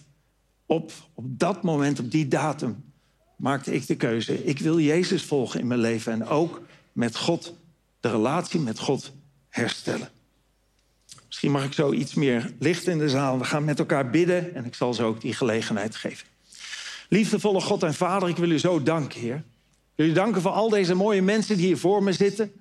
op 0.66 0.92
op 1.14 1.26
dat 1.28 1.64
moment, 1.64 2.00
op 2.00 2.12
die 2.12 2.28
datum, 2.28 2.84
maakte 3.36 3.74
ik 3.74 3.88
de 3.88 3.96
keuze. 3.96 4.46
Ik 4.46 4.60
wil 4.60 4.80
Jezus 4.80 5.24
volgen 5.24 5.60
in 5.60 5.68
mijn 5.68 5.80
leven 5.80 6.12
en 6.12 6.26
ook 6.26 6.62
met 6.92 7.16
God, 7.16 7.54
de 8.00 8.10
relatie 8.10 8.60
met 8.60 8.80
God 8.80 9.12
herstellen. 9.50 10.10
Misschien 11.30 11.52
mag 11.52 11.64
ik 11.64 11.74
zo 11.74 11.92
iets 11.92 12.14
meer 12.14 12.54
licht 12.60 12.88
in 12.88 12.98
de 12.98 13.10
zaal. 13.10 13.38
We 13.38 13.44
gaan 13.44 13.64
met 13.64 13.80
elkaar 13.80 14.10
bidden 14.10 14.56
en 14.56 14.66
ik 14.66 14.76
zal 14.76 14.94
ze 14.94 15.04
ook 15.04 15.22
die 15.22 15.34
gelegenheid 15.34 15.96
geven. 15.96 16.28
Liefdevolle 17.10 17.62
God 17.62 17.84
en 17.84 17.94
Vader, 17.94 18.30
ik 18.30 18.38
wil 18.38 18.52
u 18.52 18.60
zo 18.60 18.84
danken, 18.84 19.20
Heer. 19.20 19.36
Ik 19.36 19.96
wil 19.96 20.08
u 20.08 20.12
danken 20.12 20.42
voor 20.42 20.52
al 20.52 20.70
deze 20.70 20.94
mooie 20.94 21.22
mensen 21.22 21.58
die 21.58 21.66
hier 21.66 21.78
voor 21.78 22.04
me 22.04 22.14
zitten. 22.14 22.52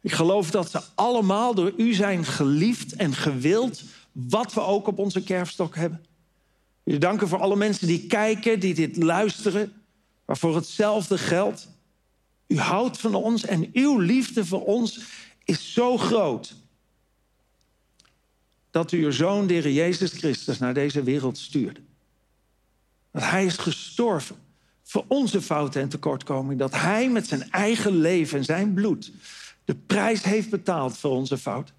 Ik 0.00 0.12
geloof 0.12 0.50
dat 0.50 0.70
ze 0.70 0.80
allemaal 0.94 1.54
door 1.54 1.72
u 1.76 1.94
zijn 1.94 2.24
geliefd 2.24 2.94
en 2.94 3.14
gewild, 3.14 3.82
wat 4.12 4.54
we 4.54 4.60
ook 4.60 4.86
op 4.86 4.98
onze 4.98 5.22
kerfstok 5.22 5.76
hebben. 5.76 5.98
Ik 6.02 6.80
wil 6.82 6.94
u 6.94 6.98
danken 6.98 7.28
voor 7.28 7.40
alle 7.40 7.56
mensen 7.56 7.86
die 7.86 8.06
kijken, 8.06 8.60
die 8.60 8.74
dit 8.74 8.96
luisteren, 8.96 9.72
waarvoor 10.24 10.54
hetzelfde 10.54 11.18
geldt. 11.18 11.68
U 12.46 12.58
houdt 12.58 12.98
van 12.98 13.14
ons 13.14 13.44
en 13.44 13.70
uw 13.72 13.98
liefde 13.98 14.44
voor 14.44 14.64
ons 14.64 15.00
is 15.44 15.72
zo 15.72 15.96
groot 15.96 16.62
dat 18.74 18.92
u 18.92 19.04
uw 19.04 19.10
zoon, 19.10 19.46
de 19.46 19.72
Jezus 19.72 20.12
Christus, 20.12 20.58
naar 20.58 20.74
deze 20.74 21.02
wereld 21.02 21.38
stuurde. 21.38 21.80
Dat 23.10 23.22
hij 23.22 23.44
is 23.44 23.56
gestorven 23.56 24.36
voor 24.82 25.04
onze 25.08 25.42
fouten 25.42 25.82
en 25.82 25.88
tekortkomingen. 25.88 26.56
Dat 26.56 26.74
hij 26.74 27.10
met 27.10 27.26
zijn 27.26 27.50
eigen 27.50 27.96
leven 27.96 28.38
en 28.38 28.44
zijn 28.44 28.74
bloed 28.74 29.12
de 29.64 29.74
prijs 29.74 30.22
heeft 30.22 30.50
betaald 30.50 30.98
voor 30.98 31.10
onze 31.10 31.38
fout. 31.38 31.72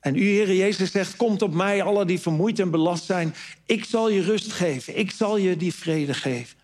En 0.00 0.16
u, 0.16 0.20
Heer 0.20 0.54
Jezus, 0.54 0.90
zegt: 0.90 1.16
Komt 1.16 1.42
op 1.42 1.54
mij, 1.54 1.82
alle 1.82 2.04
die 2.04 2.20
vermoeid 2.20 2.58
en 2.58 2.70
belast 2.70 3.04
zijn. 3.04 3.34
Ik 3.66 3.84
zal 3.84 4.10
je 4.10 4.22
rust 4.22 4.52
geven. 4.52 4.98
Ik 4.98 5.10
zal 5.10 5.36
je 5.36 5.56
die 5.56 5.74
vrede 5.74 6.14
geven. 6.14 6.58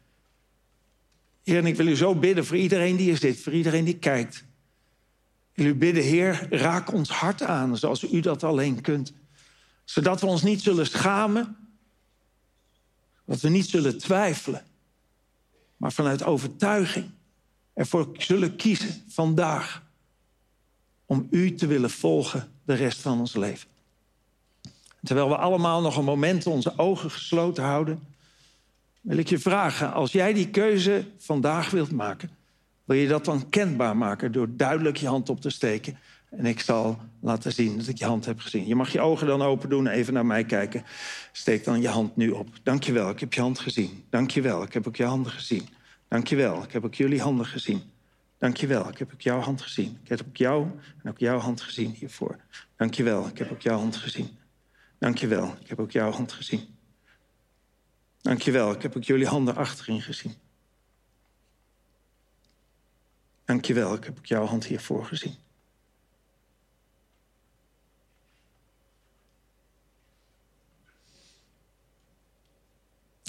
Heer, 1.43 1.59
en 1.59 1.67
ik 1.67 1.77
wil 1.77 1.87
u 1.87 1.97
zo 1.97 2.15
bidden 2.15 2.47
voor 2.47 2.57
iedereen 2.57 2.97
die 2.97 3.07
hier 3.07 3.19
zit, 3.19 3.41
voor 3.41 3.53
iedereen 3.53 3.85
die 3.85 3.99
kijkt. 3.99 4.49
Wil 5.61 5.69
u 5.69 5.75
bidden, 5.75 6.03
Heer, 6.03 6.47
raak 6.51 6.93
ons 6.93 7.11
hart 7.11 7.43
aan 7.43 7.77
zoals 7.77 8.13
u 8.13 8.21
dat 8.21 8.45
alleen 8.45 8.81
kunt. 8.81 9.13
Zodat 9.85 10.21
we 10.21 10.27
ons 10.27 10.43
niet 10.43 10.61
zullen 10.63 10.87
schamen, 10.87 11.57
dat 13.25 13.41
we 13.41 13.49
niet 13.49 13.69
zullen 13.69 13.99
twijfelen, 13.99 14.65
maar 15.77 15.93
vanuit 15.93 16.23
overtuiging 16.23 17.11
ervoor 17.75 18.09
zullen 18.13 18.57
kiezen 18.57 19.03
vandaag 19.09 19.83
om 21.07 21.27
u 21.31 21.55
te 21.55 21.67
willen 21.67 21.91
volgen 21.91 22.53
de 22.65 22.75
rest 22.75 23.01
van 23.01 23.19
ons 23.19 23.35
leven. 23.35 23.69
Terwijl 25.03 25.29
we 25.29 25.37
allemaal 25.37 25.81
nog 25.81 25.97
een 25.97 26.05
moment 26.05 26.47
onze 26.47 26.79
ogen 26.79 27.11
gesloten 27.11 27.65
houden, 27.65 28.03
wil 29.01 29.17
ik 29.19 29.29
je 29.29 29.39
vragen, 29.39 29.93
als 29.93 30.13
jij 30.13 30.33
die 30.33 30.49
keuze 30.49 31.07
vandaag 31.19 31.71
wilt 31.71 31.93
maken, 31.93 32.31
wil 32.91 32.99
je 32.99 33.09
dat 33.09 33.25
dan 33.25 33.49
kenbaar 33.49 33.97
maken 33.97 34.33
door 34.33 34.49
duidelijk 34.57 34.97
je 34.97 35.07
hand 35.07 35.29
op 35.29 35.41
te 35.41 35.51
steken. 35.51 35.99
En 36.31 36.47
ik 36.47 36.61
zal 36.61 36.99
laten 37.21 37.53
zien 37.53 37.77
dat 37.79 37.87
ik 37.87 37.99
je 37.99 38.05
hand 38.05 38.25
heb 38.25 38.41
gezien. 38.41 38.67
Je 38.67 38.75
mag 38.75 38.93
je 38.93 39.01
ogen 39.01 39.27
dan 39.27 39.43
open 39.43 39.69
doen, 39.69 39.87
even 39.87 40.13
naar 40.13 40.27
mij 40.27 40.45
kijken. 40.45 40.85
Steek 41.33 41.65
dan 41.65 41.81
je 41.81 41.89
hand 41.89 42.17
nu 42.17 42.31
op. 42.31 42.49
Dank 42.63 42.83
je 42.83 42.93
wel, 42.93 43.11
ik 43.11 43.21
heb 43.21 43.33
je 43.33 43.41
hand 43.41 43.59
gezien. 43.59 44.05
Dank 44.09 44.31
je 44.31 44.41
wel, 44.41 44.63
ik 44.63 44.73
heb 44.73 44.87
ook 44.87 44.97
je 44.97 45.05
handen 45.05 45.33
gezien. 45.33 45.69
Dank 46.09 46.27
je 46.27 46.37
wel, 46.37 46.63
ik 46.63 46.73
heb 46.73 46.85
ook 46.85 46.95
jullie 46.95 47.21
handen 47.21 47.47
gezien. 47.47 47.83
Dank 48.39 48.57
je 48.57 48.67
wel, 48.67 48.89
ik 48.89 48.99
heb 48.99 49.13
ook 49.13 49.21
jouw 49.21 49.41
hand 49.41 49.63
gezien. 49.63 49.99
Ik 50.03 50.09
heb 50.09 50.23
ook 50.29 50.37
jou 50.37 50.67
en 51.03 51.11
ook 51.11 51.19
jouw 51.19 51.39
hand 51.39 51.61
gezien 51.61 51.91
hiervoor. 51.91 52.37
Dank 52.77 52.95
je 52.95 53.03
wel, 53.03 53.27
ik 53.27 53.39
heb 53.39 53.51
ook 53.51 53.63
jouw 53.63 53.79
hand 53.79 53.97
gezien. 53.97 54.29
Dank 54.99 55.19
je 55.19 55.27
wel, 55.27 55.55
ik 55.61 55.69
heb 55.69 55.81
ook 55.81 55.91
jouw 55.91 56.11
hand 56.11 56.33
gezien. 56.33 56.61
Dank 58.21 58.43
je 58.43 58.51
wel, 58.51 58.73
ik 58.73 58.83
heb 58.83 58.97
ook 58.97 59.05
jullie 59.05 59.27
handen 59.27 59.57
achterin 59.57 60.03
gezien. 60.03 60.35
Dank 63.51 63.65
je 63.65 63.75
wel, 63.75 63.95
ik 63.95 64.05
heb 64.05 64.27
jouw 64.27 64.45
hand 64.45 64.65
hiervoor 64.65 65.05
gezien. 65.05 65.35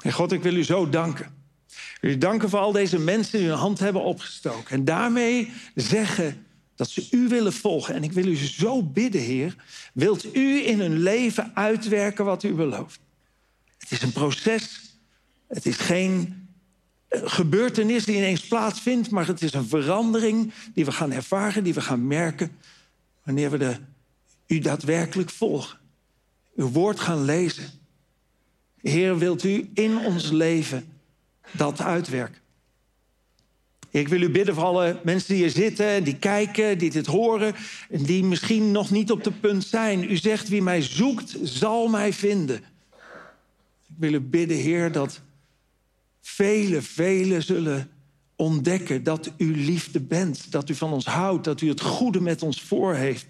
En 0.01 0.11
God, 0.11 0.31
ik 0.31 0.43
wil 0.43 0.55
u 0.55 0.63
zo 0.63 0.89
danken. 0.89 1.25
Ik 1.67 1.97
wil 2.01 2.11
u 2.11 2.17
danken 2.17 2.49
voor 2.49 2.59
al 2.59 2.71
deze 2.71 2.99
mensen 2.99 3.39
die 3.39 3.47
hun 3.47 3.57
hand 3.57 3.79
hebben 3.79 4.03
opgestoken. 4.03 4.75
En 4.75 4.85
daarmee 4.85 5.53
zeggen 5.75 6.45
dat 6.75 6.89
ze 6.89 7.07
u 7.11 7.27
willen 7.27 7.53
volgen. 7.53 7.95
En 7.95 8.03
ik 8.03 8.11
wil 8.11 8.25
u 8.25 8.35
zo 8.35 8.83
bidden, 8.83 9.21
Heer. 9.21 9.55
Wilt 9.93 10.35
u 10.35 10.67
in 10.67 10.79
hun 10.79 10.99
leven 10.99 11.55
uitwerken 11.55 12.25
wat 12.25 12.43
u 12.43 12.53
belooft? 12.53 12.99
Het 13.77 13.91
is 13.91 14.01
een 14.01 14.11
proces. 14.11 14.95
Het 15.47 15.65
is 15.65 15.77
geen 15.77 16.40
gebeurtenis 17.11 18.05
die 18.05 18.15
ineens 18.15 18.47
plaatsvindt, 18.47 19.09
maar 19.09 19.27
het 19.27 19.41
is 19.41 19.53
een 19.53 19.67
verandering 19.67 20.53
die 20.73 20.85
we 20.85 20.91
gaan 20.91 21.11
ervaren, 21.11 21.63
die 21.63 21.73
we 21.73 21.81
gaan 21.81 22.07
merken 22.07 22.51
wanneer 23.23 23.51
we 23.51 23.57
de, 23.57 23.75
u 24.47 24.59
daadwerkelijk 24.59 25.29
volgen. 25.29 25.77
Uw 26.55 26.69
woord 26.69 26.99
gaan 26.99 27.25
lezen. 27.25 27.65
Heer, 28.81 29.17
wilt 29.17 29.43
u 29.43 29.69
in 29.73 29.97
ons 29.97 30.29
leven 30.29 30.85
dat 31.51 31.81
uitwerken? 31.81 32.39
Ik 33.89 34.07
wil 34.07 34.21
u 34.21 34.29
bidden 34.29 34.55
voor 34.55 34.63
alle 34.63 34.99
mensen 35.03 35.27
die 35.33 35.43
hier 35.43 35.53
zitten, 35.53 36.03
die 36.03 36.17
kijken, 36.17 36.77
die 36.77 36.89
dit 36.89 37.05
horen... 37.05 37.55
en 37.89 38.03
die 38.03 38.23
misschien 38.23 38.71
nog 38.71 38.91
niet 38.91 39.11
op 39.11 39.23
de 39.23 39.31
punt 39.31 39.63
zijn. 39.63 40.11
U 40.11 40.17
zegt, 40.17 40.47
wie 40.47 40.61
mij 40.61 40.81
zoekt, 40.81 41.37
zal 41.43 41.87
mij 41.87 42.13
vinden. 42.13 42.57
Ik 43.87 43.95
wil 43.97 44.13
u 44.13 44.19
bidden, 44.19 44.57
Heer, 44.57 44.91
dat 44.91 45.21
vele, 46.21 46.81
vele 46.81 47.41
zullen 47.41 47.91
ontdekken 48.41 49.03
dat 49.03 49.31
u 49.37 49.55
liefde 49.65 49.99
bent. 49.99 50.51
Dat 50.51 50.69
u 50.69 50.75
van 50.75 50.93
ons 50.93 51.05
houdt, 51.05 51.43
dat 51.43 51.61
u 51.61 51.69
het 51.69 51.81
goede 51.81 52.21
met 52.21 52.43
ons 52.43 52.61
voor 52.61 52.93
heeft. 52.93 53.25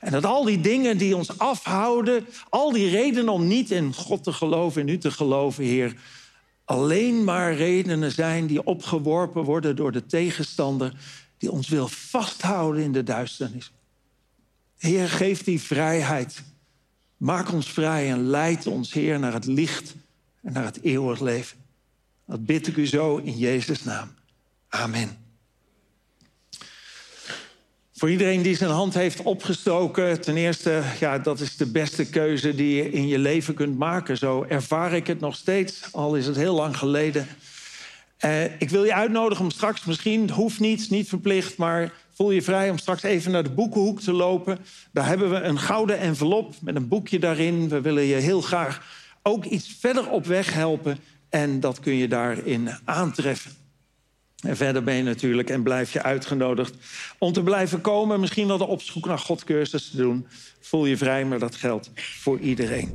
En 0.00 0.12
dat 0.12 0.24
al 0.24 0.44
die 0.44 0.60
dingen 0.60 0.98
die 0.98 1.16
ons 1.16 1.38
afhouden, 1.38 2.26
al 2.48 2.72
die 2.72 2.90
redenen 2.90 3.32
om 3.32 3.46
niet 3.46 3.70
in 3.70 3.94
God 3.94 4.24
te 4.24 4.32
geloven, 4.32 4.80
in 4.80 4.88
u 4.88 4.98
te 4.98 5.10
geloven, 5.10 5.64
Heer, 5.64 5.94
alleen 6.64 7.24
maar 7.24 7.54
redenen 7.54 8.12
zijn 8.12 8.46
die 8.46 8.64
opgeworpen 8.64 9.42
worden 9.42 9.76
door 9.76 9.92
de 9.92 10.06
tegenstander, 10.06 10.92
die 11.38 11.50
ons 11.50 11.68
wil 11.68 11.88
vasthouden 11.88 12.82
in 12.82 12.92
de 12.92 13.02
duisternis. 13.02 13.72
Heer, 14.78 15.08
geef 15.08 15.44
die 15.44 15.60
vrijheid. 15.60 16.42
Maak 17.16 17.52
ons 17.52 17.70
vrij 17.70 18.10
en 18.10 18.26
leid 18.26 18.66
ons, 18.66 18.92
Heer, 18.92 19.18
naar 19.18 19.32
het 19.32 19.46
licht 19.46 19.94
en 20.42 20.52
naar 20.52 20.64
het 20.64 20.82
eeuwig 20.82 21.20
leven. 21.20 21.67
Dat 22.28 22.46
bid 22.46 22.66
ik 22.66 22.76
u 22.76 22.86
zo 22.86 23.16
in 23.16 23.38
Jezus' 23.38 23.84
naam. 23.84 24.08
Amen. 24.68 25.16
Voor 27.92 28.10
iedereen 28.10 28.42
die 28.42 28.56
zijn 28.56 28.70
hand 28.70 28.94
heeft 28.94 29.22
opgestoken, 29.22 30.20
ten 30.20 30.36
eerste, 30.36 30.82
ja, 31.00 31.18
dat 31.18 31.40
is 31.40 31.56
de 31.56 31.66
beste 31.66 32.08
keuze 32.08 32.54
die 32.54 32.76
je 32.76 32.90
in 32.90 33.08
je 33.08 33.18
leven 33.18 33.54
kunt 33.54 33.78
maken. 33.78 34.16
Zo 34.16 34.44
ervaar 34.48 34.92
ik 34.92 35.06
het 35.06 35.20
nog 35.20 35.36
steeds, 35.36 35.92
al 35.92 36.16
is 36.16 36.26
het 36.26 36.36
heel 36.36 36.54
lang 36.54 36.76
geleden. 36.76 37.26
Uh, 38.24 38.44
ik 38.44 38.70
wil 38.70 38.84
je 38.84 38.94
uitnodigen 38.94 39.44
om 39.44 39.50
straks, 39.50 39.84
misschien, 39.84 40.30
hoeft 40.30 40.60
niet, 40.60 40.90
niet 40.90 41.08
verplicht, 41.08 41.56
maar 41.56 41.92
voel 42.14 42.30
je 42.30 42.42
vrij 42.42 42.70
om 42.70 42.78
straks 42.78 43.02
even 43.02 43.30
naar 43.30 43.42
de 43.42 43.50
boekenhoek 43.50 44.00
te 44.00 44.12
lopen. 44.12 44.58
Daar 44.92 45.06
hebben 45.06 45.30
we 45.30 45.40
een 45.40 45.58
gouden 45.58 45.98
envelop 45.98 46.54
met 46.60 46.76
een 46.76 46.88
boekje 46.88 47.18
daarin. 47.18 47.68
We 47.68 47.80
willen 47.80 48.04
je 48.04 48.14
heel 48.14 48.40
graag 48.40 48.82
ook 49.22 49.44
iets 49.44 49.76
verder 49.80 50.10
op 50.10 50.26
weg 50.26 50.52
helpen 50.52 50.98
en 51.28 51.60
dat 51.60 51.80
kun 51.80 51.94
je 51.94 52.08
daarin 52.08 52.70
aantreffen. 52.84 53.52
En 54.38 54.56
verder 54.56 54.84
ben 54.84 54.94
je 54.94 55.02
natuurlijk 55.02 55.50
en 55.50 55.62
blijf 55.62 55.92
je 55.92 56.02
uitgenodigd 56.02 56.74
om 57.18 57.32
te 57.32 57.42
blijven 57.42 57.80
komen. 57.80 58.20
Misschien 58.20 58.46
wel 58.46 58.58
de 58.58 58.66
opzoek 58.66 59.06
naar 59.06 59.18
God 59.18 59.44
cursus 59.44 59.90
te 59.90 59.96
doen. 59.96 60.26
Voel 60.60 60.86
je 60.86 60.96
vrij, 60.96 61.24
maar 61.24 61.38
dat 61.38 61.54
geldt 61.54 61.90
voor 61.94 62.38
iedereen. 62.38 62.94